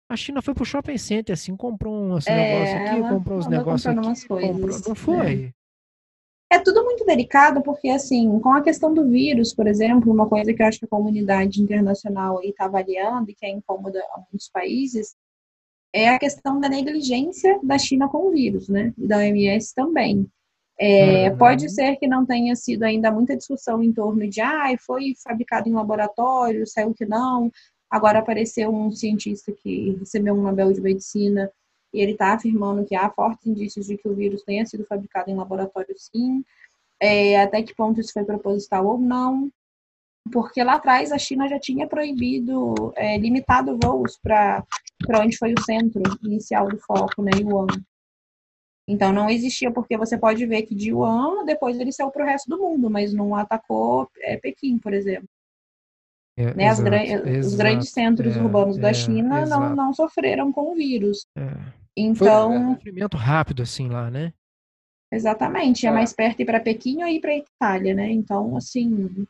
A 0.10 0.16
China 0.18 0.42
foi 0.42 0.56
pro 0.56 0.66
shopping 0.66 0.98
center, 0.98 1.34
assim, 1.34 1.56
comprou 1.56 1.94
uns 1.94 2.26
é, 2.26 2.36
negócios 2.36 2.82
aqui, 2.82 3.14
comprou 3.14 3.38
uns 3.38 3.48
negócios 3.48 3.86
aqui, 3.86 4.28
comprou, 4.28 4.80
não 4.88 4.96
foi? 4.96 5.54
É. 6.52 6.56
é 6.56 6.60
tudo 6.60 6.84
muito 6.84 7.06
delicado, 7.06 7.62
porque, 7.62 7.90
assim, 7.90 8.40
com 8.40 8.50
a 8.50 8.64
questão 8.64 8.96
do 8.96 9.08
vírus, 9.08 9.54
por 9.54 9.68
exemplo, 9.68 10.12
uma 10.12 10.28
coisa 10.28 10.52
que 10.56 10.64
eu 10.64 10.66
acho 10.66 10.80
que 10.80 10.86
a 10.86 10.90
comunidade 10.90 11.62
internacional 11.62 12.42
está 12.42 12.66
avaliando 12.66 13.30
e 13.30 13.36
que 13.36 13.46
é 13.46 13.50
incômoda 13.52 14.00
a 14.16 14.22
muitos 14.32 14.50
países, 14.50 15.16
é 15.94 16.10
a 16.10 16.18
questão 16.18 16.60
da 16.60 16.68
negligência 16.68 17.60
da 17.62 17.78
China 17.78 18.10
com 18.10 18.28
o 18.28 18.32
vírus, 18.32 18.68
né? 18.68 18.92
E 18.98 19.08
da 19.08 19.18
OMS 19.18 19.72
também. 19.76 20.28
É, 20.84 21.30
uhum. 21.30 21.38
Pode 21.38 21.70
ser 21.70 21.96
que 21.98 22.08
não 22.08 22.26
tenha 22.26 22.56
sido 22.56 22.84
ainda 22.84 23.12
muita 23.12 23.38
discussão 23.38 23.84
em 23.84 23.94
torno 23.94 24.28
de 24.28 24.42
ah, 24.42 24.76
foi 24.80 25.14
fabricado 25.24 25.70
em 25.70 25.74
laboratório, 25.74 26.66
saiu 26.66 26.92
que 26.92 27.06
não, 27.06 27.52
Agora 27.92 28.20
apareceu 28.20 28.74
um 28.74 28.90
cientista 28.90 29.52
que 29.52 29.98
recebeu 30.00 30.34
um 30.34 30.42
Nobel 30.42 30.72
de 30.72 30.80
Medicina 30.80 31.52
e 31.94 32.00
ele 32.00 32.14
está 32.14 32.34
afirmando 32.34 32.86
que 32.86 32.96
há 32.96 33.10
fortes 33.10 33.46
indícios 33.46 33.88
de 33.88 33.98
que 33.98 34.08
o 34.08 34.16
vírus 34.16 34.44
tenha 34.44 34.66
sido 34.66 34.86
fabricado 34.86 35.30
em 35.30 35.36
laboratório, 35.36 35.94
sim. 35.98 36.42
É, 37.02 37.42
até 37.42 37.62
que 37.62 37.76
ponto 37.76 38.00
isso 38.00 38.14
foi 38.14 38.24
proposital 38.24 38.88
ou 38.88 38.98
não. 38.98 39.52
Porque 40.32 40.64
lá 40.64 40.76
atrás 40.76 41.12
a 41.12 41.18
China 41.18 41.50
já 41.50 41.60
tinha 41.60 41.86
proibido, 41.86 42.94
é, 42.96 43.18
limitado 43.18 43.78
voos 43.84 44.18
para 44.18 44.64
onde 45.20 45.38
foi 45.38 45.54
o 45.54 45.62
centro 45.62 46.02
inicial 46.24 46.70
do 46.70 46.78
foco, 46.78 47.22
né, 47.22 47.32
Yuan. 47.42 47.68
Então 48.92 49.14
não 49.14 49.30
existia, 49.30 49.72
porque 49.72 49.98
você 49.98 50.18
pode 50.18 50.46
ver 50.46 50.64
que 50.64 50.76
de 50.76 50.90
Yuan, 50.90 51.46
depois 51.46 51.80
ele 51.80 51.94
saiu 51.94 52.12
para 52.12 52.24
o 52.24 52.28
resto 52.28 52.50
do 52.50 52.58
mundo, 52.58 52.90
mas 52.90 53.14
não 53.14 53.34
atacou 53.34 54.10
é, 54.20 54.36
Pequim, 54.36 54.78
por 54.78 54.94
exemplo. 54.94 55.30
É, 56.38 56.54
né? 56.54 56.68
Exato, 56.68 57.30
As, 57.30 57.46
os 57.46 57.56
grandes 57.56 57.90
centros 57.90 58.36
é, 58.36 58.42
urbanos 58.42 58.78
da 58.78 58.90
é, 58.90 58.94
China 58.94 59.46
não, 59.46 59.74
não 59.74 59.94
sofreram 59.94 60.52
com 60.52 60.74
o 60.74 60.76
vírus. 60.76 61.26
É. 61.38 61.56
Então. 61.96 62.50
Foi 62.50 62.58
um 62.58 62.64
movimento 62.72 63.16
rápido, 63.16 63.62
assim, 63.64 63.88
lá, 63.88 64.12
né? 64.12 64.34
Exatamente, 65.10 65.86
é, 65.86 65.90
é. 65.90 65.92
mais 65.92 66.14
perto 66.14 66.42
ir 66.42 66.46
para 66.46 66.60
Pequim 66.60 67.02
ou 67.02 67.08
ir 67.08 67.22
para 67.22 67.36
Itália, 67.36 67.94
né? 67.94 68.12
Então, 68.12 68.58
assim, 68.58 69.26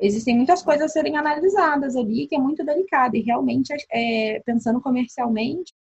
existem 0.00 0.36
muitas 0.36 0.62
coisas 0.62 0.84
a 0.84 0.88
serem 0.88 1.18
analisadas 1.18 1.96
ali, 1.96 2.26
que 2.26 2.34
é 2.34 2.38
muito 2.38 2.64
delicado. 2.64 3.14
E 3.16 3.20
realmente, 3.20 3.74
é, 3.90 4.40
pensando 4.44 4.80
comercialmente, 4.80 5.72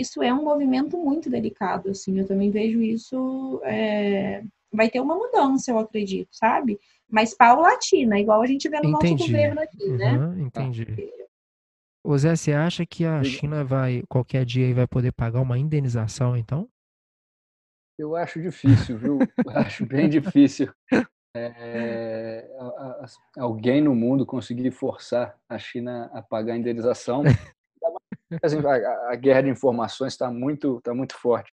isso 0.00 0.22
é 0.22 0.32
um 0.32 0.44
movimento 0.44 0.96
muito 0.96 1.28
delicado, 1.28 1.90
assim. 1.90 2.18
Eu 2.18 2.26
também 2.26 2.50
vejo 2.50 2.80
isso. 2.82 3.60
É, 3.64 4.42
vai 4.72 4.88
ter 4.88 5.00
uma 5.00 5.14
mudança, 5.14 5.70
eu 5.70 5.78
acredito, 5.78 6.28
sabe? 6.32 6.78
Mas 7.08 7.34
paulatina, 7.34 8.18
igual 8.18 8.40
a 8.40 8.46
gente 8.46 8.68
vê 8.68 8.80
no 8.80 8.90
entendi. 8.90 9.12
nosso 9.12 9.26
governo 9.26 9.60
aqui, 9.60 9.84
uhum, 9.84 9.96
né? 9.96 10.34
Entendi. 10.38 10.86
Ô 12.04 12.16
Zé, 12.16 12.34
você 12.34 12.52
acha 12.52 12.86
que 12.86 13.04
a 13.04 13.22
China 13.22 13.62
vai, 13.62 14.02
qualquer 14.08 14.44
dia, 14.44 14.72
vai 14.74 14.86
poder 14.86 15.12
pagar 15.12 15.40
uma 15.40 15.58
indenização, 15.58 16.36
então? 16.36 16.68
Eu 17.98 18.16
acho 18.16 18.40
difícil, 18.40 18.96
viu? 18.96 19.18
acho 19.54 19.84
bem 19.84 20.08
difícil 20.08 20.72
é, 21.34 22.48
alguém 23.36 23.80
no 23.80 23.94
mundo 23.94 24.26
conseguir 24.26 24.70
forçar 24.70 25.38
a 25.48 25.58
China 25.58 26.10
a 26.12 26.22
pagar 26.22 26.54
a 26.54 26.56
indenização. 26.56 27.22
A, 28.32 29.12
a 29.12 29.16
guerra 29.16 29.42
de 29.42 29.48
informações 29.48 30.12
está 30.12 30.30
muito, 30.30 30.80
tá 30.82 30.94
muito 30.94 31.14
forte. 31.16 31.52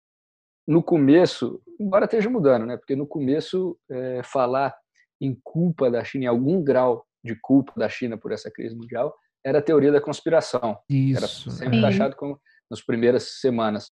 No 0.66 0.82
começo, 0.82 1.60
embora 1.80 2.04
esteja 2.04 2.30
mudando, 2.30 2.66
né? 2.66 2.76
Porque 2.76 2.94
no 2.94 3.06
começo 3.06 3.78
é, 3.90 4.22
falar 4.22 4.74
em 5.20 5.38
culpa 5.42 5.90
da 5.90 6.04
China, 6.04 6.24
em 6.24 6.28
algum 6.28 6.62
grau 6.62 7.04
de 7.24 7.36
culpa 7.40 7.72
da 7.76 7.88
China 7.88 8.16
por 8.16 8.32
essa 8.32 8.50
crise 8.50 8.74
mundial, 8.74 9.14
era 9.44 9.58
a 9.58 9.62
teoria 9.62 9.92
da 9.92 10.00
conspiração. 10.00 10.78
Isso. 10.88 11.18
Era 11.18 11.56
sempre 11.56 11.80
taxado 11.80 12.16
como 12.16 12.40
nas 12.70 12.80
primeiras 12.80 13.40
semanas. 13.40 13.90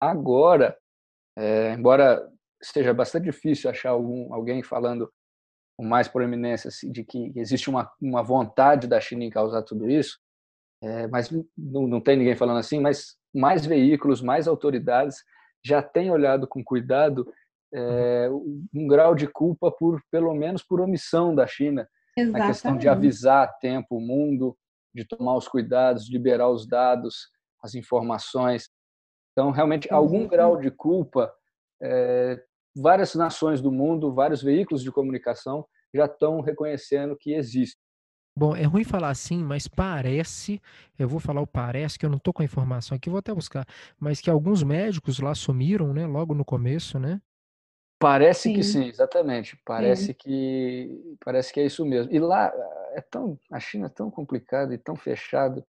Agora, 0.00 0.76
é, 1.36 1.72
embora 1.74 2.26
seja 2.62 2.92
bastante 2.92 3.24
difícil 3.24 3.70
achar 3.70 3.90
algum, 3.90 4.32
alguém 4.32 4.62
falando 4.62 5.10
com 5.76 5.84
mais 5.84 6.08
proeminência 6.08 6.68
assim, 6.68 6.90
de 6.90 7.04
que 7.04 7.32
existe 7.36 7.70
uma, 7.70 7.90
uma 8.00 8.22
vontade 8.22 8.88
da 8.88 9.00
China 9.00 9.24
em 9.24 9.30
causar 9.30 9.62
tudo 9.62 9.88
isso, 9.88 10.18
é, 10.82 11.06
mas 11.08 11.30
não, 11.56 11.86
não 11.86 12.00
tem 12.00 12.16
ninguém 12.16 12.36
falando 12.36 12.58
assim, 12.58 12.80
mas 12.80 13.16
mais 13.34 13.66
veículos, 13.66 14.22
mais 14.22 14.46
autoridades 14.46 15.18
já 15.64 15.82
têm 15.82 16.10
olhado 16.10 16.46
com 16.46 16.62
cuidado 16.62 17.26
é, 17.74 18.28
um 18.74 18.86
grau 18.86 19.14
de 19.14 19.26
culpa 19.26 19.70
por 19.70 20.00
pelo 20.10 20.34
menos 20.34 20.62
por 20.62 20.80
omissão 20.80 21.34
da 21.34 21.46
China 21.46 21.86
Exatamente. 22.16 22.42
a 22.42 22.46
questão 22.46 22.76
de 22.78 22.88
avisar 22.88 23.44
a 23.44 23.52
tempo 23.52 23.96
o 23.96 24.00
mundo 24.00 24.56
de 24.94 25.04
tomar 25.04 25.36
os 25.36 25.46
cuidados 25.46 26.10
liberar 26.10 26.48
os 26.48 26.66
dados 26.66 27.28
as 27.62 27.74
informações 27.74 28.70
então, 29.38 29.52
realmente, 29.52 29.86
algum 29.94 30.26
grau 30.26 30.56
de 30.56 30.68
culpa, 30.68 31.32
é, 31.80 32.42
várias 32.76 33.14
nações 33.14 33.60
do 33.62 33.70
mundo, 33.70 34.12
vários 34.12 34.42
veículos 34.42 34.82
de 34.82 34.90
comunicação 34.90 35.64
já 35.94 36.06
estão 36.06 36.40
reconhecendo 36.40 37.16
que 37.16 37.32
existe. 37.32 37.78
Bom, 38.38 38.54
é 38.54 38.62
ruim 38.62 38.84
falar 38.84 39.10
assim, 39.10 39.42
mas 39.42 39.66
parece, 39.66 40.62
eu 40.96 41.08
vou 41.08 41.18
falar 41.18 41.40
o 41.40 41.46
parece, 41.46 41.98
que 41.98 42.06
eu 42.06 42.10
não 42.10 42.18
estou 42.18 42.32
com 42.32 42.40
a 42.40 42.44
informação 42.44 42.94
aqui, 42.94 43.10
vou 43.10 43.18
até 43.18 43.34
buscar, 43.34 43.66
mas 43.98 44.20
que 44.20 44.30
alguns 44.30 44.62
médicos 44.62 45.18
lá 45.18 45.34
sumiram, 45.34 45.92
né, 45.92 46.06
logo 46.06 46.34
no 46.34 46.44
começo, 46.44 47.00
né? 47.00 47.20
Parece 47.98 48.42
sim. 48.42 48.54
que 48.54 48.62
sim, 48.62 48.86
exatamente. 48.86 49.60
Parece 49.66 50.06
sim. 50.06 50.14
que 50.14 51.16
parece 51.24 51.52
que 51.52 51.58
é 51.58 51.66
isso 51.66 51.84
mesmo. 51.84 52.14
E 52.14 52.20
lá 52.20 52.52
é 52.92 53.00
tão 53.00 53.36
a 53.50 53.58
China 53.58 53.86
é 53.86 53.88
tão 53.88 54.08
complicada 54.08 54.72
e 54.72 54.78
tão 54.78 54.94
fechado 54.94 55.64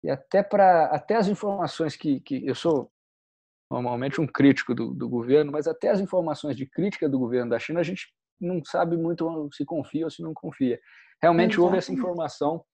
e 0.00 0.08
até 0.08 0.40
para 0.40 0.84
até 0.86 1.16
as 1.16 1.26
informações 1.26 1.96
que, 1.96 2.20
que 2.20 2.46
eu 2.46 2.54
sou 2.54 2.92
normalmente 3.68 4.20
um 4.20 4.26
crítico 4.26 4.72
do, 4.72 4.94
do, 4.94 5.08
governo, 5.08 5.50
mas 5.50 5.66
até 5.66 5.90
as 5.90 5.98
informações 5.98 6.56
de 6.56 6.64
crítica 6.64 7.08
do 7.08 7.18
governo 7.18 7.50
da 7.50 7.58
China 7.58 7.80
a 7.80 7.82
gente 7.82 8.14
não 8.40 8.62
sabe 8.64 8.96
muito 8.96 9.48
se 9.52 9.64
confia 9.64 10.04
ou 10.04 10.10
se 10.10 10.22
não 10.22 10.34
confia. 10.34 10.78
Realmente 11.22 11.60
houve 11.60 11.78
essa 11.78 11.92
informação 11.92 12.64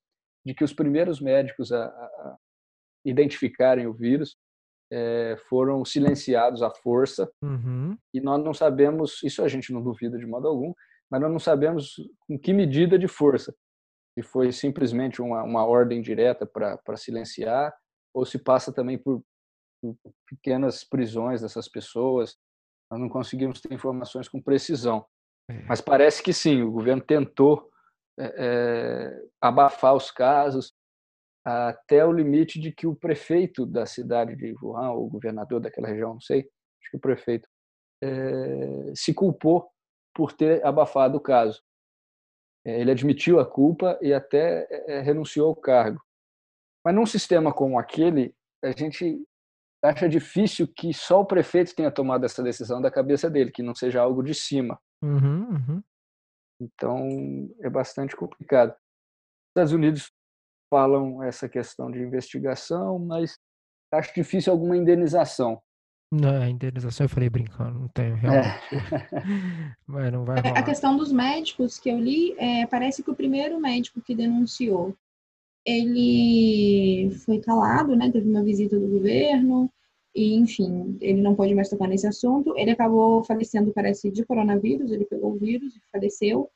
de 0.44 0.54
que 0.54 0.64
os 0.64 0.72
primeiros 0.72 1.20
médicos 1.20 1.70
a, 1.72 1.86
a 1.86 2.36
identificarem 3.04 3.86
o 3.86 3.94
vírus 3.94 4.36
é, 4.92 5.36
foram 5.48 5.84
silenciados 5.84 6.62
à 6.62 6.70
força 6.70 7.30
uhum. 7.42 7.96
e 8.12 8.20
nós 8.20 8.42
não 8.42 8.52
sabemos, 8.52 9.22
isso 9.22 9.42
a 9.42 9.48
gente 9.48 9.72
não 9.72 9.82
duvida 9.82 10.18
de 10.18 10.26
modo 10.26 10.48
algum, 10.48 10.74
mas 11.10 11.20
nós 11.20 11.30
não 11.30 11.38
sabemos 11.38 11.94
com 12.26 12.38
que 12.38 12.52
medida 12.52 12.98
de 12.98 13.06
força. 13.06 13.54
Se 14.18 14.22
foi 14.22 14.50
simplesmente 14.50 15.22
uma, 15.22 15.44
uma 15.44 15.64
ordem 15.64 16.02
direta 16.02 16.44
para 16.44 16.96
silenciar 16.96 17.72
ou 18.12 18.26
se 18.26 18.38
passa 18.38 18.72
também 18.72 18.98
por 18.98 19.22
pequenas 20.26 20.84
prisões 20.84 21.40
dessas 21.40 21.68
pessoas. 21.68 22.36
Nós 22.90 23.00
não 23.00 23.08
conseguimos 23.08 23.60
ter 23.60 23.72
informações 23.72 24.28
com 24.28 24.42
precisão. 24.42 25.06
É. 25.50 25.64
Mas 25.66 25.80
parece 25.80 26.22
que 26.22 26.32
sim, 26.32 26.62
o 26.62 26.70
governo 26.70 27.02
tentou 27.02 27.68
é, 28.18 29.10
abafar 29.40 29.94
os 29.94 30.10
casos 30.10 30.72
até 31.44 32.04
o 32.04 32.12
limite 32.12 32.60
de 32.60 32.70
que 32.70 32.86
o 32.86 32.94
prefeito 32.94 33.66
da 33.66 33.86
cidade 33.86 34.36
de 34.36 34.54
Wuhan, 34.62 34.92
ou 34.92 35.06
o 35.06 35.10
governador 35.10 35.60
daquela 35.60 35.88
região, 35.88 36.14
não 36.14 36.20
sei, 36.20 36.40
acho 36.40 36.90
que 36.90 36.96
o 36.96 37.00
prefeito, 37.00 37.48
é, 38.02 38.92
se 38.94 39.12
culpou 39.12 39.68
por 40.14 40.32
ter 40.32 40.64
abafado 40.64 41.16
o 41.16 41.20
caso. 41.20 41.62
Ele 42.64 42.90
admitiu 42.90 43.40
a 43.40 43.46
culpa 43.46 43.98
e 44.02 44.12
até 44.12 44.68
renunciou 45.02 45.48
ao 45.48 45.56
cargo. 45.56 45.98
Mas 46.84 46.94
num 46.94 47.06
sistema 47.06 47.52
como 47.54 47.78
aquele, 47.78 48.34
a 48.62 48.70
gente 48.70 49.18
acha 49.82 50.06
difícil 50.06 50.68
que 50.68 50.92
só 50.92 51.20
o 51.20 51.26
prefeito 51.26 51.74
tenha 51.74 51.90
tomado 51.90 52.24
essa 52.26 52.42
decisão 52.42 52.82
da 52.82 52.90
cabeça 52.90 53.30
dele, 53.30 53.50
que 53.50 53.62
não 53.62 53.74
seja 53.74 54.02
algo 54.02 54.22
de 54.22 54.34
cima. 54.34 54.78
Uhum, 55.02 55.50
uhum. 55.50 55.82
Então, 56.60 57.08
é 57.60 57.70
bastante 57.70 58.14
complicado. 58.14 58.70
Os 58.70 59.50
Estados 59.50 59.72
Unidos 59.72 60.12
falam 60.70 61.22
essa 61.22 61.48
questão 61.48 61.90
de 61.90 61.98
investigação, 61.98 62.98
mas 62.98 63.38
acho 63.92 64.14
difícil 64.14 64.52
alguma 64.52 64.76
indenização. 64.76 65.60
Não, 66.12 66.42
a 66.42 66.48
indenização 66.48 67.04
eu 67.04 67.08
falei 67.08 67.30
brincando, 67.30 67.78
não 67.78 67.88
tenho 67.88 68.16
realmente. 68.16 68.74
É. 68.74 69.16
mas 69.86 70.12
não 70.12 70.24
vai 70.24 70.38
é, 70.38 70.42
rolar. 70.42 70.58
A 70.58 70.62
questão 70.62 70.96
dos 70.96 71.12
médicos 71.12 71.78
que 71.78 71.88
eu 71.88 71.98
li, 71.98 72.34
é, 72.38 72.66
parece 72.66 73.02
que 73.02 73.10
o 73.10 73.16
primeiro 73.16 73.60
médico 73.60 74.00
que 74.00 74.14
denunciou 74.14 74.96
ele 75.64 77.10
foi 77.24 77.40
calado, 77.40 77.94
né? 77.94 78.10
Teve 78.10 78.28
uma 78.28 78.42
visita 78.42 78.78
do 78.78 78.88
governo 78.88 79.70
e, 80.14 80.34
enfim, 80.34 80.96
ele 81.00 81.20
não 81.22 81.34
pode 81.34 81.54
mais 81.54 81.68
tocar 81.68 81.86
nesse 81.86 82.06
assunto. 82.06 82.56
Ele 82.56 82.70
acabou 82.70 83.22
falecendo, 83.24 83.72
parece, 83.72 84.10
de 84.10 84.24
coronavírus. 84.24 84.90
Ele 84.90 85.04
pegou 85.04 85.32
o 85.32 85.38
vírus 85.38 85.76
e 85.76 85.80
faleceu. 85.92 86.50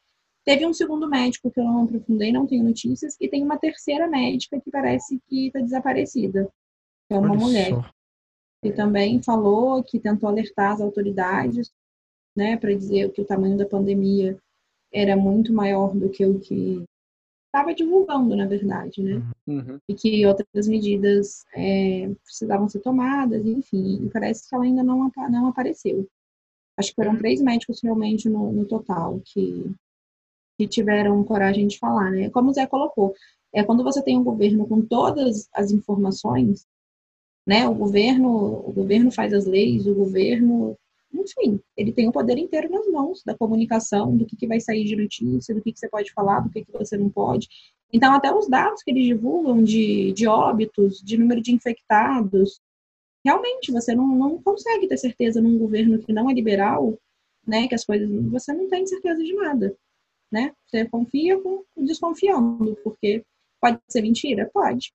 Teve 0.45 0.67
um 0.67 0.75
segundo 0.75 1.09
médico 1.09 1.51
que 1.51 1.59
eu 1.59 1.65
não 1.65 1.85
aprofundei, 1.85 2.31
não 2.31 2.47
tenho 2.47 2.65
notícias, 2.65 3.17
e 3.19 3.29
tem 3.29 3.43
uma 3.43 3.57
terceira 3.57 4.07
médica 4.07 4.61
que 4.61 4.71
parece 4.71 5.19
que 5.27 5.47
está 5.47 5.61
desaparecida. 5.61 6.51
É 7.09 7.19
uma 7.19 7.31
Olha 7.31 7.41
mulher. 7.41 7.71
Só. 7.71 7.91
E 8.63 8.73
também 8.73 9.23
falou 9.23 9.83
que 9.83 9.99
tentou 9.99 10.29
alertar 10.29 10.73
as 10.73 10.81
autoridades, 10.81 11.73
né, 12.37 12.57
para 12.57 12.75
dizer 12.75 13.13
que 13.13 13.23
o 13.23 13.25
tamanho 13.25 13.57
da 13.57 13.67
pandemia 13.67 14.39
era 14.93 15.17
muito 15.17 15.53
maior 15.53 15.95
do 15.95 16.11
que 16.11 16.27
o 16.27 16.39
que 16.39 16.83
estava 17.55 17.73
divulgando, 17.73 18.35
na 18.35 18.47
verdade, 18.47 19.01
né? 19.01 19.23
Uhum. 19.47 19.79
E 19.89 19.95
que 19.95 20.27
outras 20.27 20.67
medidas 20.67 21.45
é, 21.55 22.11
precisavam 22.25 22.69
ser 22.69 22.81
tomadas, 22.81 23.47
enfim. 23.47 24.05
E 24.05 24.11
parece 24.11 24.49
que 24.49 24.55
ela 24.55 24.65
ainda 24.65 24.83
não, 24.83 25.09
não 25.31 25.47
apareceu. 25.47 26.09
Acho 26.77 26.91
que 26.91 26.97
foram 26.97 27.13
uhum. 27.13 27.19
três 27.19 27.41
médicos 27.41 27.81
realmente 27.81 28.29
no, 28.29 28.51
no 28.53 28.67
total 28.67 29.21
que, 29.25 29.73
que 30.59 30.67
tiveram 30.67 31.23
coragem 31.23 31.69
de 31.69 31.79
falar, 31.79 32.11
né? 32.11 32.29
Como 32.31 32.51
o 32.51 32.53
Zé 32.53 32.67
colocou, 32.67 33.15
é 33.53 33.63
quando 33.63 33.85
você 33.85 34.03
tem 34.03 34.19
um 34.19 34.25
governo 34.25 34.67
com 34.67 34.83
todas 34.83 35.49
as 35.55 35.71
informações, 35.71 36.67
né? 37.47 37.69
O 37.69 37.75
governo, 37.75 38.69
o 38.69 38.73
governo 38.73 39.13
faz 39.13 39.33
as 39.33 39.47
leis, 39.47 39.87
o 39.87 39.95
governo 39.95 40.77
enfim, 41.15 41.61
ele 41.77 41.93
tem 41.93 42.09
o 42.09 42.13
poder 42.13 42.37
inteiro 42.39 42.71
nas 42.71 42.87
mãos 42.89 43.23
da 43.25 43.37
comunicação, 43.37 44.17
do 44.17 44.27
que, 44.27 44.37
que 44.37 44.47
vai 44.47 44.61
sair 44.61 44.85
de 44.85 44.97
notícia, 44.97 45.55
do 45.55 45.63
que, 45.63 45.73
que 45.73 45.79
você 45.79 45.89
pode 45.89 46.13
falar, 46.13 46.41
do 46.41 46.51
que, 46.51 46.65
que 46.65 46.73
você 46.73 46.97
não 46.97 47.09
pode. 47.09 47.49
Então, 47.93 48.13
até 48.13 48.35
os 48.35 48.49
dados 48.49 48.83
que 48.83 48.91
eles 48.91 49.05
divulgam 49.05 49.63
de, 49.63 50.13
de 50.13 50.27
óbitos, 50.27 51.01
de 51.01 51.17
número 51.17 51.41
de 51.41 51.53
infectados, 51.53 52.61
realmente 53.25 53.71
você 53.73 53.95
não, 53.95 54.07
não 54.07 54.43
consegue 54.43 54.89
ter 54.89 54.97
certeza 54.97 55.41
num 55.41 55.59
governo 55.59 55.99
que 55.99 56.13
não 56.13 56.29
é 56.29 56.35
liberal, 56.35 56.99
né, 57.47 57.69
que 57.69 57.75
as 57.75 57.85
coisas, 57.85 58.09
você 58.31 58.53
não 58.53 58.69
tem 58.69 58.87
certeza 58.87 59.23
de 59.23 59.35
nada, 59.35 59.77
né? 60.33 60.53
Você 60.67 60.87
confia 60.87 61.39
com 61.41 61.63
desconfiando, 61.77 62.77
porque 62.83 63.25
pode 63.61 63.79
ser 63.89 64.03
mentira? 64.03 64.51
Pode. 64.53 64.93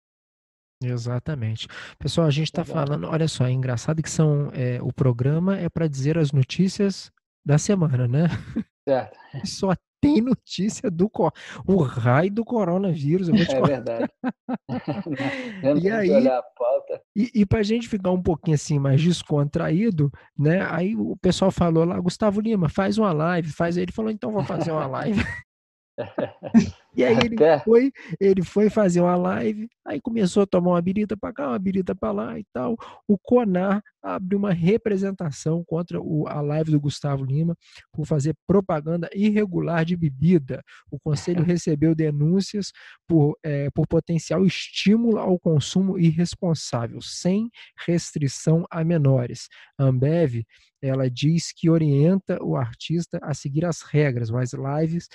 Exatamente. 0.82 1.68
Pessoal, 1.98 2.28
a 2.28 2.32
gente 2.32 2.48
está 2.48 2.64
falando, 2.64 3.08
olha 3.08 3.28
só, 3.28 3.46
é 3.46 3.52
engraçado 3.52 4.02
que 4.02 4.10
são, 4.10 4.50
é, 4.54 4.82
o 4.82 4.94
programa 4.94 5.58
é 5.58 5.68
para 5.68 5.88
dizer 5.88 6.18
as 6.18 6.32
notícias 6.32 7.12
da 7.46 7.58
semana, 7.58 8.08
né? 8.08 8.28
Certo. 8.88 9.20
Só 9.46 9.74
tem 10.02 10.22
notícia 10.22 10.90
do 10.90 11.12
o 11.68 11.82
raio 11.82 12.32
do 12.32 12.46
coronavírus. 12.46 13.28
Eu 13.28 13.36
vou 13.36 13.46
te 13.46 13.56
é 13.56 13.62
verdade. 13.62 14.10
e 15.84 15.90
aí, 15.90 16.28
e, 17.16 17.42
e 17.42 17.46
para 17.46 17.60
a 17.60 17.64
gente 17.64 17.90
ficar 17.90 18.12
um 18.12 18.22
pouquinho 18.22 18.56
assim 18.56 18.80
mais 18.80 19.02
descontraído, 19.02 20.10
né? 20.38 20.66
Aí 20.72 20.96
o 20.96 21.18
pessoal 21.18 21.52
falou 21.52 21.84
lá, 21.84 22.00
Gustavo 22.00 22.40
Lima, 22.40 22.70
faz 22.70 22.98
uma 22.98 23.12
live, 23.12 23.52
faz. 23.52 23.76
Ele 23.76 23.92
falou, 23.92 24.10
então 24.10 24.32
vou 24.32 24.44
fazer 24.44 24.72
uma 24.72 24.88
live. 24.88 25.22
E 26.96 27.04
aí 27.04 27.18
ele 27.18 27.38
foi, 27.64 27.92
ele 28.20 28.44
foi 28.44 28.70
fazer 28.70 29.02
uma 29.02 29.16
live, 29.16 29.70
aí 29.86 30.02
começou 30.02 30.44
a 30.44 30.48
tomar 30.48 30.72
uma 30.72 30.82
birita 30.82 31.16
para 31.16 31.34
cá, 31.34 31.48
uma 31.50 31.60
birita 31.60 31.94
para 31.94 32.12
lá 32.12 32.40
e 32.40 32.46
tal. 32.52 32.76
O 33.08 33.18
Conar 33.18 33.82
abriu 34.02 34.40
uma 34.40 34.52
representação 34.52 35.64
contra 35.66 36.02
o, 36.02 36.28
a 36.28 36.42
live 36.42 36.72
do 36.72 36.80
Gustavo 36.80 37.24
Lima 37.24 37.56
por 37.92 38.06
fazer 38.06 38.36
propaganda 38.48 39.10
irregular 39.14 39.86
de 39.86 39.96
bebida. 39.96 40.64
O 40.90 41.00
conselho 41.00 41.44
recebeu 41.46 41.94
denúncias 41.94 42.72
por, 43.08 43.38
é, 43.44 43.70
por 43.70 43.88
potencial 43.88 44.46
estímulo 44.46 45.20
ao 45.20 45.38
consumo 45.40 46.00
irresponsável, 46.00 47.02
sem 47.02 47.50
restrição 47.86 48.66
a 48.72 48.84
menores. 48.84 49.48
A 49.78 49.84
Ambev 49.84 50.44
ela 50.82 51.10
diz 51.10 51.52
que 51.52 51.70
orienta 51.70 52.42
o 52.42 52.56
artista 52.56 53.20
a 53.22 53.34
seguir 53.34 53.66
as 53.66 53.82
regras, 53.82 54.30
mas 54.30 54.52
lives, 54.54 55.08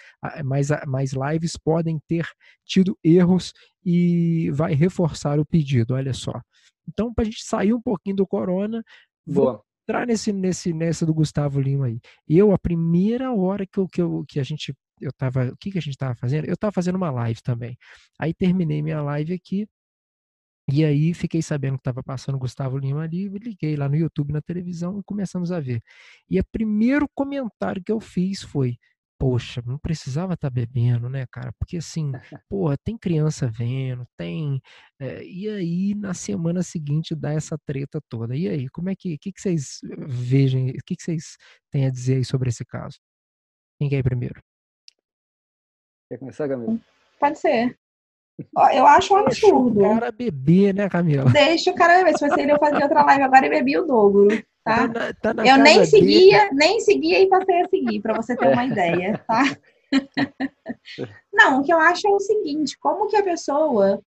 mas, 0.44 0.68
mas 0.86 1.12
lives 1.12 1.56
podem 1.64 1.98
ter 2.06 2.26
tido 2.64 2.98
erros 3.02 3.52
e 3.84 4.50
vai 4.52 4.74
reforçar 4.74 5.38
o 5.38 5.46
pedido, 5.46 5.94
olha 5.94 6.12
só. 6.12 6.40
Então, 6.88 7.12
para 7.12 7.22
a 7.22 7.24
gente 7.24 7.42
sair 7.42 7.72
um 7.72 7.80
pouquinho 7.80 8.16
do 8.16 8.26
corona, 8.26 8.82
Boa. 9.26 9.52
vou 9.52 9.64
entrar 9.82 10.06
nesse, 10.06 10.32
nesse, 10.32 10.72
nessa 10.72 11.06
do 11.06 11.14
Gustavo 11.14 11.60
Lima 11.60 11.86
aí. 11.86 12.00
Eu, 12.28 12.52
a 12.52 12.58
primeira 12.58 13.32
hora 13.32 13.66
que, 13.66 13.78
eu, 13.78 13.88
que, 13.88 14.02
eu, 14.02 14.24
que 14.28 14.40
a 14.40 14.42
gente, 14.42 14.74
eu 15.00 15.12
tava, 15.12 15.48
o 15.48 15.56
que, 15.56 15.70
que 15.70 15.78
a 15.78 15.80
gente 15.80 15.94
estava 15.94 16.14
fazendo? 16.14 16.46
Eu 16.46 16.54
estava 16.54 16.72
fazendo 16.72 16.96
uma 16.96 17.10
live 17.10 17.40
também. 17.42 17.76
Aí 18.18 18.34
terminei 18.34 18.82
minha 18.82 19.02
live 19.02 19.34
aqui, 19.34 19.66
e 20.70 20.82
aí 20.84 21.12
fiquei 21.12 21.42
sabendo 21.42 21.74
que 21.74 21.80
estava 21.80 22.02
passando 22.02 22.38
Gustavo 22.38 22.78
Lima 22.78 23.02
ali, 23.02 23.28
liguei 23.28 23.76
lá 23.76 23.86
no 23.88 23.96
YouTube, 23.96 24.32
na 24.32 24.40
televisão 24.40 24.98
e 24.98 25.02
começamos 25.04 25.52
a 25.52 25.60
ver. 25.60 25.82
E 26.28 26.40
o 26.40 26.44
primeiro 26.50 27.06
comentário 27.14 27.82
que 27.84 27.92
eu 27.92 28.00
fiz 28.00 28.42
foi: 28.42 28.78
poxa, 29.18 29.62
não 29.64 29.78
precisava 29.78 30.34
estar 30.34 30.50
tá 30.50 30.54
bebendo, 30.54 31.08
né, 31.08 31.26
cara? 31.30 31.52
Porque 31.58 31.78
assim, 31.78 32.12
porra, 32.48 32.76
tem 32.84 32.96
criança 32.96 33.46
vendo, 33.48 34.06
tem. 34.16 34.60
É, 35.00 35.24
e 35.24 35.48
aí, 35.48 35.94
na 35.94 36.14
semana 36.14 36.62
seguinte, 36.62 37.14
dá 37.14 37.32
essa 37.32 37.56
treta 37.66 38.00
toda. 38.08 38.36
E 38.36 38.48
aí, 38.48 38.68
como 38.70 38.90
é 38.90 38.94
que. 38.96 39.14
O 39.14 39.18
que, 39.18 39.32
que 39.32 39.40
vocês 39.40 39.80
vejam? 40.06 40.66
O 40.66 40.72
que, 40.86 40.96
que 40.96 41.02
vocês 41.02 41.36
têm 41.70 41.86
a 41.86 41.90
dizer 41.90 42.16
aí 42.16 42.24
sobre 42.24 42.48
esse 42.48 42.64
caso? 42.64 42.98
Quem 43.78 43.88
quer 43.88 43.98
ir 43.98 44.04
primeiro? 44.04 44.40
Quer 46.08 46.18
começar, 46.18 46.48
Camila? 46.48 46.78
Pode 47.18 47.38
ser. 47.38 47.78
Eu 48.72 48.86
acho 48.86 49.14
um 49.14 49.18
absurdo. 49.18 49.74
Deixa 49.74 49.90
o 49.90 50.00
cara 50.00 50.12
beber, 50.12 50.74
né, 50.74 50.88
Camila? 50.88 51.30
Deixa 51.30 51.70
o 51.70 51.74
cara 51.74 51.98
beber. 51.98 52.18
Se 52.18 52.28
fosse 52.28 52.40
ele, 52.40 52.52
eu 52.52 52.58
fazia 52.58 52.82
outra 52.82 53.04
live 53.04 53.22
agora 53.22 53.46
e 53.46 53.50
bebi 53.50 53.78
o 53.78 53.84
dobro. 53.84 54.28
Tá? 54.64 54.88
tá, 54.88 55.00
na, 55.00 55.12
tá 55.14 55.34
na 55.34 55.46
eu 55.46 55.58
nem 55.58 55.84
seguia, 55.84 56.44
dele. 56.44 56.54
nem 56.54 56.80
seguia 56.80 57.20
e 57.20 57.28
passei 57.28 57.60
a 57.60 57.68
seguir, 57.68 58.00
para 58.00 58.14
você 58.14 58.34
ter 58.34 58.48
uma 58.48 58.64
ideia, 58.64 59.22
tá? 59.26 59.42
Não, 61.32 61.60
o 61.60 61.62
que 61.62 61.72
eu 61.72 61.78
acho 61.78 62.08
é 62.08 62.10
o 62.10 62.18
seguinte: 62.18 62.76
como 62.78 63.06
que 63.06 63.16
a 63.16 63.22
pessoa 63.22 64.00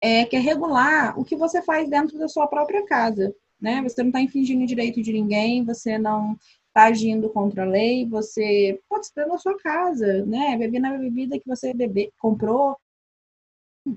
é, 0.00 0.24
quer 0.26 0.40
regular 0.40 1.18
o 1.18 1.24
que 1.24 1.34
você 1.34 1.62
faz 1.62 1.88
dentro 1.88 2.18
da 2.18 2.28
sua 2.28 2.46
própria 2.46 2.84
casa, 2.84 3.34
né? 3.60 3.82
Você 3.82 4.02
não 4.02 4.10
está 4.10 4.20
infringindo 4.20 4.64
o 4.64 4.66
direito 4.66 5.02
de 5.02 5.12
ninguém, 5.12 5.64
você 5.64 5.98
não 5.98 6.36
está 6.68 6.84
agindo 6.84 7.30
contra 7.30 7.62
a 7.62 7.68
lei, 7.68 8.06
você 8.06 8.78
pode 8.88 9.06
estar 9.06 9.26
na 9.26 9.38
sua 9.38 9.56
casa, 9.58 10.24
né? 10.26 10.56
Beber 10.58 10.78
na 10.78 10.96
bebida 10.96 11.38
que 11.38 11.48
você 11.48 11.72
bebe, 11.72 12.12
comprou, 12.18 12.76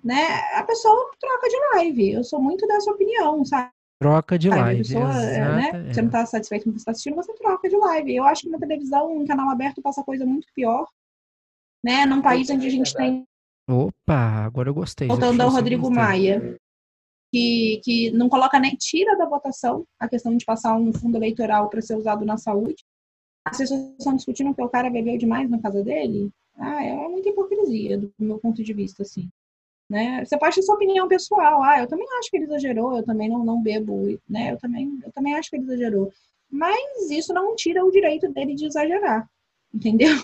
né? 0.04 0.26
A 0.54 0.64
pessoa 0.64 1.12
troca 1.20 1.48
de 1.48 1.58
live. 1.76 2.12
Eu 2.12 2.24
sou 2.24 2.42
muito 2.42 2.68
dessa 2.68 2.92
opinião, 2.92 3.44
sabe? 3.44 3.72
Troca 4.00 4.40
de 4.40 4.50
live. 4.50 4.82
Pessoa, 4.82 5.14
né? 5.14 5.70
é. 5.74 5.94
Você 5.94 6.02
não 6.02 6.08
está 6.08 6.26
satisfeito 6.26 6.64
com 6.64 6.70
o 6.70 6.74
que 6.74 6.80
você 6.80 6.82
está 6.84 6.92
assistindo, 6.92 7.16
você 7.16 7.34
troca 7.34 7.68
de 7.68 7.76
live. 7.76 8.16
Eu 8.16 8.24
acho 8.24 8.44
que 8.44 8.50
na 8.50 8.58
televisão, 8.58 9.18
um 9.18 9.26
canal 9.26 9.50
aberto 9.50 9.82
passa 9.82 10.04
coisa 10.04 10.26
muito 10.26 10.48
pior. 10.56 10.88
Né? 11.84 12.06
Num 12.06 12.22
país 12.22 12.50
onde 12.50 12.68
a 12.68 12.70
gente 12.70 12.94
tem. 12.94 13.26
Opa, 13.70 14.46
agora 14.46 14.70
eu 14.70 14.74
gostei. 14.74 15.08
Voltando 15.08 15.42
ao 15.42 15.50
Rodrigo 15.50 15.92
Maia. 15.92 16.58
Que, 17.32 17.80
que 17.84 18.10
não 18.12 18.28
coloca 18.28 18.60
nem 18.60 18.76
tira 18.76 19.16
da 19.16 19.28
votação 19.28 19.86
a 20.00 20.10
questão 20.10 20.36
de 20.36 20.44
passar 20.44 20.76
um 20.76 20.92
fundo 20.92 21.16
eleitoral 21.16 21.70
para 21.70 21.80
ser 21.80 21.96
usado 21.96 22.26
na 22.26 22.38
saúde. 22.38 22.84
As 23.46 23.58
pessoas 23.58 23.82
estão 24.00 24.16
discutindo 24.16 24.54
que 24.56 24.64
o 24.64 24.70
cara 24.70 24.90
bebeu 24.90 25.16
demais 25.18 25.48
na 25.48 25.62
casa 25.62 25.84
dele. 25.84 26.32
Ah, 26.56 26.84
é 26.84 27.08
muita 27.08 27.30
hipocrisia 27.30 27.98
do 27.98 28.12
meu 28.18 28.40
ponto 28.40 28.64
de 28.64 28.74
vista, 28.74 29.04
assim. 29.04 29.30
Né? 29.90 30.24
Você 30.24 30.38
pode 30.38 30.56
ter 30.56 30.62
sua 30.62 30.76
opinião 30.76 31.08
pessoal. 31.08 31.64
Ah, 31.64 31.80
eu 31.80 31.88
também 31.88 32.06
acho 32.20 32.30
que 32.30 32.38
ele 32.38 32.46
exagerou, 32.46 32.98
eu 32.98 33.04
também 33.04 33.28
não, 33.28 33.44
não 33.44 33.62
bebo, 33.62 34.20
né? 34.30 34.52
Eu 34.52 34.58
também, 34.58 35.00
eu 35.04 35.12
também 35.12 35.34
acho 35.34 35.50
que 35.50 35.56
ele 35.56 35.66
exagerou. 35.66 36.14
Mas 36.52 37.10
isso 37.10 37.34
não 37.34 37.56
tira 37.56 37.84
o 37.84 37.92
direito 37.92 38.32
dele 38.32 38.54
de 38.54 38.66
exagerar, 38.66 39.28
entendeu? 39.74 40.16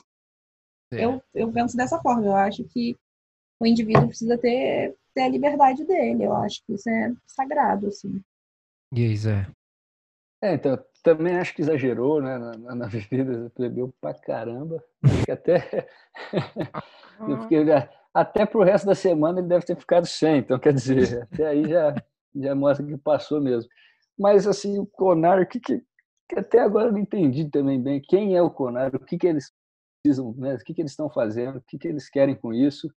É. 0.92 1.04
Eu, 1.04 1.22
eu 1.34 1.52
penso 1.52 1.76
dessa 1.76 2.00
forma. 2.00 2.26
Eu 2.26 2.36
acho 2.36 2.64
que 2.66 2.96
o 3.60 3.66
indivíduo 3.66 4.08
precisa 4.08 4.38
ter, 4.38 4.96
ter 5.14 5.22
a 5.24 5.30
liberdade 5.30 5.84
dele. 5.84 6.26
Eu 6.26 6.36
acho 6.36 6.64
que 6.66 6.74
isso 6.74 6.90
é 6.90 7.14
sagrado, 7.26 7.88
assim. 7.88 8.22
E 8.94 9.04
aí, 9.04 9.18
Zé? 9.18 9.48
É, 10.42 10.54
então, 10.54 10.78
também 11.02 11.38
acho 11.38 11.56
que 11.56 11.62
exagerou, 11.62 12.22
né, 12.22 12.38
na, 12.38 12.52
na, 12.58 12.76
na 12.76 12.88
bebida, 12.90 13.52
bebeu 13.58 13.94
pra 14.00 14.14
caramba. 14.14 14.84
Acho 15.04 15.26
que 15.26 15.32
até... 15.32 15.88
Porque 17.18 17.56
até 18.16 18.46
para 18.46 18.58
o 18.58 18.64
resto 18.64 18.86
da 18.86 18.96
semana 18.96 19.40
ele 19.40 19.50
deve 19.50 19.66
ter 19.66 19.76
ficado 19.76 20.08
sem, 20.08 20.38
então 20.38 20.58
quer 20.58 20.74
dizer, 20.74 21.24
até 21.30 21.48
aí 21.48 21.68
já, 21.68 21.94
já 22.34 22.56
mostra 22.56 22.86
que 22.86 22.98
passou 22.98 23.42
mesmo. 23.42 23.70
Mas 24.18 24.48
assim, 24.48 24.80
o 24.80 24.86
Conar, 24.86 25.42
o 25.42 25.46
que, 25.46 25.60
que, 25.60 25.84
que 26.30 26.40
até 26.40 26.60
agora 26.60 26.88
eu 26.88 26.94
não 26.94 27.00
entendi 27.00 27.50
também 27.50 27.82
bem 27.82 28.02
quem 28.02 28.38
é 28.38 28.42
o 28.42 28.50
Conar, 28.50 28.96
o 28.96 29.00
que, 29.00 29.18
que 29.18 29.28
eles 29.28 29.52
precisam, 30.02 30.34
né? 30.38 30.56
o 30.56 30.60
que, 30.60 30.74
que 30.74 30.82
eles 30.82 30.92
estão 30.92 31.10
fazendo, 31.10 31.58
o 31.58 31.62
que, 31.68 31.78
que 31.78 31.90
eles 31.90 32.10
querem 32.10 32.36
com 32.36 32.54
isso, 32.54 32.90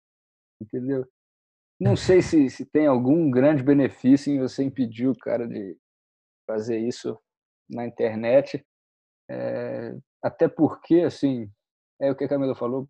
entendeu? 0.60 1.06
Não 1.80 1.96
sei 1.96 2.20
se, 2.20 2.50
se 2.50 2.66
tem 2.66 2.86
algum 2.86 3.30
grande 3.30 3.62
benefício 3.62 4.30
em 4.30 4.38
você 4.38 4.62
impedir 4.64 5.08
o 5.08 5.16
cara 5.16 5.48
de 5.48 5.78
fazer 6.46 6.78
isso 6.78 7.18
na 7.70 7.86
internet, 7.86 8.64
é, 9.30 9.96
até 10.22 10.46
porque, 10.46 11.00
assim, 11.00 11.50
é 12.00 12.10
o 12.10 12.14
que 12.14 12.24
a 12.24 12.28
Camila 12.28 12.54
falou, 12.54 12.86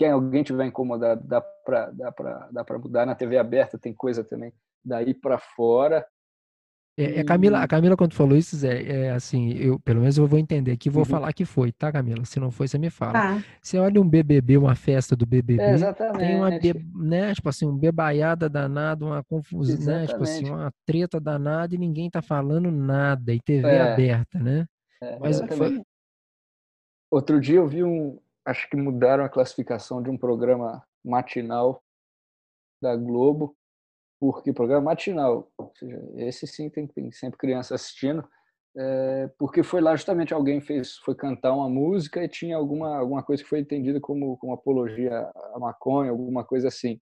quem 0.00 0.10
alguém 0.10 0.42
tiver 0.42 0.64
incomodado, 0.64 1.22
dá 1.28 1.42
para 1.42 1.90
dá 1.90 2.10
dá 2.50 2.78
mudar. 2.78 3.04
Na 3.04 3.14
TV 3.14 3.36
aberta 3.36 3.78
tem 3.78 3.92
coisa 3.92 4.24
também 4.24 4.50
daí 4.82 5.12
para 5.12 5.38
fora. 5.38 6.06
É, 6.96 7.20
é, 7.20 7.24
Camila, 7.24 7.62
a 7.62 7.68
Camila, 7.68 7.96
quando 7.96 8.14
falou 8.14 8.36
isso, 8.36 8.56
Zé, 8.56 8.82
é 8.82 9.10
assim, 9.10 9.52
eu, 9.52 9.78
pelo 9.80 10.00
menos 10.00 10.16
eu 10.16 10.26
vou 10.26 10.38
entender 10.38 10.72
aqui, 10.72 10.88
vou 10.88 11.02
uhum. 11.02 11.08
falar 11.08 11.32
que 11.34 11.44
foi, 11.44 11.70
tá, 11.70 11.92
Camila? 11.92 12.24
Se 12.24 12.40
não 12.40 12.50
foi, 12.50 12.66
você 12.66 12.78
me 12.78 12.88
fala. 12.88 13.36
Ah. 13.36 13.44
Você 13.62 13.78
olha 13.78 14.00
um 14.00 14.08
BBB, 14.08 14.56
uma 14.56 14.74
festa 14.74 15.14
do 15.14 15.26
BBB, 15.26 15.62
é, 15.62 15.92
tem 16.18 16.36
uma, 16.36 16.50
né, 16.94 17.34
tipo 17.34 17.48
assim, 17.48 17.66
um 17.66 17.76
bebaiada 17.76 18.48
danada, 18.48 19.04
uma 19.04 19.22
confusão, 19.22 20.00
né, 20.00 20.06
tipo 20.06 20.22
assim, 20.22 20.50
uma 20.50 20.72
treta 20.84 21.20
danada 21.20 21.74
e 21.74 21.78
ninguém 21.78 22.10
tá 22.10 22.20
falando 22.20 22.70
nada, 22.70 23.32
e 23.32 23.40
TV 23.40 23.68
é. 23.68 23.92
aberta, 23.92 24.38
né? 24.38 24.66
É, 25.02 25.18
Mas 25.18 25.40
foi... 25.40 25.82
Outro 27.10 27.40
dia 27.40 27.56
eu 27.56 27.66
vi 27.66 27.82
um, 27.82 28.18
acho 28.44 28.68
que 28.68 28.76
mudaram 28.76 29.24
a 29.24 29.28
classificação 29.28 30.02
de 30.02 30.10
um 30.10 30.18
programa 30.18 30.82
matinal 31.04 31.82
da 32.82 32.96
Globo, 32.96 33.56
porque 34.18 34.52
programa 34.52 34.86
matinal, 34.86 35.50
ou 35.56 35.72
seja, 35.76 35.98
esse 36.16 36.46
sim 36.46 36.68
tem, 36.68 36.86
tem 36.86 37.10
sempre 37.12 37.38
criança 37.38 37.74
assistindo, 37.74 38.26
é, 38.76 39.28
porque 39.38 39.62
foi 39.62 39.80
lá 39.80 39.96
justamente 39.96 40.32
alguém 40.32 40.60
fez 40.60 40.96
foi 40.98 41.14
cantar 41.14 41.52
uma 41.52 41.68
música 41.68 42.22
e 42.22 42.28
tinha 42.28 42.56
alguma 42.56 42.98
alguma 42.98 43.20
coisa 43.20 43.42
que 43.42 43.48
foi 43.48 43.58
entendida 43.58 44.00
como, 44.00 44.36
como 44.36 44.52
apologia 44.52 45.28
à 45.54 45.58
maconha, 45.58 46.10
alguma 46.10 46.44
coisa 46.44 46.68
assim. 46.68 47.00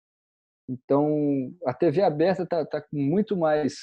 Então, 0.67 1.53
a 1.65 1.73
TV 1.73 2.01
aberta 2.01 2.43
está 2.43 2.65
tá 2.65 2.81
com 2.81 2.97
muito 2.97 3.37
mais, 3.37 3.75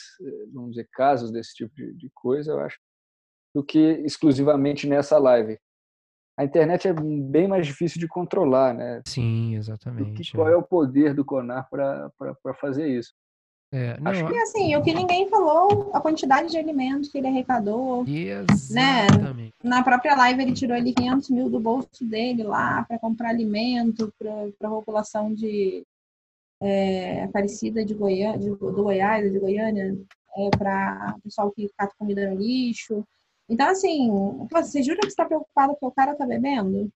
vamos 0.53 0.71
dizer, 0.71 0.89
casos 0.93 1.31
desse 1.31 1.55
tipo 1.55 1.75
de, 1.75 1.95
de 1.95 2.11
coisa, 2.13 2.53
eu 2.53 2.61
acho, 2.61 2.79
do 3.55 3.65
que 3.65 3.79
exclusivamente 4.05 4.89
nessa 4.89 5.19
live. 5.19 5.59
A 6.37 6.45
internet 6.45 6.89
é 6.89 6.93
bem 6.93 7.47
mais 7.47 7.67
difícil 7.67 8.01
de 8.01 8.09
controlar, 8.09 8.73
né? 8.75 9.03
Sim, 9.07 9.57
exatamente. 9.57 10.23
Que, 10.23 10.33
qual 10.33 10.49
é. 10.49 10.53
é 10.53 10.57
o 10.57 10.63
poder 10.63 11.15
do 11.15 11.25
CONAR 11.25 11.69
para 11.71 12.55
fazer 12.55 12.89
isso? 12.89 13.13
É, 13.75 13.99
não, 13.99 14.11
Acho 14.11 14.27
que 14.27 14.37
assim, 14.37 14.77
o 14.77 14.83
que 14.83 14.93
ninguém 14.93 15.31
falou, 15.31 15.91
a 15.95 16.01
quantidade 16.01 16.51
de 16.51 16.59
alimentos 16.59 17.09
que 17.09 17.17
ele 17.17 17.29
arrecadou, 17.29 18.05
né? 18.05 19.07
Na 19.65 19.83
própria 19.83 20.15
live 20.15 20.43
ele 20.43 20.53
tirou 20.53 20.77
ali 20.77 20.93
500 20.93 21.31
mil 21.31 21.49
do 21.49 21.59
bolso 21.59 22.05
dele 22.05 22.43
lá 22.43 22.85
para 22.85 22.99
comprar 22.99 23.31
alimento 23.31 24.13
para 24.19 24.69
a 24.69 24.71
população 24.71 25.33
de 25.33 25.87
é, 26.61 27.25
Aparecida 27.25 27.83
de 27.83 27.95
Goiânia, 27.95 28.39
de, 28.39 28.51
do 28.51 28.83
Goiás, 28.83 29.33
de 29.33 29.39
Goiânia, 29.39 29.97
é, 30.37 30.51
para 30.51 31.15
o 31.17 31.23
pessoal 31.23 31.51
que 31.51 31.71
cata 31.77 31.95
comida 31.99 32.29
no 32.29 32.37
lixo. 32.37 33.03
Então, 33.53 33.69
assim, 33.69 34.11
você 34.51 34.83
jura 34.83 35.01
que 35.01 35.09
está 35.09 35.27
preocupado 35.27 35.77
que 35.77 35.85
o 35.85 35.91
cara 35.91 36.15
tá 36.15 36.25
bebendo? 36.25 36.91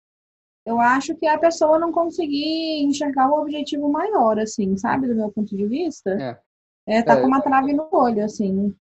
Eu 0.64 0.80
acho 0.80 1.16
que 1.16 1.26
a 1.26 1.36
pessoa 1.36 1.80
não 1.80 1.90
conseguir 1.90 2.84
enxergar 2.84 3.28
o 3.28 3.40
objetivo 3.40 3.90
maior, 3.90 4.38
assim, 4.38 4.76
sabe, 4.76 5.08
do 5.08 5.16
meu 5.16 5.32
ponto 5.32 5.54
de 5.56 5.66
vista. 5.66 6.10
É. 6.10 6.40
É, 6.86 7.02
tá 7.02 7.14
é, 7.14 7.20
com 7.20 7.26
uma 7.26 7.42
trave 7.42 7.72
no 7.72 7.88
olho, 7.90 8.24
assim. 8.24 8.72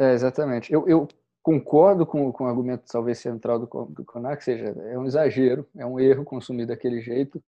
É, 0.00 0.12
exatamente. 0.12 0.72
Eu, 0.72 0.88
eu 0.88 1.06
concordo 1.44 2.04
com, 2.04 2.32
com 2.32 2.42
o 2.42 2.48
argumento, 2.48 2.90
talvez, 2.90 3.18
central 3.18 3.60
do, 3.60 3.66
do 3.66 4.04
CONAC, 4.04 4.42
seja, 4.42 4.74
é 4.86 4.98
um 4.98 5.06
exagero, 5.06 5.68
é 5.76 5.86
um 5.86 6.00
erro 6.00 6.24
consumir 6.24 6.66
daquele 6.66 7.00
jeito 7.00 7.40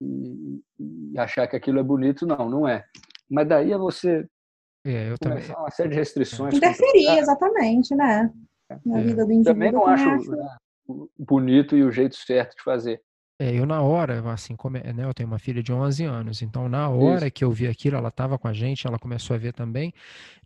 e, 0.00 0.62
e 0.78 1.18
achar 1.18 1.48
que 1.48 1.56
aquilo 1.56 1.80
é 1.80 1.82
bonito, 1.82 2.24
não, 2.24 2.48
não 2.48 2.68
é. 2.68 2.84
Mas 3.28 3.48
daí 3.48 3.72
é 3.72 3.78
você 3.78 4.24
é, 4.86 5.10
eu 5.10 5.18
também. 5.18 5.44
uma 5.56 5.70
série 5.70 5.90
de 5.90 5.96
restrições. 5.96 6.54
Interferir, 6.54 7.18
exatamente, 7.18 7.94
né? 7.94 8.32
Na 8.84 9.00
é. 9.00 9.02
vida 9.02 9.24
do 9.24 9.32
indivíduo. 9.32 9.54
Também 9.54 9.72
não 9.72 9.86
acho, 9.86 10.08
acho... 10.08 10.30
Né, 10.30 10.48
bonito 11.18 11.76
e 11.76 11.84
o 11.84 11.90
jeito 11.90 12.16
certo 12.16 12.56
de 12.56 12.62
fazer. 12.62 13.00
É, 13.40 13.58
eu 13.58 13.64
na 13.64 13.80
hora, 13.80 14.20
assim, 14.30 14.54
como, 14.54 14.76
né, 14.76 15.02
eu 15.02 15.14
tenho 15.14 15.26
uma 15.26 15.38
filha 15.38 15.62
de 15.62 15.72
11 15.72 16.04
anos, 16.04 16.42
então 16.42 16.68
na 16.68 16.90
hora 16.90 17.24
Isso. 17.24 17.32
que 17.32 17.42
eu 17.42 17.50
vi 17.50 17.66
aquilo, 17.66 17.96
ela 17.96 18.10
estava 18.10 18.38
com 18.38 18.46
a 18.46 18.52
gente, 18.52 18.86
ela 18.86 18.98
começou 18.98 19.34
a 19.34 19.38
ver 19.38 19.54
também, 19.54 19.94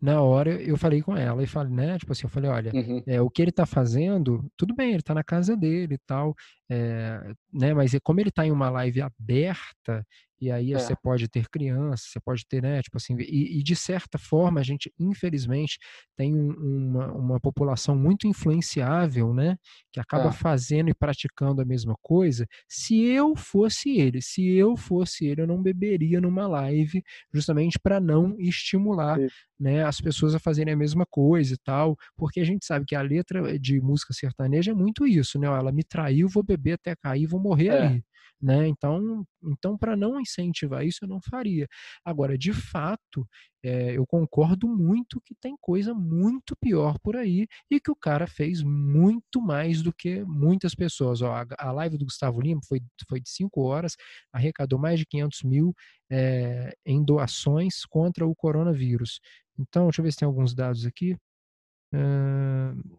na 0.00 0.22
hora 0.22 0.62
eu 0.62 0.76
falei 0.76 1.02
com 1.02 1.16
ela 1.16 1.42
e 1.42 1.46
falei, 1.46 1.72
né, 1.72 1.98
tipo 1.98 2.12
assim, 2.12 2.22
eu 2.22 2.28
falei, 2.30 2.48
olha, 2.48 2.70
uhum. 2.72 3.02
é, 3.04 3.20
o 3.20 3.28
que 3.28 3.42
ele 3.42 3.50
está 3.50 3.66
fazendo, 3.66 4.48
tudo 4.56 4.76
bem, 4.76 4.90
ele 4.90 5.00
está 5.00 5.12
na 5.12 5.24
casa 5.24 5.56
dele 5.56 5.94
e 5.94 5.98
tal, 6.06 6.36
é, 6.70 7.32
né, 7.52 7.74
mas 7.74 7.90
como 8.00 8.20
ele 8.20 8.28
está 8.28 8.46
em 8.46 8.52
uma 8.52 8.70
live 8.70 9.02
aberta, 9.02 10.06
e 10.40 10.50
aí 10.50 10.72
é. 10.72 10.78
você 10.78 10.94
pode 10.96 11.28
ter 11.28 11.48
crianças, 11.48 12.08
você 12.10 12.20
pode 12.20 12.46
ter, 12.46 12.62
né, 12.62 12.82
tipo 12.82 12.96
assim, 12.96 13.16
e, 13.18 13.58
e 13.58 13.62
de 13.62 13.76
certa 13.76 14.18
forma 14.18 14.60
a 14.60 14.62
gente, 14.62 14.92
infelizmente, 14.98 15.78
tem 16.16 16.34
um, 16.34 16.52
uma, 16.52 17.12
uma 17.12 17.40
população 17.40 17.96
muito 17.96 18.26
influenciável, 18.26 19.32
né, 19.32 19.56
que 19.92 20.00
acaba 20.00 20.28
é. 20.28 20.32
fazendo 20.32 20.90
e 20.90 20.94
praticando 20.94 21.62
a 21.62 21.64
mesma 21.64 21.94
coisa. 22.02 22.46
Se 22.68 23.02
eu 23.04 23.36
fosse 23.36 23.98
ele, 23.98 24.20
se 24.20 24.46
eu 24.46 24.76
fosse 24.76 25.26
ele, 25.26 25.42
eu 25.42 25.46
não 25.46 25.62
beberia 25.62 26.20
numa 26.20 26.46
live, 26.46 27.02
justamente 27.32 27.78
para 27.78 28.00
não 28.00 28.34
estimular, 28.38 29.18
né, 29.58 29.84
as 29.84 30.00
pessoas 30.00 30.34
a 30.34 30.38
fazerem 30.38 30.74
a 30.74 30.76
mesma 30.76 31.06
coisa 31.08 31.54
e 31.54 31.58
tal, 31.64 31.96
porque 32.16 32.40
a 32.40 32.44
gente 32.44 32.66
sabe 32.66 32.84
que 32.84 32.94
a 32.94 33.02
letra 33.02 33.58
de 33.58 33.80
música 33.80 34.12
sertaneja 34.12 34.72
é 34.72 34.74
muito 34.74 35.06
isso, 35.06 35.38
né, 35.38 35.46
ela 35.46 35.72
me 35.72 35.84
traiu, 35.84 36.28
vou 36.28 36.42
beber 36.42 36.72
até 36.72 36.94
cair, 36.96 37.26
vou 37.26 37.40
morrer 37.40 37.68
é. 37.68 37.86
ali 37.86 38.04
né? 38.40 38.66
Então, 38.68 39.24
então 39.42 39.76
para 39.76 39.96
não 39.96 40.20
incentivar 40.20 40.84
isso, 40.84 41.04
eu 41.04 41.08
não 41.08 41.20
faria. 41.20 41.66
Agora, 42.04 42.36
de 42.36 42.52
fato, 42.52 43.26
é, 43.62 43.96
eu 43.96 44.06
concordo 44.06 44.68
muito 44.68 45.20
que 45.24 45.34
tem 45.34 45.56
coisa 45.60 45.94
muito 45.94 46.54
pior 46.60 46.98
por 46.98 47.16
aí 47.16 47.46
e 47.70 47.80
que 47.80 47.90
o 47.90 47.96
cara 47.96 48.26
fez 48.26 48.62
muito 48.62 49.40
mais 49.40 49.80
do 49.82 49.92
que 49.92 50.22
muitas 50.24 50.74
pessoas. 50.74 51.22
Ó, 51.22 51.32
a, 51.32 51.46
a 51.58 51.72
live 51.72 51.96
do 51.96 52.04
Gustavo 52.04 52.40
Lima 52.40 52.60
foi, 52.68 52.80
foi 53.08 53.20
de 53.20 53.30
cinco 53.30 53.62
horas, 53.62 53.96
arrecadou 54.32 54.78
mais 54.78 54.98
de 54.98 55.06
500 55.06 55.42
mil 55.44 55.74
é, 56.10 56.74
em 56.84 57.02
doações 57.04 57.84
contra 57.86 58.26
o 58.26 58.34
coronavírus. 58.34 59.20
Então, 59.58 59.84
deixa 59.84 60.00
eu 60.00 60.04
ver 60.04 60.12
se 60.12 60.18
tem 60.18 60.26
alguns 60.26 60.54
dados 60.54 60.84
aqui. 60.84 61.16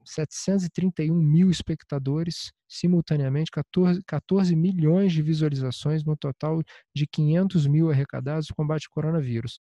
731 0.06 1.14
mil 1.14 1.50
espectadores 1.50 2.52
simultaneamente, 2.68 3.52
14, 3.52 4.02
14 4.06 4.56
milhões 4.56 5.14
de 5.14 5.22
visualizações 5.22 6.04
no 6.04 6.16
total 6.16 6.62
de 6.96 7.08
500 7.08 7.68
mil 7.68 7.92
arrecadados 7.92 8.50
no 8.50 8.56
combate 8.56 8.88
ao 8.88 8.94
coronavírus. 8.94 9.60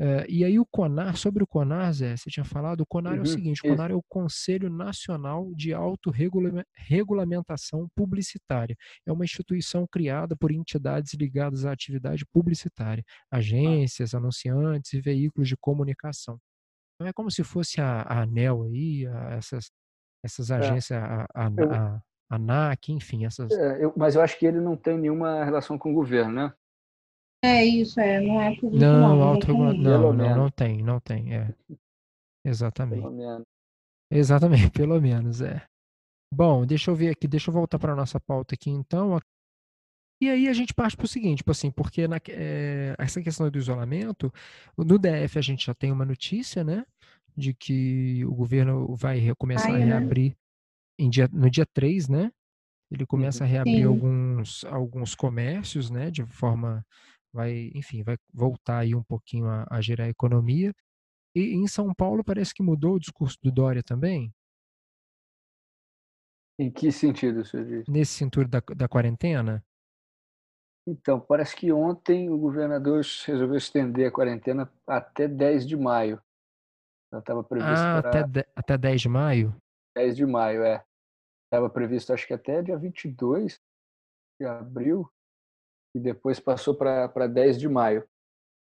Uh, 0.00 0.26
e 0.28 0.44
aí 0.44 0.58
o 0.58 0.66
CONAR, 0.66 1.16
sobre 1.16 1.44
o 1.44 1.46
CONAR, 1.46 1.92
Zé, 1.92 2.16
você 2.16 2.28
tinha 2.28 2.44
falado, 2.44 2.80
o 2.80 2.86
CONAR 2.86 3.12
uhum, 3.12 3.20
é 3.20 3.22
o 3.22 3.26
uhum, 3.26 3.32
seguinte, 3.32 3.60
o 3.64 3.68
CONAR 3.68 3.92
é 3.92 3.94
o 3.94 4.02
Conselho 4.08 4.68
Nacional 4.68 5.54
de 5.54 5.72
Autorregulamentação 5.72 7.88
Publicitária. 7.94 8.74
É 9.06 9.12
uma 9.12 9.24
instituição 9.24 9.86
criada 9.86 10.34
por 10.34 10.50
entidades 10.50 11.14
ligadas 11.14 11.64
à 11.64 11.70
atividade 11.70 12.26
publicitária, 12.26 13.04
agências, 13.30 14.14
anunciantes 14.14 14.94
e 14.94 15.00
veículos 15.00 15.48
de 15.48 15.56
comunicação. 15.56 16.40
Então 16.94 17.08
é 17.08 17.12
como 17.12 17.30
se 17.30 17.42
fosse 17.42 17.80
a, 17.80 18.02
a 18.02 18.22
ANEL 18.22 18.62
aí, 18.64 19.06
a, 19.06 19.30
essas, 19.34 19.70
essas 20.24 20.50
é. 20.50 20.56
agências, 20.56 21.02
a, 21.02 21.26
a, 21.34 21.46
a, 21.46 22.02
a 22.30 22.36
ANAC, 22.36 22.92
enfim, 22.92 23.24
essas. 23.24 23.50
É, 23.52 23.84
eu, 23.84 23.92
mas 23.96 24.14
eu 24.14 24.22
acho 24.22 24.38
que 24.38 24.46
ele 24.46 24.60
não 24.60 24.76
tem 24.76 24.98
nenhuma 24.98 25.44
relação 25.44 25.78
com 25.78 25.90
o 25.90 25.94
governo, 25.94 26.32
né? 26.32 26.54
É 27.44 27.62
isso, 27.64 28.00
é, 28.00 28.20
não 28.20 28.40
é 28.40 28.54
público. 28.54 28.82
Não, 28.82 29.16
não, 29.16 29.22
auto, 29.22 29.52
não, 29.52 29.72
não, 29.74 30.12
não, 30.12 30.36
não 30.36 30.50
tem, 30.50 30.82
não 30.82 30.98
tem, 30.98 31.34
é. 31.34 31.54
Exatamente. 32.44 33.02
Pelo 33.02 33.12
menos. 33.12 33.44
Exatamente, 34.10 34.70
pelo 34.72 35.00
menos, 35.00 35.42
é. 35.42 35.62
Bom, 36.32 36.64
deixa 36.64 36.90
eu 36.90 36.94
ver 36.94 37.10
aqui, 37.10 37.28
deixa 37.28 37.50
eu 37.50 37.54
voltar 37.54 37.78
para 37.78 37.92
a 37.92 37.96
nossa 37.96 38.18
pauta 38.18 38.54
aqui 38.54 38.70
então. 38.70 39.18
E 40.20 40.30
aí 40.30 40.48
a 40.48 40.52
gente 40.52 40.72
parte 40.72 40.96
para 40.96 41.04
o 41.04 41.08
seguinte, 41.08 41.38
tipo 41.38 41.50
assim, 41.50 41.70
porque 41.70 42.06
na, 42.06 42.20
é, 42.28 42.94
essa 42.98 43.20
questão 43.20 43.50
do 43.50 43.58
isolamento, 43.58 44.32
no 44.76 44.98
DF 44.98 45.38
a 45.38 45.42
gente 45.42 45.66
já 45.66 45.74
tem 45.74 45.90
uma 45.90 46.04
notícia, 46.04 46.62
né, 46.62 46.86
de 47.36 47.52
que 47.52 48.24
o 48.24 48.34
governo 48.34 48.94
vai 48.94 49.34
começar 49.36 49.72
Ai, 49.72 49.82
a 49.82 49.86
reabrir 49.86 50.36
em 50.98 51.10
dia, 51.10 51.28
no 51.32 51.50
dia 51.50 51.66
3, 51.66 52.08
né? 52.08 52.32
Ele 52.90 53.04
começa 53.04 53.42
a 53.42 53.46
reabrir 53.46 53.86
alguns, 53.86 54.64
alguns 54.66 55.14
comércios, 55.14 55.90
né, 55.90 56.10
de 56.10 56.24
forma 56.24 56.86
vai, 57.32 57.72
enfim, 57.74 58.02
vai 58.04 58.16
voltar 58.32 58.78
aí 58.78 58.94
um 58.94 59.02
pouquinho 59.02 59.46
a, 59.46 59.66
a 59.68 59.80
gerar 59.80 60.04
a 60.04 60.08
economia. 60.08 60.72
E 61.34 61.52
em 61.52 61.66
São 61.66 61.92
Paulo 61.92 62.22
parece 62.22 62.54
que 62.54 62.62
mudou 62.62 62.94
o 62.94 63.00
discurso 63.00 63.36
do 63.42 63.50
Dória 63.50 63.82
também. 63.82 64.32
Em 66.56 66.70
que 66.70 66.92
sentido, 66.92 67.44
senhor 67.44 67.66
diz? 67.66 67.88
Nesse 67.88 68.12
sentido 68.12 68.46
da, 68.46 68.62
da 68.76 68.88
quarentena? 68.88 69.64
Então, 70.86 71.18
parece 71.18 71.56
que 71.56 71.72
ontem 71.72 72.28
o 72.28 72.36
governador 72.36 73.02
resolveu 73.26 73.56
estender 73.56 74.06
a 74.06 74.12
quarentena 74.12 74.70
até 74.86 75.26
10 75.26 75.66
de 75.66 75.76
maio. 75.76 76.22
Ela 77.10 77.20
estava 77.20 77.42
previsto 77.42 77.72
ah, 77.72 78.02
para... 78.02 78.08
até, 78.10 78.22
de... 78.22 78.48
até 78.54 78.76
10 78.76 79.00
de 79.00 79.08
maio? 79.08 79.56
10 79.96 80.16
de 80.16 80.26
maio, 80.26 80.62
é. 80.62 80.84
Estava 81.46 81.70
previsto, 81.70 82.12
acho 82.12 82.26
que 82.26 82.34
até 82.34 82.60
dia 82.62 82.76
22 82.76 83.60
de 84.40 84.46
abril, 84.46 85.08
e 85.94 86.00
depois 86.00 86.40
passou 86.40 86.74
para 86.74 87.26
10 87.28 87.58
de 87.58 87.68
maio. 87.68 88.06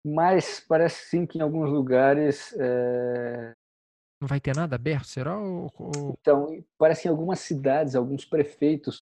Mas 0.06 0.60
parece 0.60 1.10
sim 1.10 1.26
que 1.26 1.38
em 1.38 1.42
alguns 1.42 1.70
lugares. 1.70 2.54
É... 2.60 3.54
Não 4.22 4.28
vai 4.28 4.40
ter 4.40 4.56
nada 4.56 4.76
aberto, 4.76 5.06
será? 5.06 5.38
Ou... 5.38 5.70
Então, 6.20 6.64
parece 6.78 7.04
que 7.04 7.08
em 7.08 7.12
algumas 7.12 7.40
cidades, 7.40 7.96
alguns 7.96 8.26
prefeitos 8.26 9.02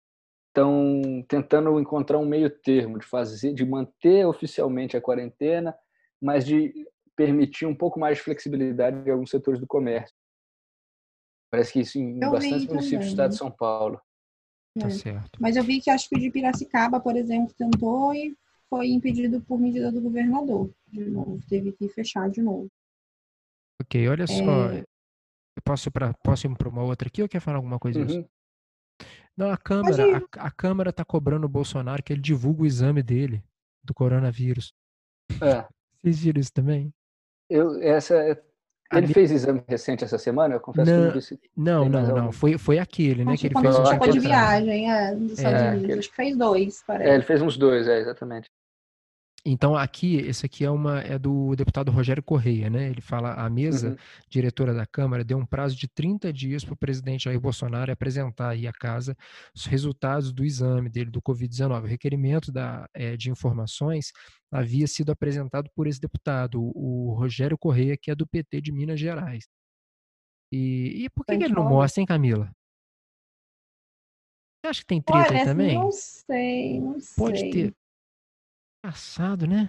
estão 0.50 1.24
tentando 1.28 1.78
encontrar 1.80 2.18
um 2.18 2.26
meio 2.26 2.50
termo 2.50 2.98
de 2.98 3.06
fazer, 3.06 3.54
de 3.54 3.64
manter 3.64 4.26
oficialmente 4.26 4.96
a 4.96 5.00
quarentena, 5.00 5.74
mas 6.20 6.44
de 6.44 6.72
permitir 7.16 7.66
um 7.66 7.74
pouco 7.74 7.98
mais 7.98 8.18
de 8.18 8.24
flexibilidade 8.24 9.08
em 9.08 9.12
alguns 9.12 9.30
setores 9.30 9.60
do 9.60 9.66
comércio. 9.66 10.14
Parece 11.50 11.72
que 11.72 11.80
isso 11.80 11.98
em 11.98 12.22
eu 12.22 12.30
bastante 12.30 12.68
municípios 12.68 13.06
do 13.06 13.10
estado 13.10 13.30
de 13.30 13.36
São 13.36 13.50
Paulo. 13.50 14.00
É. 14.76 14.80
Tá 14.80 14.90
certo. 14.90 15.38
Mas 15.40 15.56
eu 15.56 15.64
vi 15.64 15.80
que 15.80 15.90
acho 15.90 16.08
que 16.08 16.16
o 16.16 16.18
de 16.18 16.30
Piracicaba, 16.30 17.00
por 17.00 17.16
exemplo, 17.16 17.54
tentou 17.54 18.14
e 18.14 18.36
foi 18.68 18.88
impedido 18.88 19.40
por 19.40 19.58
medida 19.58 19.90
do 19.90 20.00
governador. 20.00 20.70
De 20.86 21.04
novo, 21.04 21.40
teve 21.48 21.72
que 21.72 21.88
fechar 21.88 22.30
de 22.30 22.40
novo. 22.40 22.68
Ok, 23.82 24.08
olha 24.08 24.24
é... 24.24 24.26
só. 24.26 24.72
Eu 24.72 25.62
posso, 25.64 25.90
pra, 25.90 26.14
posso 26.24 26.46
ir 26.46 26.56
para 26.56 26.68
uma 26.68 26.82
outra 26.82 27.08
aqui 27.08 27.20
ou 27.20 27.28
quer 27.28 27.40
falar 27.40 27.56
alguma 27.56 27.78
coisa 27.78 28.00
uhum. 28.00 28.24
Não, 29.40 29.50
a 29.50 29.56
Câmara, 29.56 30.22
a, 30.36 30.46
a 30.46 30.50
Câmara 30.50 30.92
tá 30.92 31.02
cobrando 31.02 31.46
o 31.46 31.48
Bolsonaro 31.48 32.02
que 32.02 32.12
ele 32.12 32.20
divulgue 32.20 32.62
o 32.62 32.66
exame 32.66 33.02
dele 33.02 33.42
do 33.82 33.94
coronavírus. 33.94 34.74
É. 35.40 35.64
Vocês 35.96 36.18
viram 36.18 36.40
isso 36.40 36.52
também? 36.52 36.92
Eu, 37.48 37.82
essa, 37.82 38.14
é, 38.16 38.38
ele 38.92 39.14
fez 39.14 39.30
exame 39.30 39.62
recente 39.66 40.04
essa 40.04 40.18
semana? 40.18 40.56
Eu 40.56 40.60
confesso 40.60 40.90
não, 40.90 40.98
que 40.98 41.06
não 41.06 41.12
disse. 41.12 41.40
Não, 41.56 41.88
não, 41.88 42.06
não. 42.14 42.32
Foi, 42.32 42.58
foi 42.58 42.78
aquele, 42.78 43.24
né? 43.24 43.34
que 43.34 43.46
ele 43.46 43.58
fez 43.58 43.78
um 43.78 43.84
tipo 43.84 44.10
de 44.10 44.20
viagem, 44.20 44.92
é, 44.92 45.08
é, 45.08 45.12
Unidos. 45.12 45.38
Ele... 45.38 45.92
Acho 45.94 46.10
que 46.10 46.16
fez 46.16 46.36
dois, 46.36 46.84
parece. 46.86 47.10
É, 47.10 47.14
ele 47.14 47.22
fez 47.22 47.40
uns 47.40 47.56
dois, 47.56 47.88
é, 47.88 47.98
exatamente. 47.98 48.50
Então, 49.44 49.74
aqui, 49.74 50.16
esse 50.16 50.44
aqui 50.44 50.64
é 50.64 50.70
uma 50.70 51.00
é 51.00 51.18
do 51.18 51.56
deputado 51.56 51.90
Rogério 51.90 52.22
Correia, 52.22 52.68
né? 52.68 52.90
Ele 52.90 53.00
fala: 53.00 53.32
a 53.34 53.48
mesa 53.48 53.90
Uhum. 53.90 53.96
diretora 54.28 54.74
da 54.74 54.86
Câmara 54.86 55.24
deu 55.24 55.38
um 55.38 55.46
prazo 55.46 55.74
de 55.76 55.88
30 55.88 56.30
dias 56.30 56.62
para 56.62 56.74
o 56.74 56.76
presidente 56.76 57.24
Jair 57.24 57.40
Bolsonaro 57.40 57.90
apresentar 57.90 58.50
aí 58.50 58.66
à 58.66 58.72
casa 58.72 59.16
os 59.54 59.64
resultados 59.64 60.30
do 60.30 60.44
exame 60.44 60.90
dele 60.90 61.10
do 61.10 61.22
Covid-19. 61.22 61.84
O 61.84 61.86
requerimento 61.86 62.52
da, 62.52 62.86
eh, 62.94 63.16
de 63.16 63.30
informações 63.30 64.12
havia 64.52 64.86
sido 64.86 65.10
apresentado 65.10 65.70
por 65.74 65.86
esse 65.86 66.00
deputado, 66.00 66.60
o, 66.74 67.14
Rogério 67.14 67.56
Correia, 67.56 67.96
que 67.96 68.10
é 68.10 68.14
do 68.14 68.26
PT 68.26 68.60
de 68.60 68.72
Minas 68.72 69.00
Gerais. 69.00 69.44
E, 70.52 71.04
e 71.04 71.10
por 71.10 71.24
que, 71.24 71.38
que 71.38 71.44
ele 71.44 71.54
não 71.54 71.68
mostra, 71.68 72.00
hein, 72.02 72.06
Camila? 72.06 72.50
Você 74.60 74.68
acha 74.68 74.80
que 74.80 74.86
tem 74.86 75.00
treta 75.00 75.32
aí 75.32 75.36
Olha, 75.36 75.44
também? 75.44 75.74
não 75.74 75.90
sei, 75.90 76.80
não 76.80 76.98
Pode 77.16 77.38
sei. 77.38 77.50
ter. 77.50 77.74
Engraçado, 78.82 79.46
né? 79.46 79.68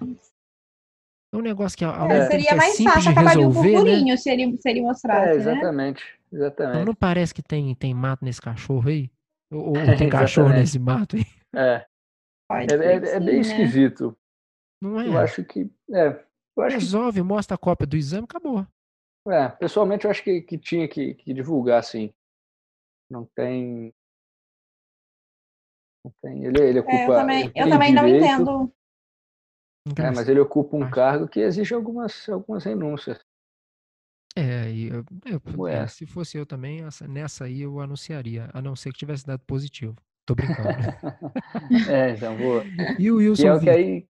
É 1.33 1.37
um 1.37 1.41
negócio 1.41 1.77
que 1.77 1.85
ao 1.85 2.11
É, 2.11 2.25
que 2.25 2.31
seria 2.31 2.51
é 2.51 2.55
mais 2.55 2.73
simples 2.75 2.93
fácil 2.93 3.13
de 3.13 3.19
acabar 3.19 3.31
ali 3.31 3.45
o 3.45 3.47
resolver, 3.47 3.69
né? 3.71 3.77
burburinho 3.77 4.17
se 4.17 4.29
ele, 4.29 4.57
se 4.57 4.69
ele 4.69 4.81
mostrasse, 4.81 5.29
É, 5.29 5.33
né? 5.33 5.51
exatamente. 5.51 6.03
Não, 6.31 6.39
Exatamente. 6.39 6.85
não 6.85 6.95
parece 6.95 7.33
que 7.33 7.41
tem, 7.41 7.75
tem 7.75 7.93
mato 7.93 8.23
nesse 8.23 8.41
cachorro 8.41 8.89
aí? 8.89 9.11
Ou, 9.51 9.67
ou 9.67 9.73
tem 9.97 10.09
cachorro 10.09 10.49
nesse 10.49 10.79
mato 10.79 11.15
aí? 11.15 11.25
É, 11.53 11.85
é, 12.51 12.63
é, 12.63 12.99
que 12.99 13.07
é 13.07 13.19
bem 13.19 13.35
né? 13.35 13.39
esquisito. 13.41 14.17
Não 14.81 14.99
é? 14.99 15.07
Eu 15.07 15.17
acho 15.17 15.43
que. 15.43 15.69
É, 15.93 16.25
eu 16.57 16.63
acho 16.63 16.77
que 16.77 16.81
Resolve, 16.83 17.21
mostra 17.21 17.55
a 17.55 17.57
cópia 17.57 17.85
do 17.85 17.95
exame, 17.95 18.23
acabou. 18.23 18.65
É, 19.27 19.49
pessoalmente 19.49 20.05
eu 20.05 20.11
acho 20.11 20.23
que, 20.23 20.41
que 20.41 20.57
tinha 20.57 20.87
que, 20.87 21.13
que 21.13 21.33
divulgar, 21.33 21.83
sim. 21.83 22.13
Não 23.09 23.25
tem. 23.35 23.93
Não 26.03 26.11
tem. 26.21 26.45
Ele, 26.45 26.61
ele 26.61 26.79
ocupa. 26.79 26.97
É, 26.97 27.05
eu 27.05 27.15
também, 27.15 27.39
ele 27.39 27.51
eu 27.55 27.69
também 27.69 27.93
não 27.93 28.07
entendo. 28.07 28.73
É, 29.97 30.11
mas 30.11 30.29
ele 30.29 30.39
ocupa 30.39 30.77
um 30.77 30.83
Acho. 30.83 30.93
cargo 30.93 31.27
que 31.27 31.39
exige 31.39 31.73
algumas, 31.73 32.27
algumas 32.29 32.63
renúncias. 32.63 33.19
É, 34.35 34.69
e 34.71 34.87
eu- 34.89 35.03
eu- 35.25 35.67
é, 35.67 35.79
é? 35.79 35.87
se 35.87 36.05
fosse 36.05 36.37
eu 36.37 36.45
também, 36.45 36.83
essa- 36.85 37.07
nessa 37.07 37.45
aí 37.45 37.61
eu 37.61 37.79
anunciaria, 37.81 38.49
a 38.53 38.61
não 38.61 38.75
ser 38.75 38.91
que 38.93 38.99
tivesse 38.99 39.25
dado 39.25 39.41
positivo. 39.45 39.95
Tô 40.25 40.35
brincando. 40.35 40.69
É, 41.93 42.11
então 42.11 42.37
vou. 42.37 42.63
E 42.97 43.11
o 43.11 43.17
Que 43.17 43.23
é 43.47 43.51
Wilson 43.51 43.55
o 43.55 43.59
que 43.59 43.69
aí. 43.69 44.07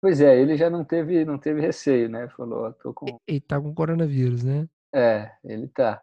Pois 0.00 0.20
é, 0.20 0.40
ele 0.40 0.56
já 0.56 0.68
não 0.70 0.84
teve, 0.84 1.24
não 1.24 1.38
teve 1.38 1.60
receio, 1.60 2.08
né? 2.08 2.28
Falou, 2.28 2.66
ó, 2.66 2.72
tô 2.72 2.92
com. 2.92 3.18
Ele 3.26 3.40
tá 3.40 3.60
com 3.60 3.74
coronavírus, 3.74 4.42
né? 4.42 4.68
É, 4.94 5.32
ele 5.44 5.68
tá. 5.68 6.02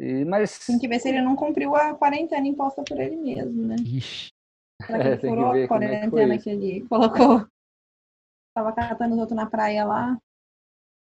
E, 0.00 0.24
mas. 0.24 0.66
Tem 0.66 0.78
que 0.78 0.88
ver 0.88 0.98
se 1.00 1.08
ele 1.08 1.22
não 1.22 1.34
cumpriu 1.36 1.74
a 1.74 1.94
quarentena 1.94 2.46
imposta 2.46 2.82
por 2.82 2.98
ele 3.00 3.16
mesmo, 3.16 3.62
né? 3.66 3.76
Ixi. 3.84 4.30
Será 4.84 4.98
que 4.98 5.04
É, 5.04 5.12
ele 5.12 5.20
que 5.20 5.28
furou 5.28 5.46
a 5.50 5.58
é 5.58 5.62
que 5.62 5.68
quarentena 5.68 6.34
isso. 6.34 6.44
que 6.44 6.50
ele 6.50 6.80
colocou? 6.88 7.46
Tava 8.56 8.72
catando 8.72 9.12
os 9.14 9.20
outros 9.20 9.36
na 9.36 9.44
praia 9.44 9.84
lá. 9.84 10.16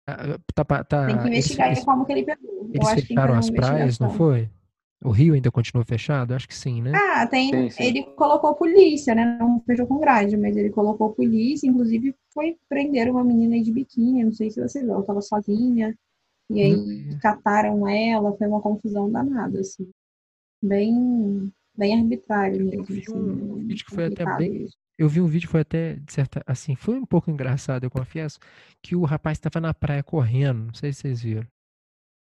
Ah, 0.08 0.36
Tá, 0.52 0.64
tá, 0.84 1.06
Tem 1.06 1.16
que 1.18 1.28
investigar 1.28 1.68
eles, 1.68 1.84
como 1.84 2.04
que 2.04 2.12
ele 2.12 2.24
pegou. 2.24 2.50
Eu 2.64 2.74
eles 2.74 2.94
que 2.94 3.00
fecharam 3.02 3.34
as 3.36 3.48
praias, 3.48 3.98
não 4.00 4.10
foi? 4.10 4.50
O 5.04 5.10
Rio 5.10 5.34
ainda 5.34 5.52
continua 5.52 5.84
fechado? 5.84 6.34
Acho 6.34 6.48
que 6.48 6.54
sim, 6.54 6.82
né? 6.82 6.92
Ah, 6.92 7.26
tem. 7.28 7.48
Sim, 7.50 7.70
sim. 7.70 7.84
Ele 7.84 8.02
colocou 8.16 8.56
polícia, 8.56 9.14
né? 9.14 9.38
Não 9.38 9.60
fechou 9.60 9.86
com 9.86 10.00
grade, 10.00 10.36
mas 10.36 10.56
ele 10.56 10.70
colocou 10.70 11.12
polícia. 11.14 11.68
Inclusive, 11.68 12.12
foi 12.32 12.56
prender 12.68 13.08
uma 13.08 13.22
menina 13.22 13.54
aí 13.54 13.62
de 13.62 13.70
biquíni. 13.72 14.24
Não 14.24 14.32
sei 14.32 14.50
se 14.50 14.60
você 14.60 14.80
viu. 14.80 14.94
Ela 14.94 15.04
tava 15.04 15.20
sozinha. 15.22 15.96
E 16.50 16.60
aí 16.60 16.74
Hum. 16.74 17.18
cataram 17.20 17.86
ela. 17.86 18.36
Foi 18.36 18.48
uma 18.48 18.60
confusão 18.60 19.08
danada, 19.10 19.60
assim. 19.60 19.88
Bem, 20.62 21.52
bem 21.76 22.00
arbitrário 22.00 22.64
mesmo. 22.64 22.84
vi 22.84 23.00
assim, 23.00 23.18
um 23.18 23.54
bem 23.56 23.66
vídeo 23.68 23.84
que 23.86 23.94
foi 23.94 24.06
até 24.06 24.24
bem- 24.38 24.64
isso. 24.64 24.76
Eu 24.98 25.08
vi 25.08 25.20
um 25.20 25.26
vídeo, 25.26 25.48
foi 25.48 25.60
até, 25.62 25.94
de 25.96 26.12
certa, 26.12 26.42
assim, 26.46 26.76
foi 26.76 26.96
um 26.98 27.06
pouco 27.06 27.30
engraçado, 27.30 27.84
eu 27.84 27.90
confesso, 27.90 28.38
que 28.82 28.94
o 28.96 29.04
rapaz 29.04 29.38
estava 29.38 29.60
na 29.60 29.74
praia 29.74 30.02
correndo, 30.04 30.66
não 30.66 30.74
sei 30.74 30.92
se 30.92 31.00
vocês 31.02 31.22
viram. 31.22 31.46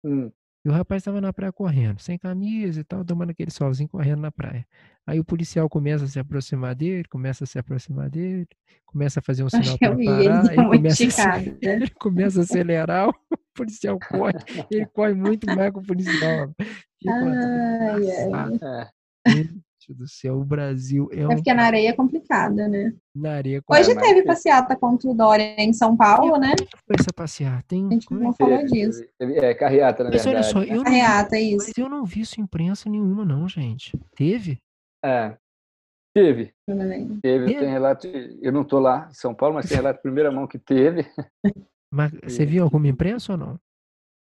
Hum, 0.02 0.32
E 0.64 0.68
o 0.68 0.72
rapaz 0.72 1.00
estava 1.00 1.20
na 1.22 1.32
praia 1.32 1.52
correndo, 1.52 2.00
sem 2.00 2.18
camisa 2.18 2.80
e 2.80 2.84
tal, 2.84 3.02
tomando 3.04 3.30
aquele 3.30 3.50
solzinho 3.50 3.88
correndo 3.88 4.20
na 4.20 4.30
praia. 4.30 4.66
Aí 5.06 5.18
o 5.18 5.24
policial 5.24 5.68
começa 5.70 6.04
a 6.04 6.08
se 6.08 6.18
aproximar 6.18 6.74
dele, 6.74 7.04
começa 7.08 7.44
a 7.44 7.46
se 7.46 7.58
aproximar 7.58 8.10
dele, 8.10 8.46
começa 8.84 9.20
a 9.20 9.22
fazer 9.22 9.42
um 9.42 9.48
sinal 9.50 9.78
para 9.78 9.96
parar, 9.98 10.52
Ele 10.52 10.54
ele 10.54 10.66
começa, 10.66 11.06
a, 11.06 11.08
ace- 11.08 11.30
ele 11.62 11.88
começa 11.90 12.40
a 12.40 12.42
acelerar, 12.42 13.08
o 13.08 13.14
policial 13.54 13.98
corre, 14.06 14.34
ele 14.70 14.86
corre 14.86 15.14
muito 15.14 15.48
mais 15.48 15.72
que 15.72 15.78
o 15.78 15.82
policial. 15.82 16.54
Fica 17.02 17.24
uma 17.24 17.36
coisa 17.38 17.58
Ai, 17.80 18.04
ai. 18.22 18.60
é. 19.90 19.92
Gente 19.92 19.94
do 19.94 20.08
céu, 20.08 20.38
o 20.40 20.44
Brasil 20.44 21.08
é 21.12 21.20
É 21.20 21.26
um 21.26 21.34
porque 21.34 21.52
na 21.52 21.64
areia 21.64 21.88
é 21.90 21.92
complicada, 21.92 22.68
né? 22.68 22.94
na 23.14 23.32
areia 23.34 23.62
Hoje 23.68 23.90
É, 23.90 23.94
mas 23.94 24.02
teve 24.04 24.14
tem- 24.20 24.24
passeata 24.24 24.76
contra 24.76 25.10
o 25.10 25.14
Dória 25.14 25.54
em 25.58 25.72
São 25.72 25.96
Paulo, 25.96 26.36
né? 26.38 26.54
foi 26.86 26.96
essa 26.98 27.12
passear? 27.14 27.62
Tem, 27.64 27.86
A 27.86 27.90
gente 27.92 28.06
é 28.12 28.16
não 28.16 28.30
que- 28.32 28.38
falou 28.38 28.58
Teve- 28.58 28.68
disso. 28.70 29.04
teve- 29.18 29.38
É, 29.38 29.54
carreata, 29.54 30.04
na 30.04 30.10
Mas 30.10 30.26
olha 30.26 30.40
verdade. 30.42 30.52
só, 30.52 30.60
né? 30.60 30.66
eu 30.66 30.76
não, 30.76 30.78
vi, 30.78 30.84
Carreata, 30.84 31.36
é 31.36 31.40
isso. 31.42 31.66
mas 31.68 31.78
eu 31.78 31.88
não 31.88 32.04
vi 32.04 32.20
isso 32.20 32.40
em 32.40 32.44
imprensa 32.44 32.88
nenhuma, 32.88 33.24
não, 33.24 33.48
gente. 33.48 33.98
Teve? 34.14 34.58
É. 35.04 35.36
Teve, 36.14 36.52
também. 36.66 37.06
teve. 37.20 37.20
Teve? 37.20 37.54
Eu 37.54 37.58
tenho 37.60 37.70
relato, 37.70 38.06
eu 38.06 38.52
não 38.52 38.62
estou 38.62 38.80
lá 38.80 39.06
em 39.10 39.14
São 39.14 39.32
Paulo, 39.34 39.54
mas 39.54 39.68
tem 39.68 39.76
relato 39.76 39.98
de 39.98 40.02
primeira 40.02 40.30
mão 40.32 40.46
que 40.46 40.58
teve. 40.58 41.06
Mas 41.92 42.12
você 42.22 42.46
viu 42.46 42.62
alguma 42.62 42.86
imprensa 42.86 43.32
ou 43.32 43.38
não? 43.38 43.58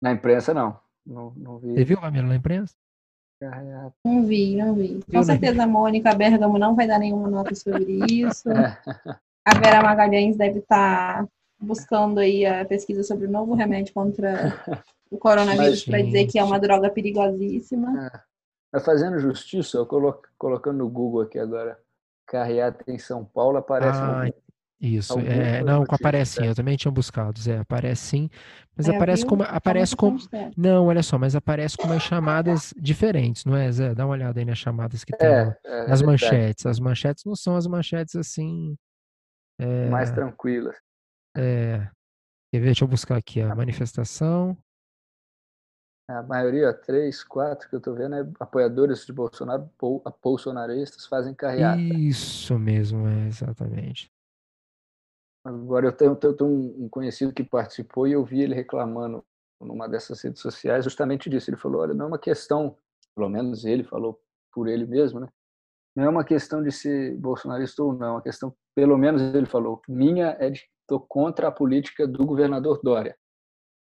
Na 0.02 0.12
imprensa, 0.12 0.52
não. 0.52 0.78
Não, 1.06 1.32
não 1.36 1.58
vi 1.58 1.72
Você 1.72 1.84
viu, 1.84 1.98
Camila, 1.98 2.26
na 2.28 2.36
imprensa? 2.36 2.74
Não 4.04 4.24
vi, 4.24 4.56
não 4.56 4.74
vi. 4.74 5.00
Com 5.10 5.18
né? 5.18 5.22
certeza 5.24 5.62
a 5.64 5.66
Mônica 5.66 6.14
Bergamo 6.14 6.58
não 6.58 6.74
vai 6.74 6.86
dar 6.86 6.98
nenhuma 6.98 7.28
nota 7.28 7.54
sobre 7.54 8.00
isso. 8.10 8.50
É. 8.50 8.78
A 9.44 9.54
Vera 9.58 9.82
Magalhães 9.82 10.36
deve 10.36 10.60
estar 10.60 11.26
buscando 11.58 12.20
aí 12.20 12.44
a 12.44 12.64
pesquisa 12.64 13.02
sobre 13.02 13.26
o 13.26 13.30
novo 13.30 13.54
remédio 13.54 13.94
contra 13.94 14.52
o 15.10 15.18
coronavírus 15.18 15.84
para 15.84 16.02
dizer 16.02 16.26
que 16.26 16.38
é 16.38 16.44
uma 16.44 16.58
droga 16.58 16.90
perigosíssima. 16.90 18.10
Mas 18.72 18.84
fazendo 18.84 19.18
justiça, 19.18 19.78
eu 19.78 19.86
colo- 19.86 20.20
colocando 20.36 20.78
no 20.78 20.88
Google 20.88 21.22
aqui 21.22 21.38
agora, 21.38 21.78
carreata 22.26 22.84
em 22.88 22.98
São 22.98 23.24
Paulo, 23.24 23.58
aparece 23.58 23.98
Ah, 24.00 24.24
um- 24.26 24.45
Isso, 24.78 25.18
é, 25.20 25.64
não, 25.64 25.84
aparece 25.88 26.32
sim, 26.36 26.44
é. 26.44 26.50
eu 26.50 26.54
também 26.54 26.76
tinha 26.76 26.90
buscado, 26.92 27.40
Zé, 27.40 27.58
aparece 27.58 28.02
sim, 28.08 28.30
mas 28.76 28.86
É, 28.86 28.90
aparece 28.90 29.22
viu? 29.22 29.30
como, 29.30 29.42
aparece 29.42 29.96
como, 29.96 30.18
não, 30.54 30.86
olha 30.86 31.02
só, 31.02 31.18
mas 31.18 31.34
aparece 31.34 31.78
com 31.78 31.86
umas 31.86 32.02
chamadas 32.02 32.74
diferentes, 32.76 33.46
não 33.46 33.56
é, 33.56 33.72
Zé? 33.72 33.94
Dá 33.94 34.04
uma 34.04 34.12
olhada 34.12 34.38
aí 34.38 34.44
nas 34.44 34.58
chamadas 34.58 35.02
que 35.02 35.14
tem, 35.14 35.34
no- 35.34 35.56
É, 35.64 35.68
é 35.68 35.84
nas 35.86 36.02
verdade, 36.02 36.02
manchetes, 36.02 36.66
as 36.66 36.78
manchetes 36.78 37.24
não 37.24 37.34
são 37.34 37.56
as 37.56 37.66
manchetes 37.66 38.16
assim, 38.16 38.76
é, 39.58 39.90
mais 39.90 40.10
tranquila. 40.10 40.74
é, 41.36 41.78
quer 42.52 42.60
ver, 42.60 42.66
deixa 42.66 42.84
eu 42.84 42.88
buscar 42.88 43.16
aqui, 43.18 43.40
a 43.40 43.54
manifestação, 43.54 44.56
A 46.08 46.20
maioria, 46.22 46.72
três, 46.74 47.22
quatro 47.22 47.68
que 47.68 47.74
eu 47.76 47.78
estou 47.78 47.94
vendo, 47.94 48.16
é 48.16 48.20
apoiadores 48.40 49.06
de 49.06 49.12
Bolsonaro, 49.12 49.70
bol- 49.78 50.02
bolsonaristas, 50.22 51.06
fazem 51.06 51.32
carreata. 51.34 51.82
isso 51.98 52.58
mesmo, 52.58 53.06
é, 53.08 53.26
exatamente. 53.26 54.10
Agora, 55.46 55.86
eu 55.86 55.92
tenho, 55.92 56.18
eu 56.20 56.34
tenho 56.36 56.50
um 56.50 56.88
conhecido 56.88 57.32
que 57.32 57.44
participou 57.44 58.08
e 58.08 58.12
eu 58.12 58.24
vi 58.24 58.42
ele 58.42 58.54
reclamando 58.54 59.24
numa 59.60 59.88
dessas 59.88 60.20
redes 60.20 60.40
sociais 60.42 60.84
justamente 60.84 61.30
disso. 61.30 61.48
Ele 61.50 61.56
falou: 61.56 61.82
olha, 61.82 61.94
não 61.94 62.06
é 62.06 62.08
uma 62.08 62.18
questão, 62.18 62.76
pelo 63.14 63.28
menos 63.28 63.64
ele 63.64 63.84
falou 63.84 64.20
por 64.52 64.68
ele 64.68 64.86
mesmo, 64.86 65.20
né? 65.20 65.28
Não 65.94 66.04
é 66.04 66.08
uma 66.08 66.24
questão 66.24 66.62
de 66.62 66.72
ser 66.72 67.16
bolsonarista 67.16 67.82
ou 67.82 67.92
não, 67.92 68.06
é 68.06 68.10
uma 68.12 68.22
questão, 68.22 68.54
pelo 68.74 68.98
menos 68.98 69.22
ele 69.34 69.46
falou, 69.46 69.80
minha 69.88 70.36
é 70.38 70.50
de 70.50 70.64
estou 70.82 71.00
contra 71.00 71.48
a 71.48 71.52
política 71.52 72.06
do 72.06 72.24
governador 72.24 72.80
Dória. 72.82 73.16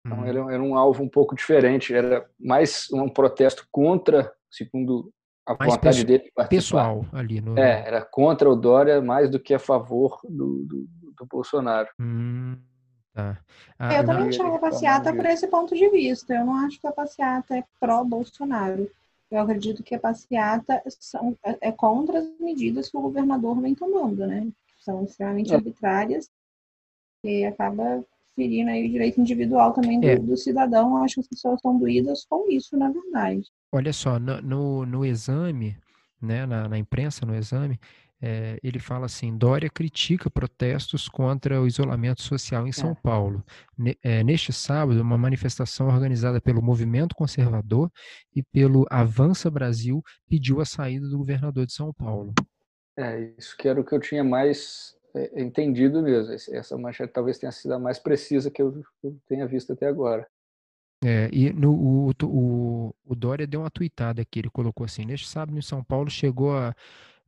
Então, 0.06 0.20
Hum. 0.20 0.26
era, 0.26 0.54
era 0.54 0.64
um 0.64 0.78
alvo 0.78 1.02
um 1.02 1.10
pouco 1.10 1.36
diferente, 1.36 1.94
era 1.94 2.30
mais 2.40 2.88
um 2.92 3.10
protesto 3.10 3.66
contra, 3.72 4.32
segundo 4.52 5.12
a 5.46 5.56
Mais 5.56 5.74
vontade 5.74 6.04
dele 6.04 6.24
de 6.26 6.32
participar. 6.32 6.90
Pessoal 6.90 7.06
ali 7.12 7.42
no, 7.42 7.58
É, 7.58 7.88
era 7.88 8.02
contra 8.02 8.50
o 8.50 8.56
Dória 8.56 9.02
mais 9.02 9.30
do 9.30 9.40
que 9.40 9.54
a 9.54 9.60
favor 9.60 10.20
do, 10.24 10.64
do, 10.66 10.88
do 11.18 11.26
Bolsonaro. 11.26 11.88
Hum, 12.00 12.58
tá. 13.14 13.40
Ah, 13.80 13.94
Eu 13.96 14.06
também 14.06 14.32
chamo 14.32 14.56
a 14.56 14.60
passeata 14.60 15.14
por 15.14 15.26
esse 15.26 15.48
ponto 15.48 15.76
de 15.76 15.90
vista. 15.90 16.34
Eu 16.34 16.46
não 16.46 16.56
acho 16.66 16.80
que 16.80 16.88
a 16.88 16.92
passeata 16.92 17.58
é 17.58 17.64
pró-Bolsonaro. 17.80 18.90
Eu 19.32 19.42
acredito 19.42 19.82
que 19.84 19.96
a 19.96 20.00
passeata 20.00 20.82
são, 21.00 21.36
é 21.44 21.58
é 21.70 21.72
contra 21.72 22.20
as 22.20 22.28
medidas 22.40 22.90
que 22.90 22.98
o 22.98 23.02
governador 23.02 23.60
vem 23.60 23.74
tomando, 23.74 24.28
né? 24.28 24.48
São 24.80 25.04
extremamente 25.04 25.52
É. 25.52 25.56
arbitrárias 25.56 26.30
e 27.24 27.46
acaba 27.46 28.04
ferindo 28.36 28.70
aí 28.72 28.86
o 28.86 28.90
direito 28.92 29.20
individual 29.22 29.74
também 29.74 30.00
do, 30.00 30.08
É. 30.08 30.16
do 30.18 30.36
cidadão. 30.38 30.98
Eu 30.98 31.04
acho 31.04 31.16
que 31.16 31.22
as 31.22 31.28
pessoas 31.28 31.56
estão 31.56 31.78
doídas 31.78 32.26
com 32.30 32.50
isso, 32.50 32.78
na 32.78 32.90
verdade. 32.90 33.44
Olha 33.72 33.94
só, 33.94 34.20
no, 34.20 34.42
no, 34.42 34.86
no 34.86 35.06
exame, 35.06 35.78
né, 36.22 36.46
na, 36.46 36.68
na 36.70 36.78
imprensa, 36.78 37.26
no 37.26 37.34
exame, 37.36 37.80
eh, 38.24 38.58
ele 38.64 38.80
fala 38.80 39.08
assim: 39.08 39.38
Dória 39.38 39.70
critica 39.70 40.30
protestos 40.30 41.10
contra 41.10 41.62
o 41.62 41.68
isolamento 41.68 42.22
social 42.22 42.68
em 42.68 42.72
São 42.72 42.92
É. 42.92 42.96
Paulo. 42.96 43.44
Ne- 43.78 43.98
eh, 44.04 44.24
neste 44.24 44.54
sábado, 44.54 45.02
uma 45.02 45.18
manifestação 45.18 45.88
organizada 45.88 46.42
pelo 46.42 46.62
Movimento 46.62 47.16
Conservador 47.16 47.92
e 48.36 48.42
pelo 48.44 48.86
Avança 48.90 49.52
Brasil 49.52 50.02
pediu 50.30 50.62
a 50.62 50.66
saída 50.66 51.10
do 51.10 51.18
governador 51.18 51.66
de 51.66 51.74
São 51.74 51.94
Paulo. 51.94 52.34
É, 52.98 53.34
isso 53.38 53.58
que 53.58 53.68
era 53.68 53.82
o 53.82 53.84
que 53.84 53.94
eu 53.94 54.00
tinha 54.00 54.24
mais 54.24 54.96
é, 55.16 55.40
é 55.40 55.44
entendido 55.44 56.02
mesmo. 56.02 56.34
Essa 56.34 56.78
manchete 56.78 57.14
talvez 57.14 57.38
tenha 57.38 57.52
sido 57.52 57.74
a 57.74 57.80
mais 57.80 58.00
precisa 58.00 58.52
que 58.52 58.62
eu, 58.62 58.84
eu 59.04 59.20
tenha 59.28 59.48
visto 59.48 59.74
até 59.74 59.88
agora. 59.88 60.28
É, 61.06 61.30
e 61.34 61.52
no, 61.52 61.74
o, 61.74 62.12
o, 62.24 62.96
o 63.06 63.16
Dória 63.16 63.46
deu 63.46 63.60
uma 63.60 63.70
tuitada 63.70 64.22
aqui, 64.22 64.40
ele 64.40 64.50
colocou 64.50 64.86
assim, 64.86 65.04
neste 65.06 65.28
sábado 65.28 65.58
em 65.58 65.62
São 65.62 65.84
Paulo 65.84 66.10
chegou 66.10 66.56
a 66.58 66.74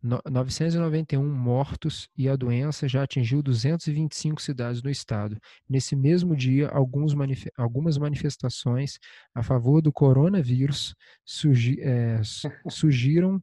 991 0.05 1.27
mortos 1.27 2.07
e 2.15 2.29
a 2.29 2.35
doença 2.35 2.87
já 2.87 3.03
atingiu 3.03 3.41
225 3.41 4.41
cidades 4.41 4.83
no 4.83 4.89
estado. 4.89 5.37
Nesse 5.67 5.95
mesmo 5.95 6.35
dia, 6.35 6.71
manif 7.15 7.49
algumas 7.57 7.97
manifestações 7.97 8.99
a 9.33 9.41
favor 9.41 9.81
do 9.81 9.91
coronavírus 9.91 10.95
surgi 11.25 11.81
é, 11.81 12.21
surgiram 12.69 13.41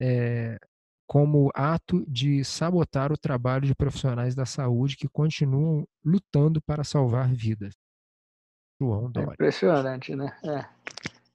é, 0.00 0.58
como 1.06 1.50
ato 1.54 2.04
de 2.06 2.44
sabotar 2.44 3.10
o 3.12 3.18
trabalho 3.18 3.66
de 3.66 3.74
profissionais 3.74 4.34
da 4.34 4.46
saúde 4.46 4.96
que 4.96 5.08
continuam 5.08 5.84
lutando 6.04 6.62
para 6.62 6.84
salvar 6.84 7.34
vidas. 7.34 7.74
João 8.80 9.10
Dória. 9.10 9.30
É 9.30 9.34
impressionante, 9.34 10.14
né? 10.14 10.34
É. 10.44 10.64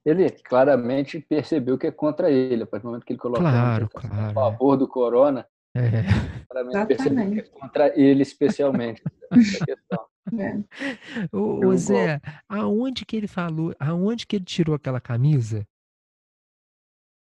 Ele 0.06 0.30
claramente 0.30 1.20
percebeu 1.20 1.76
que 1.76 1.88
é 1.88 1.90
contra 1.90 2.30
ele, 2.30 2.62
a 2.62 2.66
partir 2.66 2.84
do 2.84 2.90
momento 2.90 3.04
que 3.04 3.12
ele 3.12 3.18
colocou 3.18 3.42
claro, 3.42 3.88
claro, 3.88 4.30
a 4.30 4.32
favor 4.32 4.76
do 4.76 4.86
corona. 4.86 5.44
É. 5.74 6.02
Claramente 6.48 6.86
percebeu 6.86 7.32
que 7.32 7.38
é 7.40 7.42
contra 7.42 8.00
ele 8.00 8.22
especialmente 8.22 9.02
questão. 9.66 10.06
É. 10.38 11.36
Ô, 11.36 11.66
ô 11.66 11.76
Zé, 11.76 12.20
aonde 12.48 13.04
que 13.04 13.16
ele 13.16 13.26
falou, 13.26 13.74
aonde 13.80 14.26
que 14.26 14.36
ele 14.36 14.44
tirou 14.44 14.76
aquela 14.76 15.00
camisa? 15.00 15.66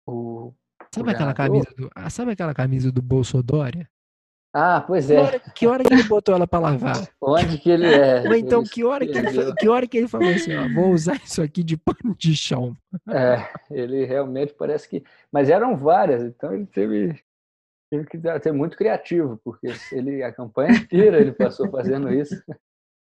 O 0.04 0.52
Sabe 0.92 1.10
aquela 1.10 1.34
camisa 1.34 1.68
do, 1.76 1.90
sabe 2.10 2.32
aquela 2.32 2.54
camisa 2.54 2.90
do 2.90 3.02
Bolsodória? 3.02 3.88
Ah, 4.58 4.80
pois 4.80 5.10
é. 5.10 5.16
Que 5.16 5.20
hora, 5.20 5.40
que 5.40 5.66
hora 5.66 5.84
que 5.84 5.92
ele 5.92 6.02
botou 6.04 6.34
ela 6.34 6.46
para 6.46 6.60
lavar? 6.60 6.96
Onde 7.20 7.58
que 7.58 7.68
ele 7.68 7.84
é? 7.92 8.26
Ou 8.26 8.34
então, 8.34 8.64
que 8.64 8.82
hora 8.82 9.06
que, 9.06 9.18
ele, 9.18 9.54
que 9.54 9.68
hora 9.68 9.86
que 9.86 9.98
ele 9.98 10.08
falou 10.08 10.30
assim, 10.30 10.56
ó, 10.56 10.66
vou 10.72 10.92
usar 10.92 11.16
isso 11.22 11.42
aqui 11.42 11.62
de 11.62 11.76
pano 11.76 12.16
de 12.16 12.34
chão? 12.34 12.74
É, 13.06 13.46
ele 13.70 14.06
realmente 14.06 14.54
parece 14.54 14.88
que... 14.88 15.04
Mas 15.30 15.50
eram 15.50 15.76
várias, 15.76 16.22
então 16.22 16.54
ele 16.54 16.64
teve, 16.64 17.22
teve 17.90 18.06
que 18.06 18.18
ser 18.42 18.52
muito 18.52 18.78
criativo, 18.78 19.38
porque 19.44 19.68
ele, 19.92 20.22
a 20.22 20.32
campanha 20.32 20.72
inteira 20.72 21.20
ele 21.20 21.32
passou 21.32 21.70
fazendo 21.70 22.10
isso. 22.10 22.34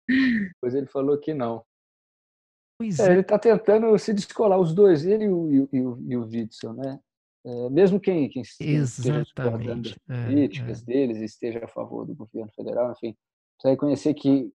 Depois 0.09 0.73
ele 0.73 0.87
falou 0.87 1.19
que 1.19 1.35
não. 1.35 1.65
É, 2.81 2.85
é. 2.85 3.11
Ele 3.11 3.23
está 3.23 3.41
tentando 3.41 3.99
se 3.99 4.15
descolar, 4.15 4.61
os 4.61 4.73
dois, 4.73 5.05
ele 5.05 5.25
e 5.25 5.29
o, 5.29 5.69
e 5.73 5.81
o, 5.81 5.99
e 6.07 6.17
o 6.17 6.23
Witzel, 6.23 6.75
né? 6.75 7.01
É, 7.45 7.71
mesmo 7.71 7.99
quem, 7.99 8.29
quem 8.29 8.43
esteja 8.43 9.23
discordando 9.23 9.83
das 9.83 9.99
é, 10.09 10.27
políticas 10.27 10.83
é. 10.83 10.85
deles 10.85 11.19
esteja 11.19 11.65
a 11.65 11.69
favor 11.69 12.07
do 12.07 12.15
governo 12.15 12.51
federal, 12.55 12.93
enfim, 12.93 13.17
precisa 13.57 13.71
reconhecer 13.71 14.15
que 14.15 14.53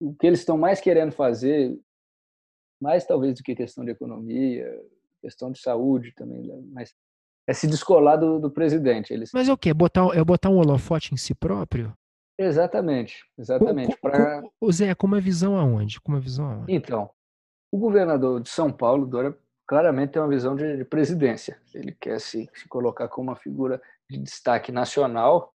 o 0.00 0.14
que 0.14 0.26
eles 0.26 0.40
estão 0.40 0.56
mais 0.56 0.80
querendo 0.80 1.12
fazer, 1.12 1.78
mais 2.80 3.04
talvez 3.04 3.34
do 3.34 3.42
que 3.42 3.54
questão 3.54 3.84
de 3.84 3.90
economia, 3.90 4.66
questão 5.20 5.50
de 5.50 5.60
saúde 5.60 6.12
também, 6.14 6.46
né, 6.46 6.62
mas 6.72 6.94
é 7.48 7.52
se 7.52 7.66
descolar 7.66 8.16
do, 8.16 8.40
do 8.40 8.50
presidente. 8.50 9.12
Eles... 9.12 9.30
Mas 9.32 9.48
é 9.48 9.52
o 9.52 9.58
quê? 9.58 9.72
Botar, 9.72 10.08
é 10.16 10.24
botar 10.24 10.50
um 10.50 10.56
holofote 10.56 11.14
em 11.14 11.16
si 11.16 11.34
próprio? 11.34 11.92
Exatamente, 12.38 13.24
exatamente. 13.38 13.96
Com, 13.96 14.10
pra... 14.10 14.42
com, 14.60 14.72
Zé, 14.72 14.94
com 14.94 15.06
uma 15.06 15.20
visão 15.20 15.56
aonde? 15.56 16.00
Com 16.00 16.12
uma 16.12 16.20
visão 16.20 16.46
aonde? 16.46 16.74
Então, 16.74 17.10
o 17.72 17.78
governador 17.78 18.42
de 18.42 18.48
São 18.48 18.70
Paulo, 18.70 19.06
Dória, 19.06 19.36
claramente 19.66 20.12
tem 20.12 20.22
uma 20.22 20.28
visão 20.28 20.54
de, 20.54 20.76
de 20.76 20.84
presidência. 20.84 21.60
Ele 21.74 21.92
quer 21.92 22.20
se, 22.20 22.48
se, 22.54 22.68
colocar 22.68 23.08
como 23.08 23.30
uma 23.30 23.36
figura 23.36 23.80
de 24.08 24.18
destaque 24.18 24.70
nacional 24.70 25.52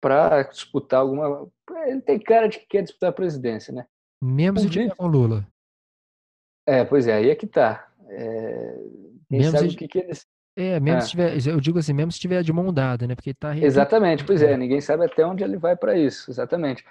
para 0.00 0.44
disputar 0.44 1.00
alguma. 1.00 1.48
Ele 1.86 2.00
tem 2.00 2.18
cara 2.18 2.48
de 2.48 2.60
que 2.60 2.66
quer 2.66 2.82
disputar 2.82 3.10
a 3.10 3.14
presidência, 3.14 3.72
né? 3.72 3.86
Mesmo 4.22 4.60
se 4.60 4.70
tiver 4.70 4.94
com 4.94 5.06
Lula. 5.06 5.46
É, 6.66 6.84
pois 6.84 7.06
é, 7.06 7.14
aí 7.14 7.30
é 7.30 7.34
que 7.34 7.46
tá. 7.46 7.90
É, 8.08 8.78
mesmo 9.30 9.52
sabe 9.52 9.70
se... 9.70 9.74
o 9.74 9.78
que, 9.78 9.88
que 9.88 9.98
eles. 9.98 10.26
É, 10.56 10.80
mesmo 10.80 10.98
é. 10.98 11.00
se 11.02 11.10
tiver, 11.10 11.48
eu 11.48 11.60
digo 11.60 11.78
assim, 11.78 11.92
mesmo 11.92 12.10
se 12.10 12.18
tiver 12.18 12.42
de 12.42 12.52
mão 12.52 12.72
dada, 12.72 13.06
né? 13.06 13.14
Porque 13.14 13.32
tá 13.32 13.56
Exatamente, 13.56 14.24
pois 14.24 14.42
é, 14.42 14.56
ninguém 14.56 14.80
sabe 14.80 15.04
até 15.04 15.24
onde 15.24 15.44
ele 15.44 15.56
vai 15.56 15.76
para 15.76 15.96
isso, 15.96 16.30
exatamente. 16.30 16.84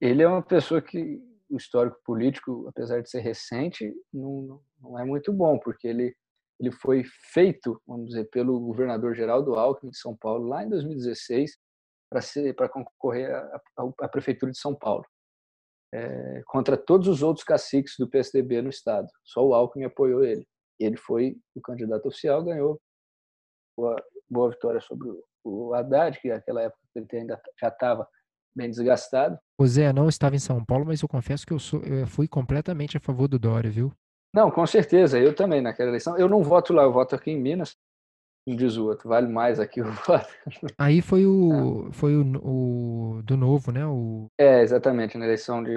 Ele 0.00 0.22
é 0.22 0.28
uma 0.28 0.42
pessoa 0.42 0.82
que 0.82 1.22
o 1.48 1.56
histórico 1.56 1.98
político, 2.04 2.66
apesar 2.68 3.02
de 3.02 3.10
ser 3.10 3.20
recente, 3.20 3.92
não, 4.12 4.60
não 4.80 4.98
é 4.98 5.04
muito 5.04 5.32
bom, 5.32 5.58
porque 5.58 5.86
ele, 5.86 6.14
ele 6.58 6.72
foi 6.72 7.04
feito, 7.32 7.80
vamos 7.86 8.08
dizer, 8.08 8.28
pelo 8.30 8.58
governador 8.60 9.14
Geraldo 9.14 9.54
Alckmin 9.54 9.90
de 9.90 9.98
São 9.98 10.16
Paulo 10.16 10.46
lá 10.46 10.64
em 10.64 10.68
2016 10.68 11.56
para 12.54 12.68
concorrer 12.68 13.34
à, 14.00 14.08
prefeitura 14.08 14.52
de 14.52 14.58
São 14.58 14.74
Paulo. 14.74 15.04
É, 15.92 16.42
contra 16.46 16.76
todos 16.76 17.08
os 17.08 17.22
outros 17.22 17.44
caciques 17.44 17.94
do 17.98 18.08
PSDB 18.08 18.60
no 18.60 18.70
estado. 18.70 19.08
Só 19.24 19.46
o 19.46 19.54
Alckmin 19.54 19.84
apoiou 19.84 20.24
ele. 20.24 20.46
Ele 20.78 20.96
foi 20.96 21.36
o 21.54 21.60
candidato 21.60 22.06
oficial, 22.06 22.44
ganhou 22.44 22.80
boa, 23.76 23.96
boa 24.28 24.50
vitória 24.50 24.80
sobre 24.80 25.08
o 25.44 25.72
Haddad, 25.74 26.20
que 26.20 26.28
naquela 26.28 26.62
época 26.62 26.80
ele 26.94 27.06
ainda 27.12 27.40
já 27.60 27.68
estava 27.68 28.06
bem 28.56 28.70
desgastado. 28.70 29.38
O 29.60 29.66
Zé 29.66 29.92
não 29.92 30.08
estava 30.08 30.34
em 30.34 30.40
São 30.40 30.64
Paulo, 30.64 30.86
mas 30.86 31.02
eu 31.02 31.08
confesso 31.08 31.46
que 31.46 31.52
eu, 31.52 31.58
sou, 31.58 31.80
eu 31.82 32.06
fui 32.06 32.26
completamente 32.26 32.96
a 32.96 33.00
favor 33.00 33.28
do 33.28 33.38
Dória, 33.38 33.70
viu? 33.70 33.92
Não, 34.34 34.50
com 34.50 34.66
certeza, 34.66 35.18
eu 35.18 35.34
também 35.34 35.60
naquela 35.60 35.90
eleição. 35.90 36.16
Eu 36.18 36.28
não 36.28 36.42
voto 36.42 36.72
lá, 36.72 36.82
eu 36.82 36.92
voto 36.92 37.14
aqui 37.14 37.30
em 37.30 37.40
Minas. 37.40 37.74
Como 38.46 38.56
diz 38.56 38.76
o 38.76 38.86
outro, 38.86 39.08
vale 39.08 39.26
mais 39.26 39.58
aqui 39.58 39.80
o 39.80 39.84
voto. 40.06 40.28
Aí 40.78 41.02
foi 41.02 41.26
o, 41.26 41.88
é. 41.88 41.92
foi 41.92 42.16
o, 42.16 42.22
o, 43.18 43.22
do 43.22 43.36
novo, 43.36 43.72
né? 43.72 43.84
O... 43.86 44.26
É, 44.38 44.62
exatamente. 44.62 45.18
Na 45.18 45.24
eleição 45.24 45.62
de, 45.62 45.74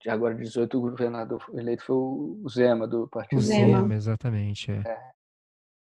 de 0.00 0.08
agora 0.08 0.34
de 0.34 0.42
18, 0.42 0.78
o 0.78 0.80
governador 0.80 1.44
eleito 1.54 1.84
foi 1.84 1.96
o 1.96 2.44
Zema, 2.48 2.86
do 2.86 3.08
Partido 3.08 3.38
O 3.38 3.42
Zema, 3.42 3.80
Zema 3.80 3.94
exatamente. 3.94 4.70
É. 4.70 4.82
é. 4.86 5.12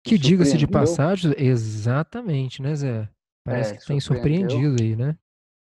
Que 0.04 0.18
diga-se 0.18 0.58
de 0.58 0.68
passagem, 0.68 1.34
exatamente, 1.38 2.62
né, 2.62 2.76
Zé? 2.76 3.10
Parece 3.44 3.74
é, 3.74 3.78
que 3.78 3.86
tem 3.86 4.00
surpreendido 4.00 4.82
aí, 4.82 4.96
né? 4.96 5.18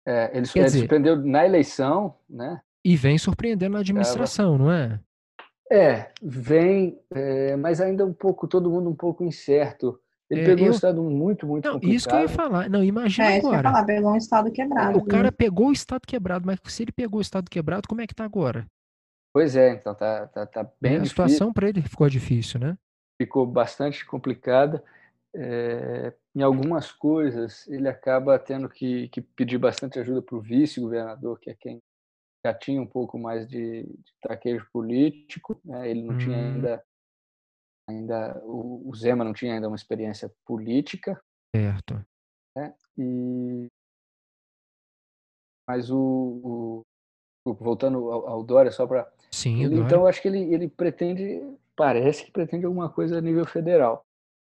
É, 0.09 0.31
ele, 0.35 0.47
ele 0.55 0.65
dizer, 0.65 0.79
surpreendeu 0.79 1.15
na 1.17 1.45
eleição, 1.45 2.15
né? 2.27 2.59
E 2.83 2.97
vem 2.97 3.19
surpreendendo 3.19 3.73
na 3.73 3.81
administração, 3.81 4.57
não 4.57 4.71
é? 4.71 4.99
É, 5.71 6.09
vem, 6.19 6.99
é, 7.13 7.55
mas 7.55 7.79
ainda 7.79 8.03
um 8.03 8.13
pouco, 8.13 8.47
todo 8.47 8.71
mundo 8.71 8.89
um 8.89 8.95
pouco 8.95 9.23
incerto. 9.23 9.99
Ele 10.27 10.41
é, 10.41 10.45
pegou 10.45 10.65
eu... 10.65 10.71
um 10.71 10.75
estado 10.75 11.03
muito, 11.03 11.45
muito 11.45 11.65
não, 11.65 11.73
complicado. 11.73 11.95
Isso 11.95 12.09
que 12.09 12.15
eu 12.15 12.21
ia 12.21 12.29
falar. 12.29 12.67
Não, 12.67 12.83
imagina 12.83 13.29
é, 13.29 13.37
agora. 13.37 13.61
Falar, 13.69 13.85
pegou 13.85 14.11
um 14.11 14.17
estado 14.17 14.51
quebrado. 14.51 14.97
O 14.97 15.05
cara 15.05 15.23
né? 15.25 15.31
pegou 15.31 15.67
o 15.67 15.71
estado 15.71 16.01
quebrado, 16.07 16.43
mas 16.43 16.59
se 16.65 16.83
ele 16.83 16.91
pegou 16.91 17.19
o 17.19 17.21
estado 17.21 17.47
quebrado, 17.47 17.87
como 17.87 18.01
é 18.01 18.07
que 18.07 18.15
tá 18.15 18.25
agora? 18.25 18.65
Pois 19.31 19.55
é, 19.55 19.73
então 19.73 19.93
tá, 19.93 20.25
tá, 20.25 20.43
tá 20.47 20.67
bem 20.81 20.95
é, 20.95 20.97
A 21.01 21.05
situação 21.05 21.53
para 21.53 21.69
ele 21.69 21.83
ficou 21.83 22.09
difícil, 22.09 22.59
né? 22.59 22.75
Ficou 23.21 23.45
bastante 23.45 24.03
complicada. 24.07 24.83
É, 25.35 26.13
em 26.35 26.41
algumas 26.41 26.91
coisas, 26.91 27.67
ele 27.67 27.87
acaba 27.87 28.39
tendo 28.39 28.67
que, 28.67 29.09
que 29.09 29.21
pedir 29.21 29.57
bastante 29.57 29.99
ajuda 29.99 30.21
para 30.21 30.35
o 30.35 30.41
vice-governador, 30.41 31.39
que 31.39 31.49
é 31.49 31.55
quem 31.55 31.81
já 32.45 32.53
tinha 32.53 32.81
um 32.81 32.87
pouco 32.87 33.17
mais 33.19 33.47
de, 33.47 33.83
de 33.83 34.13
traquejo 34.21 34.67
político, 34.71 35.59
né? 35.63 35.89
ele 35.89 36.01
não 36.03 36.15
hum. 36.15 36.17
tinha 36.17 36.37
ainda, 36.37 36.85
ainda 37.87 38.41
o, 38.43 38.89
o, 38.89 38.95
Zema 38.95 39.23
não 39.23 39.33
tinha 39.33 39.53
ainda 39.53 39.67
uma 39.67 39.75
experiência 39.75 40.33
política. 40.45 41.21
Certo. 41.55 42.05
Né? 42.55 42.73
E, 42.97 43.67
mas 45.67 45.91
o, 45.91 46.83
o 47.45 47.53
voltando 47.53 48.11
ao, 48.11 48.27
ao, 48.27 48.43
Dória, 48.43 48.71
só 48.71 48.87
para. 48.87 49.11
Sim, 49.31 49.63
Então, 49.63 50.07
acho 50.07 50.21
que 50.21 50.27
ele, 50.27 50.53
ele 50.53 50.67
pretende, 50.67 51.41
parece 51.75 52.25
que 52.25 52.31
pretende 52.31 52.65
alguma 52.65 52.89
coisa 52.89 53.17
a 53.17 53.21
nível 53.21 53.45
federal. 53.45 54.05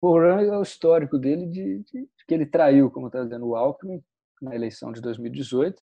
O 0.01 0.13
problema 0.13 0.41
é 0.41 0.57
o 0.57 0.61
histórico 0.61 1.17
dele 1.17 1.45
de, 1.45 1.79
de, 1.79 2.01
de 2.01 2.25
que 2.27 2.33
ele 2.33 2.45
traiu, 2.45 2.89
como 2.89 3.07
está 3.07 3.23
dizendo 3.23 3.47
o 3.47 3.55
Alckmin, 3.55 4.01
na 4.41 4.55
eleição 4.55 4.91
de 4.91 5.01
2018, 5.01 5.81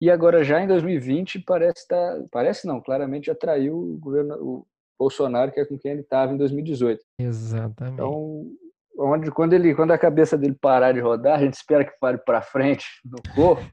e 0.00 0.10
agora 0.10 0.42
já 0.42 0.60
em 0.60 0.66
2020 0.66 1.40
parece 1.40 1.86
tá, 1.86 2.24
parece 2.30 2.66
não, 2.66 2.80
claramente 2.80 3.26
já 3.26 3.34
traiu 3.34 3.76
o 3.76 3.98
governo, 3.98 4.34
o 4.36 4.66
Bolsonaro, 4.98 5.52
que 5.52 5.60
é 5.60 5.64
com 5.64 5.78
quem 5.78 5.92
ele 5.92 6.00
estava 6.00 6.32
em 6.32 6.36
2018. 6.36 7.02
Exatamente. 7.18 7.94
Então, 7.94 8.50
onde 8.98 9.30
quando 9.30 9.52
ele, 9.52 9.74
quando 9.74 9.92
a 9.92 9.98
cabeça 9.98 10.36
dele 10.36 10.56
parar 10.60 10.92
de 10.92 11.00
rodar, 11.00 11.38
a 11.38 11.42
gente 11.42 11.54
espera 11.54 11.84
que 11.84 11.98
pare 11.98 12.18
para 12.18 12.42
frente 12.42 12.86
no 13.04 13.18
corpo. 13.34 13.64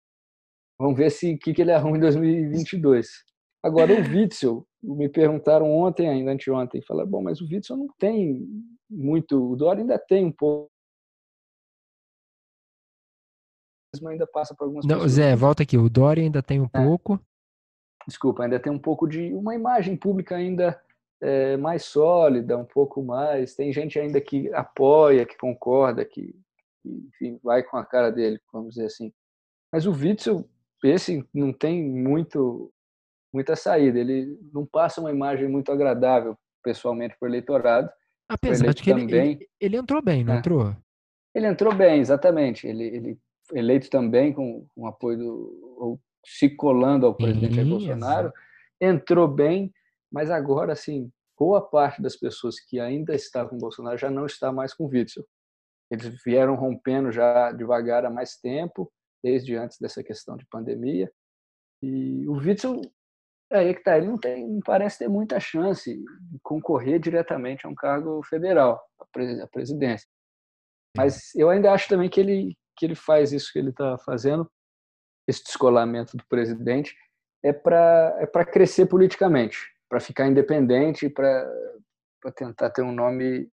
Vamos 0.80 0.98
ver 0.98 1.12
se 1.12 1.38
que, 1.38 1.54
que 1.54 1.62
ele 1.62 1.72
arruma 1.72 1.98
em 1.98 2.02
2022. 2.02 3.08
Agora 3.64 3.94
o 3.94 3.98
Witzel, 3.98 4.66
me 4.82 5.08
perguntaram 5.08 5.72
ontem 5.72 6.10
ainda, 6.10 6.32
anteontem, 6.32 6.82
falaram, 6.82 7.10
bom, 7.10 7.22
mas 7.22 7.40
o 7.40 7.46
Witzel 7.46 7.78
não 7.78 7.88
tem 8.00 8.48
muito, 8.92 9.52
o 9.52 9.56
Dória 9.56 9.82
ainda 9.82 9.98
tem 9.98 10.26
um 10.26 10.32
pouco 10.32 10.70
ainda 14.06 14.26
passa 14.26 14.56
por 14.56 14.66
algumas 14.66 14.86
Não, 14.86 14.96
pessoas. 14.96 15.12
Zé, 15.14 15.36
volta 15.36 15.64
aqui. 15.64 15.78
O 15.78 15.89
Dória 15.89 16.24
ainda 16.24 16.42
tem 16.42 16.62
um 16.62 16.70
é. 16.74 16.86
pouco. 16.86 17.20
Desculpa, 18.08 18.44
ainda 18.44 18.60
tem 18.60 18.72
um 18.72 18.80
pouco 18.80 19.08
de 19.08 19.34
uma 19.34 19.54
imagem 19.54 19.96
pública 19.96 20.36
ainda 20.36 20.82
é, 21.22 21.56
mais 21.58 21.86
sólida, 21.86 22.58
um 22.58 22.66
pouco 22.66 23.04
mais. 23.04 23.54
Tem 23.54 23.72
gente 23.72 24.00
ainda 24.00 24.20
que 24.20 24.52
apoia, 24.54 25.26
que 25.26 25.38
concorda, 25.38 26.06
que, 26.06 26.34
que 26.82 26.89
enfim, 26.89 27.39
vai 27.44 27.64
com 27.64 27.78
a 27.78 27.86
cara 27.86 28.12
dele, 28.12 28.39
vamos 28.52 28.76
dizer 28.76 28.88
assim. 28.88 29.14
Mas 29.72 29.86
o 29.86 29.92
Witzel, 29.92 30.48
esse 30.84 31.28
não 31.34 31.54
tem 31.54 31.84
muito 31.84 32.72
muita 33.34 33.56
saída. 33.56 34.00
Ele 34.00 34.38
não 34.54 34.66
passa 34.66 35.00
uma 35.00 35.12
imagem 35.12 35.48
muito 35.48 35.72
agradável 35.72 36.38
pessoalmente 36.64 37.16
para 37.18 37.28
o 37.28 37.30
eleitorado. 37.30 37.89
Apesar 38.32 38.74
de 38.74 38.82
que 38.82 38.92
também, 38.92 39.32
ele, 39.32 39.50
ele, 39.60 39.78
entrou 39.78 40.02
bem, 40.02 40.24
não 40.24 40.36
é. 40.36 40.38
entrou? 40.38 40.76
Ele 41.36 41.48
entrou 41.48 41.76
bem, 41.76 42.00
exatamente. 42.00 42.66
Ele, 42.66 42.84
ele 42.86 43.20
eleito 43.54 43.90
também 43.90 44.32
com, 44.32 44.66
com 44.74 44.88
apoio 44.88 45.18
do, 45.18 45.76
ou 45.78 46.00
se 46.26 46.50
colando 46.50 47.06
ao 47.06 47.16
presidente 47.16 47.56
Jair 47.56 47.68
Bolsonaro, 47.68 48.34
entrou 48.80 49.28
bem, 49.28 49.74
mas 50.12 50.30
agora, 50.30 50.74
assim, 50.74 51.12
boa 51.38 51.62
parte 51.62 52.02
das 52.02 52.16
pessoas 52.16 52.60
que 52.60 52.80
ainda 52.80 53.14
está 53.14 53.46
com 53.46 53.58
Bolsonaro 53.58 53.98
já 53.98 54.10
não 54.10 54.26
está 54.26 54.52
mais 54.52 54.74
com 54.74 54.86
Witzel. 54.86 55.26
Eles 55.90 56.08
vieram 56.24 56.56
rompendo 56.56 57.12
já 57.12 57.52
devagar 57.52 58.06
há 58.06 58.10
mais 58.10 58.38
tempo, 58.38 58.92
desde 59.24 59.56
antes 59.56 59.78
dessa 59.78 60.04
questão 60.04 60.38
de 60.38 60.46
pandemia. 60.46 61.12
E 61.82 62.26
o 62.28 62.34
Witzel, 62.34 62.82
é 63.52 63.60
aí 63.60 63.74
que 63.76 63.84
tá, 63.84 63.97
ele 63.97 64.08
não, 64.08 64.18
tem, 64.18 64.47
não 64.47 64.62
parece 64.62 64.99
ter 64.99 65.10
muita 65.10 65.39
chance 65.39 65.93
de 65.93 66.39
concorrer 66.41 66.99
diretamente 66.99 67.66
a 67.66 67.70
um 67.70 67.76
cargo 67.76 68.24
federal, 68.24 68.82
a 68.99 69.47
presidência. 69.47 70.08
Mas 70.95 71.36
eu 71.36 71.49
ainda 71.49 71.72
acho 71.72 71.89
também 71.89 72.10
que 72.10 72.20
ele, 72.20 72.58
que 72.78 72.86
ele 72.86 72.95
faz 72.95 73.32
isso 73.34 73.52
que 73.52 73.60
ele 73.60 73.70
está 73.70 73.97
fazendo, 73.97 74.49
esse 75.28 75.43
descolamento 75.43 76.16
do 76.16 76.26
presidente, 76.28 76.95
é 77.43 77.52
para 77.52 78.18
é 78.20 78.26
para 78.26 78.45
crescer 78.45 78.86
politicamente, 78.86 79.58
para 79.89 79.99
ficar 79.99 80.28
independente, 80.28 81.10
para 81.10 81.49
tentar 82.36 82.70
ter 82.70 82.82
um 82.82 82.91
nome 82.91 83.49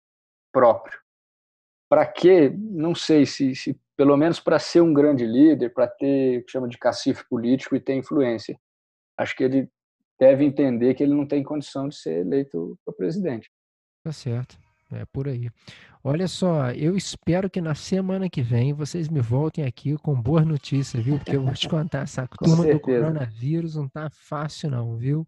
próprio. 0.52 1.00
Para 1.90 2.06
quê? 2.06 2.50
Não 2.50 2.96
sei 2.96 3.26
se, 3.26 3.56
se 3.56 3.80
pelo 3.96 4.18
menos 4.18 4.40
para 4.40 4.58
ser 4.58 4.82
um 4.82 4.94
grande 4.94 5.26
líder, 5.26 5.74
para 5.74 5.88
ter 5.88 6.40
o 6.40 6.46
que 6.46 6.52
chama 6.52 6.68
de 6.68 6.78
cacife 6.78 7.28
político 7.30 7.76
e 7.76 7.80
ter 7.80 7.94
influência. 7.94 8.60
Acho 9.18 9.36
que 9.36 9.44
ele 9.44 9.70
deve 10.20 10.44
entender 10.44 10.94
que 10.94 11.04
ele 11.04 11.14
não 11.14 11.28
tem 11.28 11.44
condição 11.44 11.88
de 11.88 11.96
ser 11.96 12.20
eleito 12.20 12.78
para 12.86 12.94
presidente. 12.94 13.50
Tá 14.04 14.12
certo. 14.12 14.58
É 14.92 15.06
por 15.06 15.28
aí. 15.28 15.50
Olha 16.04 16.28
só, 16.28 16.70
eu 16.72 16.96
espero 16.98 17.50
que 17.50 17.62
na 17.62 17.74
semana 17.74 18.30
que 18.30 18.42
vem 18.42 18.74
vocês 18.74 19.08
me 19.08 19.22
voltem 19.22 19.66
aqui 19.66 19.98
com 19.98 20.14
boas 20.14 20.46
notícias, 20.46 21.04
viu? 21.04 21.18
Porque 21.18 21.36
eu 21.36 21.44
vou 21.44 21.54
te 21.54 21.68
contar, 21.68 22.04
essa 22.04 22.28
turma 22.38 22.66
do 22.66 22.80
coronavírus 22.80 23.76
não 23.76 23.88
tá 23.88 24.10
fácil 24.12 24.70
não, 24.70 24.98
viu? 24.98 25.26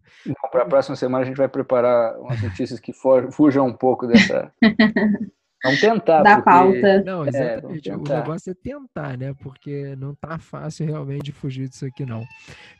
Para 0.52 0.62
a 0.62 0.66
próxima 0.66 0.94
semana 0.94 1.24
a 1.24 1.26
gente 1.26 1.38
vai 1.38 1.48
preparar 1.48 2.18
umas 2.20 2.40
notícias 2.42 2.78
que 2.78 2.92
fujam 3.32 3.66
um 3.66 3.72
pouco 3.72 4.06
dessa... 4.06 4.52
Vamos 5.64 5.80
tentar. 5.80 6.22
Da 6.22 6.36
porque... 6.36 6.50
pauta. 6.50 7.02
Não, 7.04 7.24
é, 7.24 7.28
exatamente. 7.28 7.90
É, 7.90 7.96
o 7.96 8.02
negócio 8.02 8.50
é 8.50 8.54
tentar, 8.54 9.18
né? 9.18 9.34
Porque 9.34 9.96
não 9.96 10.14
tá 10.14 10.38
fácil 10.38 10.86
realmente 10.86 11.32
fugir 11.32 11.68
disso 11.68 11.86
aqui, 11.86 12.04
não. 12.04 12.24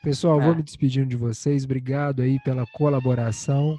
Pessoal, 0.03 0.41
é. 0.41 0.45
vou 0.45 0.55
me 0.55 0.63
despedindo 0.63 1.07
de 1.07 1.17
vocês. 1.17 1.65
Obrigado 1.65 2.23
aí 2.23 2.39
pela 2.41 2.65
colaboração. 2.75 3.77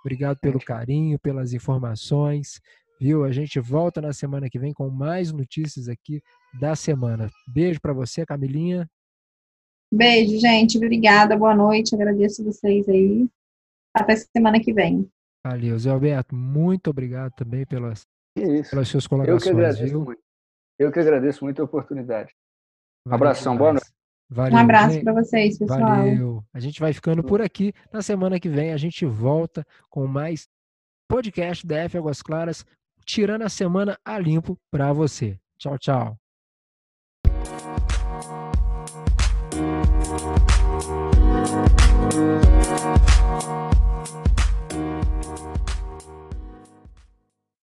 Obrigado 0.00 0.38
pelo 0.38 0.58
carinho, 0.58 1.18
pelas 1.18 1.52
informações. 1.52 2.60
Viu? 3.00 3.24
A 3.24 3.32
gente 3.32 3.58
volta 3.60 4.00
na 4.00 4.12
semana 4.12 4.50
que 4.50 4.58
vem 4.58 4.72
com 4.72 4.88
mais 4.90 5.32
notícias 5.32 5.88
aqui 5.88 6.20
da 6.60 6.74
semana. 6.76 7.30
Beijo 7.48 7.80
para 7.80 7.92
você, 7.92 8.26
Camilinha. 8.26 8.88
Beijo, 9.92 10.38
gente. 10.38 10.76
Obrigada. 10.76 11.36
Boa 11.36 11.54
noite. 11.54 11.94
Agradeço 11.94 12.44
vocês 12.44 12.88
aí. 12.88 13.28
Até 13.94 14.16
semana 14.16 14.58
que 14.60 14.72
vem. 14.72 15.08
Valeu, 15.46 15.78
Zé 15.78 15.90
Alberto. 15.90 16.34
Muito 16.34 16.90
obrigado 16.90 17.32
também 17.34 17.66
pelas, 17.66 18.06
pelas 18.34 18.88
suas 18.88 19.06
colaborações. 19.06 19.46
Eu 19.46 19.52
que 19.52 19.60
agradeço 19.60 19.90
viu? 19.90 20.04
muito. 20.04 20.22
Eu 20.78 20.92
que 20.92 20.98
agradeço 21.00 21.44
muito 21.44 21.62
a 21.62 21.64
oportunidade. 21.64 22.34
Um 23.06 23.14
abração. 23.14 23.56
Boa 23.56 23.74
noite. 23.74 23.92
Valeu, 24.30 24.54
um 24.54 24.58
abraço 24.58 25.02
para 25.02 25.12
vocês, 25.12 25.58
pessoal. 25.58 25.80
Valeu. 25.80 26.44
A 26.54 26.60
gente 26.60 26.80
vai 26.80 26.92
ficando 26.92 27.22
por 27.22 27.42
aqui. 27.42 27.72
Na 27.92 28.00
semana 28.00 28.40
que 28.40 28.48
vem 28.48 28.72
a 28.72 28.76
gente 28.78 29.04
volta 29.04 29.66
com 29.90 30.06
mais 30.06 30.48
podcast 31.06 31.66
da 31.66 31.76
F 31.76 31.98
Águas 31.98 32.22
Claras, 32.22 32.64
tirando 33.04 33.42
a 33.42 33.48
semana 33.50 33.98
a 34.02 34.18
limpo 34.18 34.58
para 34.70 34.92
você. 34.92 35.38
Tchau, 35.58 35.78
tchau. 35.78 36.16
Thank 42.12 42.51